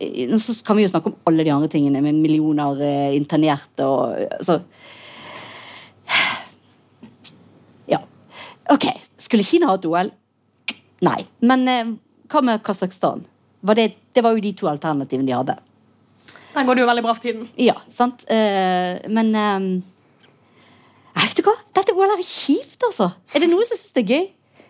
Eh, 0.00 0.24
Nå 0.30 0.40
så 0.40 0.56
kan 0.64 0.78
vi 0.78 0.86
jo 0.86 0.92
snakke 0.92 1.12
om 1.12 1.18
alle 1.28 1.44
de 1.44 1.52
andre 1.52 1.68
tingene 1.72 2.02
med 2.04 2.20
millioner 2.22 2.80
eh, 2.84 3.16
internerte 3.16 3.86
og 3.88 4.16
altså 4.38 4.60
Ja. 7.92 8.00
OK. 8.72 8.88
Skulle 9.20 9.44
Kina 9.44 9.72
hatt 9.72 9.84
OL? 9.88 10.12
Nei. 11.04 11.20
Men 11.44 11.68
eh, 11.68 11.94
hva 12.34 12.42
med 12.44 12.62
Kasakhstan? 12.66 13.24
Var 13.64 13.78
det, 13.78 13.86
det 14.14 14.22
var 14.26 14.34
jo 14.36 14.42
de 14.44 14.52
to 14.58 14.68
alternativene 14.68 15.26
de 15.28 15.32
hadde. 15.36 15.54
Der 16.54 16.66
går 16.68 16.76
det 16.78 16.82
jo 16.84 16.88
veldig 16.90 17.02
bra 17.06 17.14
for 17.16 17.24
tiden. 17.24 17.48
Ja, 17.58 17.74
sant. 17.90 18.22
Uh, 18.30 19.00
men 19.10 19.32
um, 19.34 19.68
Vet 21.14 21.36
du 21.38 21.44
hva? 21.46 21.54
Dette 21.76 21.94
OL 21.94 22.10
er 22.14 22.22
kjipt, 22.26 22.80
altså. 22.88 23.08
Er 23.34 23.42
det 23.44 23.48
noen 23.50 23.66
som 23.68 23.78
syns 23.78 23.94
det 23.94 24.02
er 24.04 24.10
gøy? 24.10 24.24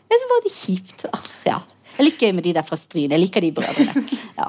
Jeg 0.04 0.20
synes 0.20 0.30
bare 0.30 0.44
det 0.44 0.52
er 0.52 0.58
kjipt. 0.60 1.04
Ja. 1.50 1.58
Jeg 1.94 2.08
liker 2.08 2.26
gøy 2.26 2.32
med 2.34 2.42
de 2.48 2.52
der 2.56 2.64
fra 2.66 2.76
Stryn. 2.80 3.12
Jeg 3.14 3.20
liker 3.22 3.44
de 3.44 3.52
brødrene. 3.54 4.02
Ja. 4.40 4.48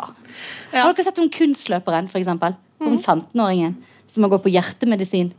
Ja. 0.74 0.82
Har 0.82 0.94
dere 0.98 1.06
sett 1.06 1.20
om 1.22 1.28
kunstløperen, 1.32 2.08
for 2.12 2.20
eksempel? 2.22 2.56
Om 2.82 2.96
Mm. 2.96 2.98
15-åringen 3.00 3.76
som 4.12 4.26
har 4.26 4.32
gått 4.34 4.44
på 4.44 4.52
hjertemedisin? 4.52 5.30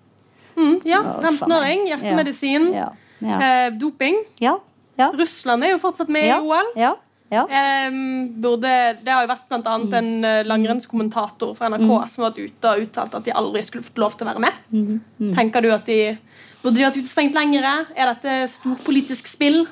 Mm, 0.57 0.79
ja, 0.89 1.03
15-åring, 1.21 1.83
hjertemedisin, 1.91 2.71
Ja. 2.73 2.87
Ja. 3.21 3.37
eh, 3.45 3.67
doping. 3.77 4.23
Ja. 4.41 4.55
Ja. 4.97 5.11
Russland 5.13 5.65
er 5.67 5.75
jo 5.75 5.81
fortsatt 5.83 6.09
med 6.09 6.25
Ja. 6.25 6.39
i 6.39 6.47
OL. 6.49 6.71
Ja. 7.33 7.43
Um, 7.91 8.29
burde, 8.39 8.71
det 9.03 9.11
har 9.11 9.25
jo 9.25 9.33
vært 9.33 9.55
annet 9.67 9.95
en 9.99 10.11
eh, 10.25 10.45
langrennskommentator 10.47 11.57
fra 11.59 11.71
NRK 11.73 11.89
Mm. 11.89 12.09
som 12.09 12.23
har 12.23 12.31
vært 12.31 12.45
ute 12.45 12.71
og 12.71 12.85
uttalt 12.85 13.17
at 13.19 13.27
de 13.27 13.35
aldri 13.35 13.63
skulle 13.67 13.87
fått 13.87 13.99
lov 13.99 14.15
til 14.15 14.27
å 14.27 14.31
være 14.31 14.45
med. 14.45 14.61
Mm. 14.71 15.01
Mm. 15.19 15.35
Tenker 15.35 15.65
du 15.65 15.73
at 15.75 15.87
de 15.91 16.01
Burde 16.63 16.81
de 16.81 16.87
vært 16.87 16.97
utestengt 16.99 17.37
lengre? 17.37 17.73
Er 17.95 18.09
dette 18.11 18.33
storpolitisk 18.51 19.29
spill? 19.31 19.67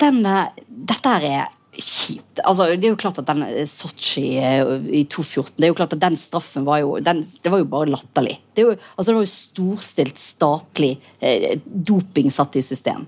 Denne, 0.00 0.48
dette 0.66 1.12
er 1.20 1.46
kjipt. 1.76 2.40
Altså, 2.42 2.66
det 2.74 2.88
er 2.88 2.94
jo 2.94 2.98
klart 3.00 3.20
at 3.20 3.28
den 3.28 3.44
eh, 3.46 3.68
Sotsji 3.70 4.24
eh, 4.40 4.64
i 4.90 5.04
2014 5.04 5.54
Det 5.58 5.68
er 5.68 5.72
jo 5.72 5.78
klart 5.78 5.94
at 5.94 6.02
den 6.02 6.16
straffen 6.20 6.66
var 6.66 6.80
jo 6.82 6.96
den, 7.04 7.22
Det 7.42 7.52
var 7.52 7.62
jo 7.62 7.68
bare 7.70 7.90
latterlig. 7.92 8.38
Det, 8.56 8.64
jo, 8.64 8.76
altså, 8.96 9.10
det 9.10 9.16
var 9.18 9.26
jo 9.26 9.34
storstilt 9.34 10.20
statlig 10.20 10.94
eh, 11.20 11.58
doping 11.64 12.32
satt 12.32 12.56
i 12.58 12.64
system. 12.64 13.06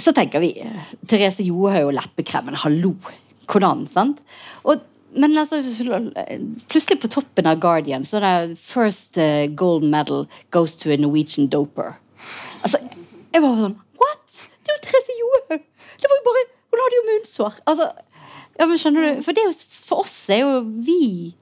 Så 0.00 0.12
tenker 0.14 0.42
vi 0.42 0.50
Therese 1.10 1.44
Johaug 1.46 1.90
og 1.90 1.94
leppekremen, 1.98 2.56
hallo! 2.58 2.94
Hvordan, 3.50 3.84
sant? 3.90 4.22
Og, 4.64 4.80
men 5.14 5.36
altså, 5.38 5.60
plutselig 6.72 6.98
på 7.02 7.10
toppen 7.12 7.46
av 7.46 7.60
Guardian 7.62 8.06
så 8.08 8.18
er 8.18 8.24
det 8.24 8.58
First 8.58 9.18
eh, 9.20 9.46
gold 9.54 9.84
medal 9.84 10.24
goes 10.54 10.74
to 10.80 10.90
a 10.90 10.98
Norwegian 10.98 11.50
doper. 11.52 11.94
Altså, 12.64 12.80
jeg 13.34 13.44
var 13.44 13.60
sånn 13.60 13.78
What?! 14.00 14.40
Det 14.64 14.72
er 14.72 14.78
jo 14.78 14.84
Therese 14.88 15.18
Johaug! 15.20 15.70
Det 16.00 16.10
var 16.10 16.20
jo 16.20 16.26
bare 16.30 16.44
Hun 16.74 16.82
hadde 16.82 16.98
jo 16.98 17.06
munnsår. 17.06 17.62
Altså, 17.70 17.90
ja, 18.58 18.66
men 18.66 18.78
skjønner 18.80 19.06
du? 19.06 19.22
For, 19.22 19.36
det 19.36 19.44
er 19.44 19.50
jo, 19.50 19.56
for 19.86 20.02
oss 20.02 20.16
er 20.32 20.40
jo 20.42 20.56
vi 20.86 21.34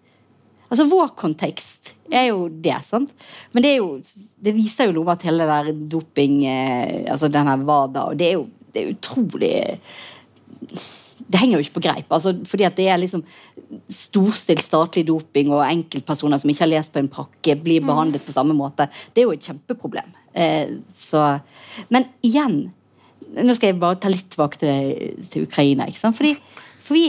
Altså 0.72 0.88
vår 0.88 1.12
kontekst 1.20 1.92
er 2.12 2.30
jo 2.30 2.46
det, 2.48 2.78
sant? 2.88 3.12
Men 3.52 3.64
det 3.64 3.74
er 3.74 3.78
jo 3.82 4.00
Det 4.42 4.54
viser 4.56 4.88
jo 4.88 4.96
noe 4.96 5.06
med 5.06 5.18
at 5.18 5.26
hele 5.28 5.44
det 5.44 5.52
der 5.52 5.84
doping 5.92 6.40
eh, 6.48 7.04
Altså 7.12 7.28
den 7.32 7.48
her 7.48 7.60
WADA, 7.68 8.08
og 8.08 8.18
det 8.20 8.30
er 8.30 8.36
jo 8.40 8.48
det 8.72 8.80
er 8.80 8.92
utrolig 8.94 9.54
det 11.32 11.40
henger 11.40 11.56
jo 11.56 11.64
ikke 11.64 11.76
på 11.78 11.84
greip. 11.86 12.10
Altså, 12.12 12.34
fordi 12.48 12.66
at 12.66 12.76
det 12.76 12.86
er 12.92 13.00
liksom 13.00 13.22
storstilt 13.92 14.64
statlig 14.64 15.06
doping, 15.08 15.52
og 15.54 15.64
enkeltpersoner 15.64 16.40
som 16.40 16.52
ikke 16.52 16.66
har 16.66 16.72
lest 16.72 16.92
på 16.92 17.00
en 17.00 17.10
pakke, 17.12 17.56
blir 17.62 17.84
behandlet 17.84 18.24
på 18.26 18.34
samme 18.34 18.56
måte. 18.56 18.88
Det 19.14 19.22
er 19.22 19.28
jo 19.28 19.36
et 19.36 19.48
kjempeproblem. 19.48 20.12
Eh, 20.36 20.78
så, 20.96 21.24
men 21.92 22.08
igjen 22.26 22.64
Nå 23.32 23.54
skal 23.56 23.70
jeg 23.70 23.78
bare 23.80 23.96
ta 23.96 24.10
litt 24.12 24.26
tilbake 24.28 24.58
til, 24.60 25.20
til 25.32 25.46
Ukraina. 25.46 25.86
ikke 25.88 26.02
sant? 26.02 26.18
Fordi, 26.18 26.34
fordi 26.84 27.06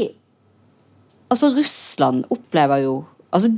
altså 1.34 1.50
Russland 1.52 2.24
opplever 2.32 2.80
jo 2.86 2.94
altså 3.34 3.52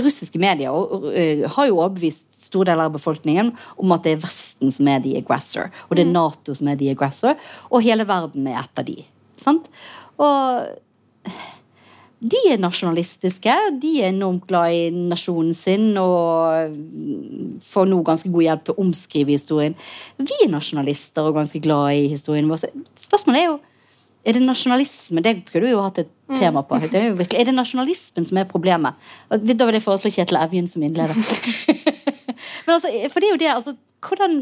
Russiske 0.00 0.40
medier 0.42 0.74
eh, 1.12 1.46
har 1.50 1.70
jo 1.70 1.78
overbevist 1.80 2.26
store 2.40 2.70
deler 2.70 2.88
av 2.88 2.96
befolkningen 2.96 3.52
om 3.82 3.94
at 3.94 4.06
det 4.06 4.16
er 4.16 4.22
Vesten 4.24 4.72
som 4.74 4.88
er 4.90 5.02
the 5.04 5.16
aggressor, 5.20 5.70
og 5.88 5.96
det 5.98 6.06
er 6.06 6.12
Nato 6.12 6.56
som 6.56 6.70
er 6.70 6.78
the 6.80 6.90
aggressor, 6.92 7.36
og 7.70 7.84
hele 7.84 8.06
verden 8.08 8.48
er 8.48 8.62
et 8.62 8.80
av 8.80 8.86
de. 8.88 8.96
Sant? 9.40 9.68
Og 10.20 10.70
de 12.20 12.40
er 12.50 12.60
nasjonalistiske, 12.60 13.52
de 13.80 13.90
er 14.02 14.10
enormt 14.10 14.44
glad 14.48 14.74
i 14.76 14.88
nasjonen 14.92 15.54
sin 15.56 15.94
og 15.96 16.74
får 17.64 17.88
nå 17.88 18.00
ganske 18.04 18.32
god 18.32 18.44
hjelp 18.44 18.66
til 18.66 18.76
å 18.76 18.84
omskrive 18.84 19.32
historien. 19.32 19.76
Vi 20.20 20.42
er 20.44 20.52
nasjonalister 20.52 21.30
og 21.30 21.38
ganske 21.38 21.62
glad 21.64 21.96
i 21.96 22.10
historien 22.12 22.50
vår. 22.50 22.68
Spørsmålet 23.06 23.40
er 23.40 23.48
jo 23.48 23.56
er 24.24 24.36
det 24.36 24.42
nasjonalisme? 24.44 25.22
Det 25.24 25.32
kunne 25.48 25.64
du 25.66 25.70
jo 25.72 25.82
hatt 25.84 25.98
et 26.02 26.10
tema 26.36 26.62
på. 26.66 26.78
Det 26.82 26.94
er, 27.00 27.14
virkelig, 27.16 27.40
er 27.40 27.48
det 27.48 27.54
nasjonalismen 27.56 28.26
som 28.28 28.38
er 28.40 28.48
problemet? 28.50 28.94
Og 29.32 29.46
Da 29.48 29.66
vil 29.68 29.78
jeg 29.78 29.84
foreslå 29.86 30.12
Kjetil 30.12 30.36
Evjen 30.40 30.68
som 30.68 30.82
innleder. 30.84 31.16
Men 32.66 32.74
altså, 32.76 32.90
for 33.12 33.20
det 33.20 33.28
er 33.28 33.32
jo 33.34 33.40
det, 33.40 33.48
altså, 33.54 33.76
hvordan 34.06 34.34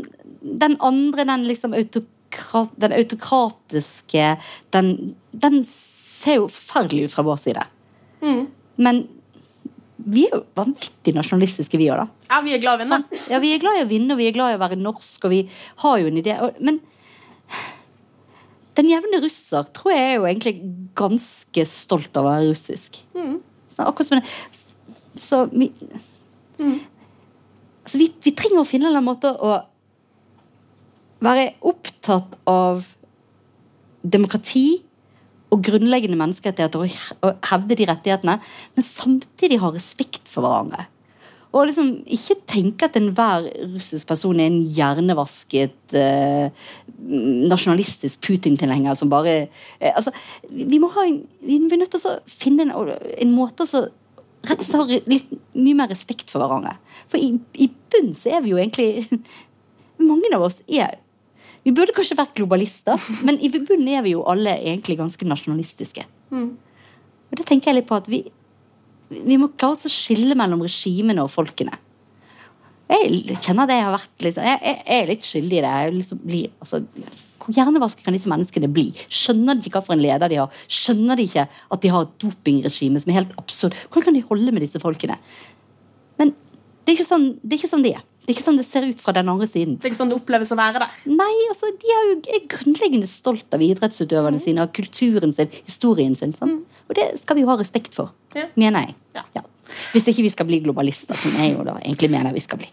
Den 0.65 0.77
andre, 0.85 1.25
den 1.29 1.47
liksom 1.49 1.75
autokrat, 1.79 2.75
den 2.79 2.93
autokratiske 2.93 4.27
den, 4.75 4.91
den 5.33 5.63
ser 5.69 6.41
jo 6.43 6.49
forferdelig 6.51 7.07
ut 7.09 7.15
fra 7.15 7.25
vår 7.27 7.39
side. 7.43 7.65
Mm. 8.23 8.45
Men 8.83 9.01
vi 10.09 10.27
er 10.29 10.37
jo 10.39 10.45
vanvittig 10.59 11.15
nasjonalistiske, 11.17 11.79
vi 11.79 11.89
òg, 11.91 12.03
da. 12.05 12.07
Ja, 12.31 12.43
vi 12.45 12.55
er 12.55 12.61
glad 12.63 12.81
i 12.81 12.85
å 12.85 12.87
vinne. 12.87 13.21
Ja, 13.31 13.41
vi 13.43 13.51
er 13.55 13.63
glad 13.63 13.79
i 13.81 13.83
å 13.87 13.89
vinne, 13.91 14.15
og 14.15 14.21
vi 14.23 14.29
er 14.31 14.35
glad 14.37 14.55
i 14.55 14.59
å 14.59 14.63
være 14.63 14.79
norsk, 14.79 15.27
og 15.27 15.33
vi 15.35 15.41
har 15.83 15.99
jo 16.03 16.07
en 16.11 16.21
idé. 16.23 16.37
og- 16.43 16.61
Men 16.61 16.81
den 18.79 18.91
jevne 18.93 19.21
russer 19.25 19.67
tror 19.75 19.93
jeg 19.95 20.05
er 20.07 20.15
jo 20.17 20.29
egentlig 20.29 20.55
ganske 20.99 21.65
stolt 21.69 22.15
av 22.17 22.25
å 22.27 22.31
være 22.31 22.51
russisk. 22.53 23.01
Mm. 23.19 23.41
Så 23.75 23.87
akkurat 23.87 24.11
som 24.11 24.21
det, 24.21 24.29
så 25.19 25.43
vi, 25.51 25.73
Mm. 26.59 26.81
Altså, 27.85 27.99
vi, 28.01 28.09
vi 28.25 28.35
trenger 28.37 28.65
å 28.65 28.69
finne 28.69 28.91
en 28.91 29.07
måte 29.07 29.31
å 29.31 29.55
være 31.25 31.53
opptatt 31.67 32.35
av 32.51 32.83
demokrati 34.03 34.83
og 35.55 35.63
grunnleggende 35.65 36.19
menneskerettigheter 36.21 36.83
og 36.83 36.93
he- 36.93 37.17
og 37.25 37.47
hevde 37.49 37.79
de 37.79 37.87
rettighetene, 37.89 38.37
men 38.75 38.85
samtidig 38.85 39.61
ha 39.63 39.71
respekt 39.73 40.29
for 40.29 40.45
hverandre. 40.45 40.85
Og 41.57 41.69
liksom 41.71 41.93
ikke 42.05 42.37
tenke 42.51 42.89
at 42.89 42.97
enhver 42.99 43.47
russisk 43.73 44.09
person 44.11 44.41
er 44.41 44.51
en 44.51 44.59
hjernevasket 44.77 45.97
eh, 45.97 46.67
nasjonalistisk 47.49 48.21
Putin-tilhenger 48.27 48.99
som 48.99 49.09
bare 49.13 49.37
eh, 49.47 49.95
altså, 49.95 50.13
Vi 50.51 50.81
må 50.83 50.91
ha 50.93 51.07
en, 51.09 51.23
vi 51.41 51.57
er 51.57 51.81
nødt 51.81 51.95
til 51.95 52.05
å 52.05 52.19
finne 52.29 52.69
en, 52.69 52.93
en 52.93 53.33
måte 53.33 53.65
å 53.65 53.87
rett 54.47 54.61
og 54.61 54.67
slett 54.67 54.79
ha 54.79 55.01
litt 55.11 55.33
mye 55.57 55.77
mer 55.81 55.91
respekt 55.91 56.31
for 56.31 56.43
hverandre. 56.43 56.77
For 57.11 57.21
i, 57.21 57.33
i 57.59 57.69
bunn 57.93 58.13
så 58.17 58.37
er 58.37 58.45
vi 58.45 58.55
jo 58.55 58.61
egentlig 58.61 59.07
Mange 59.99 60.31
av 60.37 60.45
oss 60.47 60.61
er 60.71 61.01
Vi 61.65 61.73
burde 61.75 61.95
kanskje 61.97 62.21
vært 62.21 62.37
globalister, 62.39 63.01
men 63.27 63.41
i 63.43 63.51
bunn 63.51 63.89
er 63.91 64.05
vi 64.07 64.15
jo 64.15 64.27
alle 64.31 64.55
egentlig 64.61 65.01
ganske 65.01 65.27
nasjonalistiske. 65.27 66.05
Mm. 66.31 66.53
Og 67.29 67.41
det 67.41 67.49
tenker 67.49 67.73
jeg 67.73 67.81
litt 67.81 67.89
på 67.89 67.99
at 67.99 68.07
vi, 68.09 68.23
vi 69.09 69.39
må 69.41 69.51
klare 69.57 69.77
oss 69.77 69.87
å 69.89 69.93
skille 69.93 70.37
mellom 70.39 70.65
regimene 70.65 71.25
og 71.25 71.33
folkene. 71.33 71.77
Jeg 72.89 73.39
kjenner 73.45 73.69
det 73.69 73.77
jeg 73.77 73.85
har 73.85 73.93
vært 73.93 74.25
litt 74.25 74.39
Jeg, 74.41 74.61
jeg, 74.65 74.77
jeg 74.81 75.03
er 75.03 75.11
litt 75.11 75.27
skyldig 75.27 75.57
i 75.59 75.65
det. 75.65 75.73
Jeg 75.73 75.97
liksom 75.99 76.21
blir, 76.25 76.53
altså, 76.65 76.81
hvor 77.43 77.57
hjernevaske 77.57 78.05
kan 78.05 78.17
disse 78.17 78.31
menneskene 78.33 78.71
bli? 78.73 78.87
Skjønner 79.13 79.57
de 79.57 79.69
ikke 79.69 79.81
hva 79.81 79.87
for 79.91 79.97
en 79.97 80.05
leder 80.05 80.33
de 80.33 80.41
har? 80.41 80.63
Skjønner 80.73 81.17
de 81.17 81.25
ikke 81.29 81.45
at 81.49 81.85
de 81.85 81.93
har 81.93 82.07
et 82.07 82.17
dopingregime 82.25 83.01
som 83.01 83.13
er 83.13 83.21
helt 83.23 83.37
absurd? 83.41 83.77
Hvordan 83.89 84.09
kan 84.09 84.19
de 84.19 84.25
holde 84.29 84.53
med 84.53 84.65
disse 84.65 84.81
folkene? 84.83 85.17
Det 86.89 86.95
er 86.97 87.05
sånn 87.05 87.27
det 87.45 87.53
er. 87.53 87.59
Ikke 87.59 87.69
sånn 87.71 87.83
det 87.85 87.91
er. 87.99 88.05
Det 88.25 88.33
er 88.33 88.37
ikke 88.37 88.45
sånn 88.45 88.59
det 88.61 88.65
ser 88.69 88.85
ut 88.85 89.01
fra 89.01 89.13
den 89.17 89.29
andre 89.29 89.47
siden. 89.49 89.77
Det 89.81 89.87
er 89.89 89.93
ikke 89.93 90.01
sånn 90.03 90.11
det 90.13 90.17
oppleves 90.19 90.51
å 90.53 90.57
være 90.59 90.81
det? 90.83 90.89
Nei, 91.17 91.35
altså, 91.49 91.69
de 91.81 91.93
er 91.93 92.07
jo 92.09 92.17
er 92.37 92.43
grunnleggende 92.53 93.09
stolt 93.09 93.57
av 93.57 93.63
idrettsutøverne 93.65 94.41
sine, 94.43 94.65
av 94.65 94.73
kulturen 94.77 95.33
sin, 95.33 95.49
historien 95.65 96.17
sin. 96.19 96.33
Sånn. 96.37 96.59
Og 96.89 96.97
det 96.99 97.07
skal 97.23 97.37
vi 97.39 97.45
jo 97.47 97.49
ha 97.53 97.57
respekt 97.61 97.95
for, 97.97 98.11
Ja. 98.37 98.47
mener 98.57 98.87
jeg. 98.89 98.95
Ja. 99.17 99.45
Hvis 99.93 100.07
ikke 100.09 100.23
vi 100.25 100.31
skal 100.33 100.47
bli 100.49 100.61
globalister, 100.65 101.17
som 101.17 101.33
jeg 101.37 101.55
jo 101.57 101.65
da 101.65 101.75
egentlig 101.79 102.09
mener 102.11 102.33
vi 102.33 102.41
skal 102.41 102.59
bli. 102.59 102.69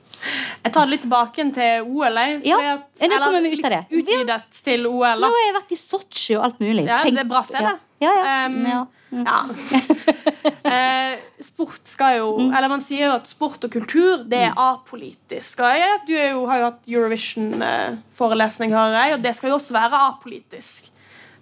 Jeg 0.64 0.72
tar 0.74 0.86
det 0.86 0.92
litt 0.92 1.02
tilbake 1.04 1.54
til 1.54 1.84
OL. 1.84 2.16
jeg, 2.16 2.42
Ja, 2.46 2.58
at- 2.76 3.00
nå 3.00 3.20
kommer 3.20 3.42
vi 3.42 3.58
ut 3.58 3.66
av 3.66 3.72
det. 3.72 3.86
Utvidet 3.92 4.42
til 4.64 4.88
OL. 4.88 5.20
Nå 5.20 5.28
har 5.28 5.44
jeg 5.46 5.56
vært 5.62 5.72
i 5.72 5.76
Sotsji 5.76 6.38
og 6.38 6.44
alt 6.46 6.60
mulig. 6.60 6.86
Ja, 6.88 7.04
det 7.04 7.18
er 7.18 7.24
bra 7.26 7.42
sted, 7.44 7.62
ja. 7.62 7.76
Ja, 8.06 8.14
ja. 8.22 8.46
Um, 8.46 8.62
ja. 8.70 8.86
Mm. 9.12 9.26
Ja. 9.26 9.40
Eh, 10.66 11.20
sport 11.42 11.82
skal 11.90 12.18
jo 12.18 12.30
Mm. 12.40 12.54
Eller 12.58 12.70
man 12.70 12.82
sier 12.82 13.06
jo 13.08 13.12
at 13.20 13.28
sport 13.30 13.64
og 13.66 13.72
kultur 13.74 14.24
det 14.30 14.40
er 14.48 14.58
apolitisk. 14.58 15.60
Og 15.62 15.78
jeg, 15.78 16.00
du 16.08 16.14
jo, 16.14 16.46
har 16.50 16.58
jo 16.60 16.66
hatt 16.66 16.90
Eurovision-forelesning, 16.90 18.74
hører 18.74 18.98
jeg, 18.98 19.14
og 19.14 19.24
det 19.24 19.36
skal 19.38 19.50
jo 19.52 19.58
også 19.60 19.76
være 19.76 20.02
apolitisk. 20.10 20.90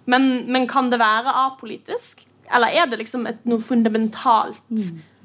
Men, 0.06 0.44
men 0.52 0.68
kan 0.68 0.90
det 0.92 1.00
være 1.00 1.32
apolitisk? 1.46 2.26
Eller 2.54 2.68
er 2.76 2.86
det 2.90 3.00
liksom 3.00 3.26
et, 3.26 3.40
noe 3.48 3.60
fundamentalt 3.64 4.62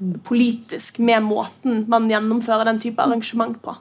Mm. 0.00 0.14
politisk 0.24 0.98
med 1.04 1.20
måten 1.28 1.82
man 1.92 2.06
gjennomfører 2.08 2.64
den 2.64 2.78
type 2.80 3.02
arrangement 3.02 3.58
på? 3.60 3.74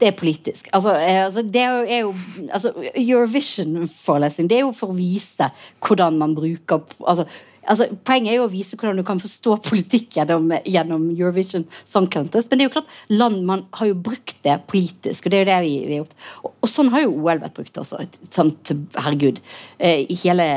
Det 0.00 0.08
er 0.08 0.16
politisk. 0.16 0.70
Altså, 0.72 0.94
eh, 0.96 1.20
altså, 1.26 1.42
det 1.44 1.60
er 1.60 1.70
jo, 1.76 1.84
er 1.84 2.00
jo 2.00 2.14
altså, 2.48 2.72
Eurovision-forelesning 2.94 4.48
det 4.50 4.58
er 4.58 4.64
jo 4.64 4.74
for 4.76 4.94
å 4.94 4.96
vise 4.96 5.50
hvordan 5.84 6.16
man 6.20 6.34
bruker 6.38 6.80
altså, 7.04 7.26
altså, 7.68 7.88
Poenget 8.08 8.32
er 8.32 8.38
jo 8.38 8.46
å 8.46 8.52
vise 8.52 8.78
hvordan 8.78 9.00
du 9.00 9.04
kan 9.06 9.20
forstå 9.20 9.58
politikk 9.68 10.16
gjennom, 10.16 10.50
gjennom 10.64 11.06
Eurovision 11.12 11.66
Song 11.84 12.08
Contest. 12.12 12.50
Men 12.50 12.60
det 12.60 12.66
er 12.66 12.70
jo 12.70 12.76
klart, 12.78 12.98
land 13.12 13.44
man 13.48 13.66
har 13.76 13.90
jo 13.90 14.00
brukt 14.08 14.38
det 14.46 14.56
politisk, 14.72 15.26
og 15.26 15.34
det 15.34 15.40
er 15.40 15.44
jo 15.44 15.50
det 15.52 15.60
vi, 15.66 15.74
vi 15.84 15.96
har 15.98 16.04
gjort. 16.04 16.16
Og, 16.42 16.54
og 16.56 16.72
sånn 16.72 16.92
har 16.94 17.04
jo 17.04 17.16
OL 17.18 17.44
vært 17.44 17.58
brukt 17.60 17.82
også. 17.84 18.04
Sant? 18.36 18.72
Herregud. 18.96 19.42
Eh, 19.78 20.06
hele 20.24 20.48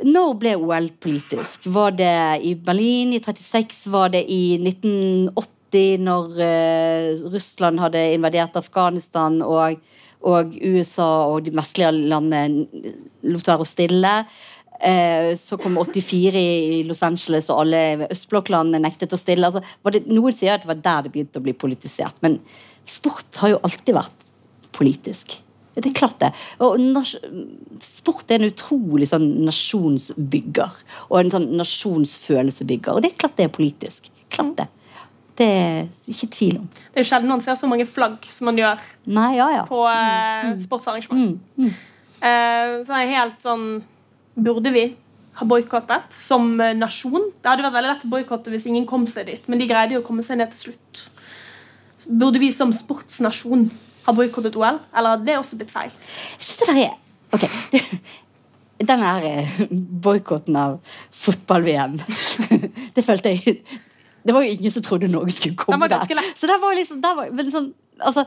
når 0.00 0.36
ble 0.40 0.56
OL 0.56 0.86
politisk? 1.02 1.66
Var 1.68 1.96
det 1.98 2.14
i 2.48 2.54
Berlin 2.56 3.12
i 3.12 3.20
36? 3.20 3.82
Var 3.92 4.14
det 4.14 4.22
i 4.32 4.56
1980, 4.56 5.59
når 5.78 6.38
eh, 6.44 7.24
Russland 7.32 7.80
hadde 7.82 8.02
invadert 8.14 8.56
Afghanistan 8.58 9.40
og, 9.44 9.80
og 10.26 10.56
USA 10.60 11.26
og 11.30 11.44
de 11.46 11.54
vestlige 11.54 11.92
landene 12.10 12.66
lot 13.30 13.46
være 13.46 13.66
å 13.66 13.68
stille? 13.68 14.14
Eh, 14.80 15.36
så 15.36 15.58
kom 15.60 15.76
84 15.76 16.40
i 16.40 16.80
Los 16.88 17.02
Angeles, 17.04 17.50
og 17.52 17.66
alle 17.66 18.08
østblokklandene 18.08 18.80
nektet 18.86 19.12
å 19.12 19.20
stille. 19.20 19.46
Altså, 19.46 19.60
det, 19.92 20.06
noen 20.08 20.34
sier 20.36 20.56
at 20.56 20.64
det 20.64 20.72
var 20.72 20.80
der 20.80 21.04
det 21.04 21.14
begynte 21.14 21.42
å 21.42 21.44
bli 21.44 21.54
politisert, 21.54 22.16
men 22.24 22.40
sport 22.88 23.42
har 23.42 23.54
jo 23.54 23.62
alltid 23.66 23.98
vært 23.98 24.28
politisk. 24.76 25.36
Det 25.76 25.86
er 25.86 25.94
klart 25.94 26.18
det. 26.20 26.32
Og 26.64 26.80
sport 27.84 28.32
er 28.32 28.40
en 28.40 28.50
utrolig 28.50 29.06
sånn 29.08 29.28
nasjonsbygger. 29.46 30.80
Og 31.08 31.20
en 31.20 31.30
sånn 31.32 31.46
nasjonsfølelsebygger. 31.60 32.96
Og 32.96 33.04
det 33.04 33.12
er 33.12 33.20
klart 33.22 33.36
det 33.38 33.46
er 33.46 33.54
politisk. 33.54 34.10
Klart 34.34 34.56
det. 34.58 34.66
Det 35.38 35.46
er 35.46 35.84
ikke 36.10 36.28
tvil 36.34 36.56
om. 36.60 36.66
Det 36.94 37.02
er 37.02 37.06
sjelden 37.08 37.32
man 37.32 37.42
ser 37.44 37.58
så 37.58 37.68
mange 37.70 37.86
flagg 37.88 38.26
som 38.32 38.50
man 38.50 38.58
gjør 38.58 38.80
Nei, 39.10 39.30
ja, 39.38 39.46
ja. 39.54 39.62
på 39.68 39.84
mm. 39.86 40.58
sportsarrangement. 40.64 41.38
Mm, 41.56 41.68
mm. 41.70 41.70
Eh, 42.20 42.72
så 42.84 42.96
er 42.96 43.06
jeg 43.06 43.14
helt 43.16 43.38
sånn 43.40 43.62
Burde 44.40 44.72
vi 44.74 44.82
ha 45.40 45.46
boikottet 45.48 46.16
som 46.20 46.52
eh, 46.60 46.74
nasjon? 46.76 47.30
Det 47.40 47.48
hadde 47.48 47.64
vært 47.66 47.76
veldig 47.78 47.92
lett 47.92 48.06
å 48.06 48.12
boikotte 48.12 48.52
hvis 48.52 48.68
ingen 48.70 48.86
kom 48.88 49.06
seg 49.10 49.28
dit, 49.30 49.46
men 49.50 49.60
de 49.60 49.68
greide 49.70 49.96
jo 49.96 50.02
å 50.02 50.06
komme 50.06 50.24
seg 50.26 50.40
ned 50.40 50.52
til 50.54 50.70
slutt. 50.70 51.04
Så 52.00 52.16
burde 52.20 52.40
vi 52.42 52.50
som 52.54 52.72
sportsnasjon 52.74 53.68
ha 54.06 54.14
boikottet 54.16 54.56
OL, 54.56 54.80
eller 54.94 55.16
hadde 55.16 55.28
det 55.28 55.38
også 55.40 55.58
blitt 55.60 55.72
feil? 55.72 55.92
Jeg 56.38 56.46
synes 56.46 56.60
det 56.60 56.68
der 56.70 56.82
er 56.88 56.98
Ok. 57.30 57.44
Den 58.90 59.04
her 59.04 59.26
eh, 59.28 59.58
boikotten 59.70 60.56
av 60.56 60.78
fotball-VM, 61.12 61.98
det 62.96 63.04
følte 63.04 63.34
jeg 63.34 63.58
Det 64.24 64.34
var 64.36 64.44
jo 64.44 64.56
ingen 64.56 64.72
som 64.74 64.82
trodde 64.84 65.08
Norge 65.08 65.32
skulle 65.32 65.56
komme 65.56 65.88
der. 65.88 66.02
Så 66.36 66.46
den 66.50 66.60
var 66.60 66.74
liksom 66.76 67.00
den 67.00 67.16
var, 67.16 67.30
men 67.32 67.52
sånn, 67.54 67.70
altså, 68.04 68.24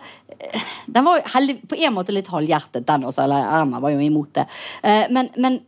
den 0.88 1.06
var 1.06 1.22
heldig, 1.36 1.60
på 1.70 1.78
en 1.78 1.94
måte 1.94 2.16
litt 2.16 2.32
halvhjertet, 2.34 2.86
den 2.88 3.06
også. 3.10 3.26
Eller 3.28 3.46
Erna 3.60 3.82
var 3.84 3.94
jo 3.94 4.02
imot 4.02 4.34
det. 4.38 4.48
Eh, 4.84 5.06
Men, 5.14 5.30
men, 5.38 5.60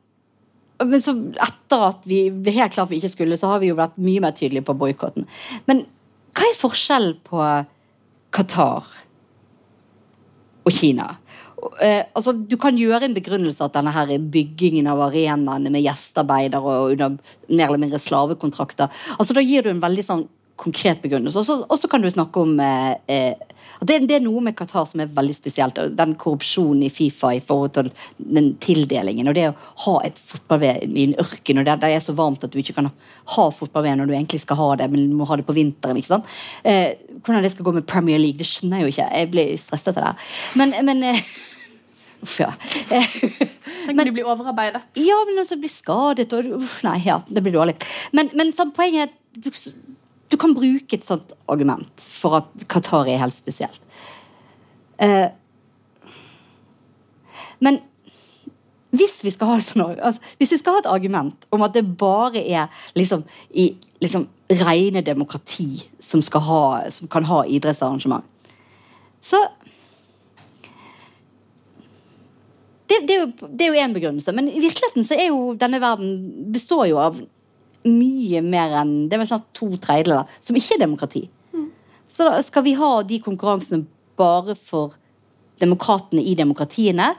men 0.83 1.01
så 1.01 1.13
etter 1.45 1.85
at 1.91 2.07
vi 2.09 2.23
ble 2.33 2.51
helt 2.55 2.73
klart 2.73 2.89
vi 2.89 2.97
ikke 3.01 3.13
skulle, 3.13 3.37
så 3.37 3.53
har 3.53 3.61
vi 3.63 3.69
jo 3.69 3.77
vært 3.79 3.97
mye 4.01 4.23
mer 4.23 4.35
tydelige 4.35 4.65
på 4.67 4.77
boikotten. 4.81 5.27
Men 5.69 5.85
hva 6.35 6.49
er 6.49 6.57
forskjellen 6.59 7.19
på 7.23 7.43
Qatar 8.35 8.89
og 10.65 10.73
Kina? 10.73 11.13
Eh, 11.81 12.03
altså, 12.13 12.33
du 12.33 12.57
kan 12.61 12.77
gjøre 12.77 13.07
en 13.07 13.17
begrunnelse 13.17 13.63
at 13.65 13.75
denne 13.75 13.93
her 13.95 14.13
byggingen 14.19 14.87
av 14.91 15.01
arenaene 15.09 15.71
med 15.73 15.85
gjestearbeidere 15.85 16.61
og 16.61 16.95
under 16.95 17.17
mer 17.49 17.67
eller 17.67 17.81
mindre 17.81 18.01
slavekontrakter 18.01 18.91
altså 19.17 19.35
Da 19.37 19.43
gir 19.45 19.65
du 19.65 19.71
en 19.71 19.83
veldig 19.83 20.05
sånn 20.05 20.25
konkret 20.55 21.01
begrunnelse. 21.01 21.37
Og 21.67 21.79
så- 21.79 21.89
kan 21.89 22.01
du 22.01 22.07
snakke 22.07 22.37
om 22.39 22.59
eh, 22.59 22.95
eh, 23.07 23.33
at 23.81 23.87
det, 23.87 24.07
det 24.07 24.15
er 24.15 24.23
noe 24.23 24.39
med 24.41 24.55
Qatar 24.55 24.85
som 24.87 25.01
er 25.01 25.07
veldig 25.07 25.35
spesielt. 25.35 25.75
Den 25.97 26.15
korrupsjonen 26.15 26.83
i 26.85 26.89
Fifa 26.89 27.33
i 27.35 27.41
forhold 27.41 27.73
til 27.73 27.91
den 28.17 28.53
tildelingen. 28.63 29.27
Og 29.27 29.35
det 29.35 29.49
å 29.49 29.55
ha 29.85 29.99
et 30.05 30.15
fotball-VM 30.15 30.95
i 30.95 31.03
en 31.09 31.15
ørken, 31.19 31.59
og 31.59 31.65
det, 31.65 31.79
det 31.81 31.89
er 31.91 31.99
så 31.99 32.15
varmt 32.15 32.43
at 32.43 32.51
du 32.51 32.59
ikke 32.59 32.75
kan 32.75 32.91
ha 33.35 33.49
fotball-VM 33.51 33.99
når 33.99 34.07
du 34.07 34.13
egentlig 34.13 34.41
skal 34.45 34.55
ha 34.61 34.75
det, 34.75 34.89
men 34.91 35.09
du 35.09 35.15
må 35.15 35.27
ha 35.27 35.35
det 35.35 35.47
på 35.47 35.57
vinteren. 35.57 35.97
ikke 35.97 36.13
sant? 36.13 36.25
Eh, 36.63 36.95
hvordan 37.21 37.43
det 37.43 37.51
skal 37.51 37.65
gå 37.65 37.73
med 37.73 37.87
Premier 37.89 38.21
League, 38.21 38.37
det 38.39 38.47
skjønner 38.47 38.79
jeg 38.79 38.85
jo 38.85 38.95
ikke. 38.95 39.11
Jeg 39.11 39.31
blir 39.31 39.57
stresset 39.59 39.97
av 39.97 40.03
det. 40.07 40.15
Men, 40.55 40.75
men 40.85 41.03
eh, 41.03 41.21
Uff, 42.23 42.37
ja. 42.39 42.51
Tenk 42.89 43.99
om 43.99 44.03
de 44.07 44.13
blir 44.15 44.27
overarbeidet. 44.27 44.83
ja, 44.99 45.17
men 45.27 45.41
altså 45.41 45.57
blir 45.59 45.71
skadet 45.71 46.33
og 46.33 46.51
uff, 46.59 46.79
Nei, 46.85 46.99
ja, 47.05 47.19
det 47.27 47.43
blir 47.45 47.55
dårlig. 47.57 47.77
Men, 48.15 48.31
men 48.37 48.53
sant, 48.55 48.75
poenget 48.77 49.09
er 49.09 49.11
at 49.11 49.17
du, 49.45 49.49
du 50.31 50.37
kan 50.41 50.55
bruke 50.57 50.97
et 50.97 51.07
sånt 51.07 51.35
argument 51.51 52.05
for 52.21 52.39
at 52.39 52.69
Qatar 52.71 53.09
er 53.11 53.21
helt 53.21 53.37
spesielt. 53.37 53.81
Uh, 55.01 55.27
men 57.63 57.81
hvis 58.95 59.17
vi 59.25 59.31
sånn, 59.33 59.81
altså, 59.99 60.21
hvis 60.39 60.53
vi 60.53 60.59
skal 60.59 60.77
ha 60.77 60.83
et 60.83 60.91
argument 60.91 61.47
om 61.55 61.63
at 61.65 61.75
det 61.75 61.83
bare 61.99 62.39
er 62.39 62.71
liksom 62.95 63.25
i 63.51 63.73
liksom 64.03 64.27
rene 64.61 65.03
demokrati 65.05 65.83
som, 66.03 66.21
ha, 66.45 66.61
som 66.93 67.09
kan 67.11 67.27
ha 67.27 67.43
idrettsarrangement, 67.47 68.25
så 69.25 69.41
det, 72.89 72.99
det, 73.07 73.65
er 73.65 73.71
jo, 73.71 73.79
én 73.81 73.95
begrunnelse, 73.95 74.33
men 74.35 74.49
i 74.49 74.61
virkeligheten 74.61 75.07
så 75.07 75.17
er 75.17 75.29
jo 75.31 75.55
denne 75.57 75.79
verden 75.81 76.11
består 76.53 76.85
jo 76.91 76.99
av 77.01 77.17
mye 77.85 78.41
mer 78.41 78.73
enn 78.81 78.93
Det 79.09 79.17
er 79.17 79.21
vel 79.21 79.29
snart 79.29 79.49
to 79.57 79.67
tredjedeler 79.81 80.29
som 80.41 80.57
ikke 80.57 80.77
er 80.77 80.83
demokrati. 80.85 81.23
Mm. 81.53 81.67
Så 82.09 82.27
da 82.27 82.39
skal 82.45 82.65
vi 82.65 82.75
ha 82.77 82.91
de 83.05 83.21
konkurransene 83.21 83.85
bare 84.17 84.55
for 84.57 84.95
demokratene 85.61 86.23
i 86.25 86.35
demokratiene? 86.37 87.13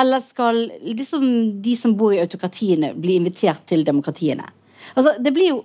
Eller 0.00 0.24
skal 0.24 0.64
liksom 0.84 1.24
de 1.64 1.76
som 1.76 1.96
bor 1.96 2.14
i 2.14 2.20
autokratiene, 2.22 2.94
bli 2.96 3.18
invitert 3.20 3.64
til 3.68 3.84
demokratiene? 3.84 4.46
Altså, 4.94 5.14
det 5.20 5.32
blir 5.36 5.52
jo 5.52 5.58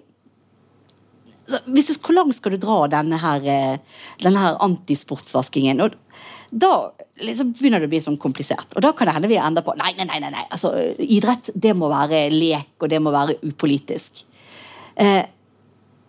du, 1.48 1.58
Hvor 1.72 2.16
langt 2.16 2.36
skal 2.38 2.56
du 2.56 2.62
dra 2.62 2.82
denne 2.92 3.20
her, 3.22 3.48
eh, 3.48 4.04
denne 4.24 4.44
her 4.44 4.60
antisportsvaskingen? 4.66 5.82
Og 5.86 5.96
da 6.52 6.92
liksom 7.24 7.54
begynner 7.58 7.82
det 7.82 7.90
å 7.90 7.94
bli 7.94 8.02
sånn 8.04 8.20
komplisert. 8.22 8.70
Og 8.76 8.84
da 8.86 8.94
kan 8.96 9.10
det 9.10 9.16
hende 9.18 9.32
vi 9.32 9.40
ender 9.42 9.66
på 9.66 9.76
nei, 9.80 9.94
nei, 9.98 10.08
nei, 10.08 10.32
nei. 10.34 10.46
Altså, 10.54 10.74
idrett 11.00 11.50
det 11.56 11.74
må 11.78 11.90
være 11.92 12.28
lek, 12.34 12.76
og 12.82 12.92
det 12.94 13.02
må 13.04 13.14
være 13.16 13.40
upolitisk. 13.48 14.24
Eh, 14.98 15.24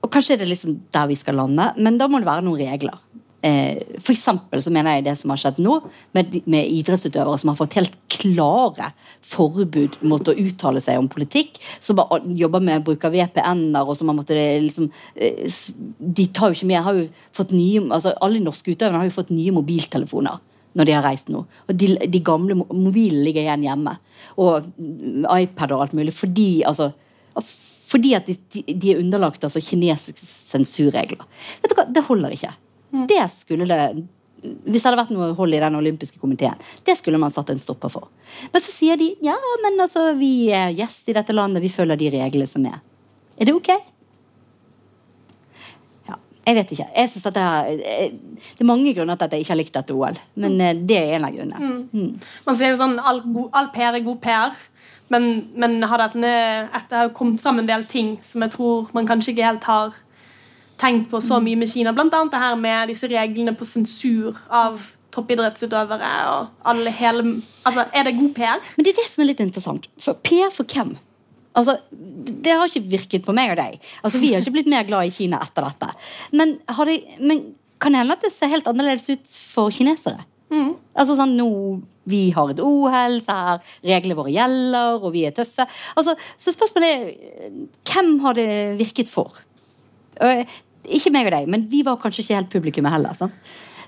og 0.04 0.12
kanskje 0.14 0.36
er 0.36 0.42
det 0.42 0.50
liksom 0.52 0.76
der 0.94 1.08
vi 1.10 1.18
skal 1.18 1.38
lande, 1.40 1.72
men 1.78 1.98
da 2.00 2.06
må 2.08 2.20
det 2.20 2.28
være 2.28 2.46
noen 2.46 2.60
regler. 2.62 3.00
Eh, 3.46 3.78
for 4.02 4.10
eksempel 4.16 4.62
så 4.64 4.72
mener 4.74 4.96
jeg 4.96 5.04
det 5.06 5.14
som 5.20 5.30
har 5.30 5.38
skjedd 5.38 5.60
nå, 5.62 5.76
med, 6.16 6.32
med 6.50 6.72
idrettsutøvere 6.74 7.38
som 7.38 7.52
har 7.52 7.58
fått 7.60 7.76
helt 7.78 7.94
klare 8.10 8.90
forbud 9.30 10.00
mot 10.10 10.26
å 10.26 10.34
uttale 10.42 10.82
seg 10.82 10.98
om 10.98 11.06
politikk, 11.12 11.60
som 11.78 12.00
bare 12.00 12.18
jobber 12.38 12.64
med 12.66 12.82
bruk 12.88 13.06
av 13.06 13.14
VPN-er, 13.14 13.86
og 13.86 13.94
som 13.98 14.10
har 14.10 14.18
måttet 14.18 14.58
liksom 14.64 14.90
eh, 15.14 15.54
De 16.18 16.26
tar 16.34 16.50
jo 16.50 16.58
ikke 16.58 16.70
med, 16.72 17.14
altså 17.94 18.16
Alle 18.24 18.42
norske 18.42 18.74
utøvere 18.74 19.04
har 19.04 19.10
jo 19.10 19.16
fått 19.20 19.34
nye 19.34 19.54
mobiltelefoner 19.54 20.42
når 20.78 20.86
de 20.86 20.94
har 20.94 21.06
reist 21.06 21.30
nå. 21.32 21.40
Og 21.66 21.78
de, 21.80 21.94
de 22.10 22.20
gamle 22.22 22.54
mo- 22.58 22.68
mobilene 22.74 23.24
ligger 23.26 23.42
igjen 23.42 23.64
hjemme. 23.66 23.96
Og 24.38 24.68
iPad 25.32 25.72
og 25.74 25.82
alt 25.82 25.94
mulig. 25.96 26.12
Fordi, 26.14 26.62
altså, 26.68 26.90
fordi 27.88 28.12
at 28.14 28.28
de, 28.28 28.36
de, 28.68 28.92
er 28.92 29.00
underlagt 29.00 29.42
altså, 29.48 29.62
kinesiske 29.64 30.28
sensurregler. 30.28 31.24
Det 31.64 32.04
holder 32.06 32.36
ikke. 32.36 32.52
Mm. 32.92 33.06
Det 33.10 33.24
skulle 33.34 33.66
det 33.68 34.06
Hvis 34.38 34.80
det 34.80 34.86
hadde 34.86 35.00
vært 35.00 35.12
noe 35.12 35.32
hold 35.36 35.54
i 35.54 35.60
den 35.60 35.76
olympiske 35.76 36.20
komiteen, 36.22 36.54
det 36.86 36.94
skulle 37.00 37.18
man 37.18 37.32
satt 37.34 37.50
en 37.50 37.58
stopper 37.58 37.90
for. 37.90 38.06
Men 38.52 38.62
så 38.62 38.70
sier 38.70 39.00
de 39.00 39.08
ja, 39.24 39.34
men 39.64 39.80
altså, 39.82 40.12
vi 40.18 40.48
er 40.54 40.70
gjest 40.78 41.10
i 41.10 41.16
dette 41.16 41.34
landet, 41.34 41.64
vi 41.64 41.72
følger 41.74 41.98
de 41.98 42.12
reglene 42.14 42.46
som 42.46 42.66
er. 42.70 42.78
Er 43.34 43.48
det 43.48 43.56
ok? 43.56 43.72
Ja, 46.06 46.20
jeg 46.46 46.58
vet 46.60 46.72
ikke. 46.76 46.86
Jeg 46.94 47.10
synes 47.10 47.26
at 47.32 47.34
det, 47.34 47.48
er, 47.48 47.82
eh, 47.82 48.46
det 48.54 48.62
er 48.62 48.70
mange 48.70 48.94
grunner 48.94 49.18
til 49.18 49.26
at 49.26 49.34
jeg 49.34 49.42
ikke 49.42 49.54
har 49.56 49.62
likt 49.64 49.74
dette 49.74 49.98
OL, 49.98 50.22
men 50.38 50.60
eh, 50.62 50.86
det 50.86 51.02
er 51.02 51.16
en 51.18 51.26
av 51.26 51.34
grunnene. 51.34 51.58
Mm. 51.74 51.84
Mm. 51.92 52.32
Man 52.46 52.62
sier 52.62 52.76
jo 52.76 52.80
sånn 52.80 52.98
all, 53.02 53.24
god, 53.26 53.50
all 53.58 53.72
PR 53.74 53.98
er 53.98 54.06
god 54.06 54.22
PR. 54.22 54.58
Men, 55.08 55.28
men 55.56 55.80
har 55.88 56.02
dette 56.02 56.20
etter 56.20 56.90
det 56.92 57.00
har 57.00 57.14
kommet 57.16 57.40
frem 57.42 57.62
en 57.62 57.68
del 57.68 57.86
ting 57.88 58.18
som 58.24 58.44
jeg 58.44 58.52
tror 58.54 58.90
man 58.96 59.08
kanskje 59.08 59.32
ikke 59.32 59.46
helt 59.46 59.68
har 59.68 59.96
tenkt 60.78 61.10
på 61.10 61.20
så 61.22 61.40
mye 61.42 61.58
med 61.58 61.70
Kina. 61.70 61.92
Blant 61.96 62.14
annet 62.14 62.34
det 62.34 62.42
her 62.42 62.56
med 62.60 62.92
disse 62.92 63.10
reglene 63.10 63.54
på 63.58 63.66
sensur 63.66 64.38
av 64.50 64.78
toppidrettsutøvere. 65.14 66.12
og 66.30 66.48
alle 66.68 66.90
hele, 66.94 67.36
altså 67.66 67.86
Er 67.94 68.04
det 68.04 68.18
god 68.18 68.34
PR? 68.34 68.64
Men 68.76 68.84
det 68.84 68.94
er 68.94 69.02
det 69.02 69.10
som 69.10 69.22
er 69.22 69.30
litt 69.32 69.40
interessant. 69.44 69.88
For 69.98 70.14
PR 70.14 70.50
for 70.54 70.64
hvem? 70.64 70.96
Altså, 71.56 71.78
Det 71.90 72.52
har 72.52 72.68
ikke 72.68 72.90
virket 72.90 73.24
på 73.26 73.34
meg 73.34 73.50
og 73.50 73.56
deg. 73.56 73.80
Altså, 74.04 74.18
Vi 74.20 74.32
har 74.32 74.40
ikke 74.40 74.52
blitt 74.52 74.70
mer 74.70 74.84
glad 74.84 75.06
i 75.06 75.10
Kina 75.10 75.40
etter 75.42 75.64
dette. 75.66 75.94
Men, 76.32 76.58
har 76.68 76.84
de, 76.84 77.02
men 77.20 77.54
kan 77.80 77.92
det 77.92 78.02
hende 78.02 78.12
at 78.18 78.22
det 78.22 78.32
ser 78.32 78.52
helt 78.52 78.66
annerledes 78.66 79.08
ut 79.10 79.26
for 79.54 79.70
kinesere? 79.70 80.20
Mm. 80.50 80.76
Altså 80.96 81.16
sånn, 81.16 81.36
nå, 81.36 81.82
Vi 82.08 82.30
har 82.32 82.48
et 82.48 82.60
uhell, 82.64 83.20
så 83.20 83.34
her 83.36 83.58
reglene 83.84 84.16
våre 84.16 84.32
gjelder, 84.32 85.02
og 85.04 85.12
vi 85.12 85.26
er 85.28 85.34
tøffe. 85.36 85.66
Altså, 85.94 86.14
Så 86.38 86.54
spørsmålet 86.54 86.88
er 86.88 87.50
hvem 87.84 88.20
har 88.20 88.32
det 88.34 88.78
virket 88.78 89.08
for? 89.12 89.32
Ikke 90.96 91.12
meg 91.14 91.26
og 91.28 91.34
deg, 91.36 91.48
men 91.52 91.66
vi 91.70 91.82
var 91.86 91.98
kanskje 92.02 92.24
ikke 92.24 92.36
helt 92.38 92.52
publikummet 92.52 92.94
heller. 92.94 93.16
Sant? 93.18 93.32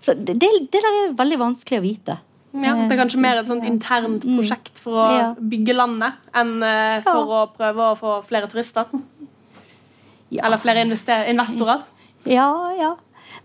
Så 0.04 0.14
det, 0.16 0.36
det 0.40 0.50
der 0.72 0.86
er 0.90 1.14
veldig 1.16 1.38
vanskelig 1.40 1.80
å 1.80 1.84
vite. 1.84 2.18
Ja, 2.50 2.72
det 2.74 2.96
er 2.96 2.98
kanskje 2.98 3.20
mer 3.22 3.38
et 3.38 3.46
sånt 3.46 3.62
internt 3.68 4.24
Mm. 4.26 4.38
prosjekt 4.40 4.78
for 4.82 4.96
å 4.98 5.34
bygge 5.38 5.74
landet 5.76 6.16
enn 6.34 6.56
eh, 6.66 6.96
for 7.04 7.30
å 7.30 7.42
prøve 7.54 7.92
å 7.92 7.98
få 7.98 8.14
flere 8.26 8.48
turister. 8.50 8.88
Eller 10.32 10.58
flere 10.62 10.82
investorer. 10.84 11.84
Ja, 12.26 12.48
ja. 12.78 12.94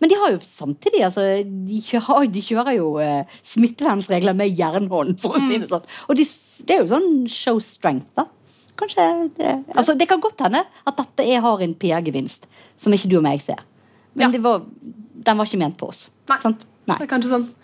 Men 0.01 0.09
de 0.09 0.17
har 0.19 0.31
jo 0.33 0.39
samtidig 0.43 1.03
altså, 1.05 1.21
de, 1.45 1.81
kjører, 1.85 2.25
de 2.35 2.41
kjører 2.41 2.75
jo 2.79 2.87
eh, 3.03 3.37
smittevernregler 3.45 4.35
med 4.37 4.57
jernhånd, 4.57 5.19
for 5.21 5.37
å 5.37 5.43
si 5.45 5.59
det 5.61 5.69
sånn. 5.71 5.85
Og 6.09 6.17
de, 6.19 6.25
det 6.65 6.75
er 6.75 6.81
jo 6.83 6.89
sånn 6.95 7.11
show 7.31 7.61
strength, 7.63 8.09
da. 8.17 8.25
Kanskje 8.76 9.03
det, 9.38 9.51
altså, 9.76 9.95
det 9.95 10.07
kan 10.09 10.19
godt 10.23 10.41
hende 10.43 10.65
at 10.86 10.97
dette 10.99 11.23
er, 11.23 11.39
har 11.45 11.61
en 11.63 11.76
PR-gevinst 11.80 12.47
som 12.82 12.93
ikke 12.95 13.07
du 13.11 13.17
og 13.21 13.23
meg 13.28 13.41
ser. 13.43 13.61
Men 14.13 14.28
Ja. 14.28 14.32
det 14.36 14.41
var, 14.43 14.61
den 15.26 15.38
var 15.38 15.45
ikke 15.47 15.59
ment 15.61 15.78
på 15.80 15.88
oss. 15.91 16.09
Nei. 16.30 16.39
Sant? 16.43 16.65
Nei. 16.88 16.97
Det 16.99 17.05
er 17.07 17.11
kanskje 17.15 17.32
sånn. 17.36 17.47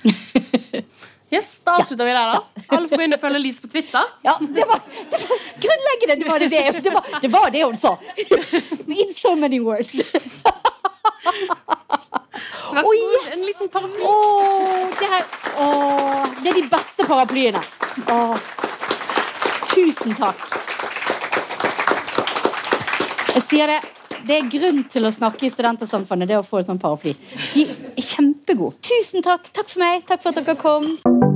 Yes, 1.32 1.62
Da 1.64 1.78
avslutter 1.80 2.03
vi 2.03 2.12
der, 2.12 2.28
da. 2.34 2.39
Alle 2.76 2.89
får 2.91 2.99
gå 2.99 3.03
inn 3.05 3.16
og 3.16 3.22
følge 3.22 3.39
Lise 3.39 3.62
på 3.64 3.70
Twitter. 3.72 4.03
Ja, 4.28 4.34
det 4.41 4.66
var, 4.68 4.82
det 5.14 5.20
var 5.22 5.38
grunnleggende 5.64 6.18
det 6.20 6.28
var 6.28 6.43
det, 6.43 6.49
det, 6.84 6.91
var, 6.91 7.05
det 7.24 7.30
var 7.32 7.53
det 7.53 7.62
hun 7.64 7.78
sa. 7.80 7.93
In 8.91 9.14
so 9.16 9.32
many 9.39 9.62
words. 9.64 9.93
Vær 12.72 12.84
så 12.84 12.84
god, 12.84 12.99
yes! 12.99 13.30
en 13.32 13.45
liten 13.47 13.72
paraply. 13.72 14.03
Åh, 14.03 14.91
det, 14.99 15.07
er, 15.07 15.24
oh, 15.64 16.28
det 16.43 16.51
er 16.51 16.59
de 16.59 16.66
beste 16.76 17.07
paraplyene. 17.07 17.64
Tusen 19.72 20.16
takk. 20.20 20.61
Jeg 23.32 23.43
sier 23.47 23.71
det. 23.71 23.79
Det 24.27 24.38
er 24.38 24.49
grunn 24.53 24.84
til 24.91 25.07
å 25.07 25.13
snakke 25.13 25.47
i 25.47 25.51
Studentersamfunnet, 25.53 26.29
det 26.29 26.38
å 26.38 26.45
få 26.45 26.61
en 26.61 26.69
sånn 26.73 26.82
paraply. 26.82 27.15
De 27.55 27.65
er 27.71 28.05
kjempegode. 28.05 28.77
Tusen 28.86 29.25
takk. 29.25 29.49
Takk 29.55 29.71
for 29.71 29.82
meg. 29.82 30.05
Takk 30.09 30.25
for 30.25 30.36
at 30.36 30.43
dere 30.43 30.59
kom. 30.59 31.30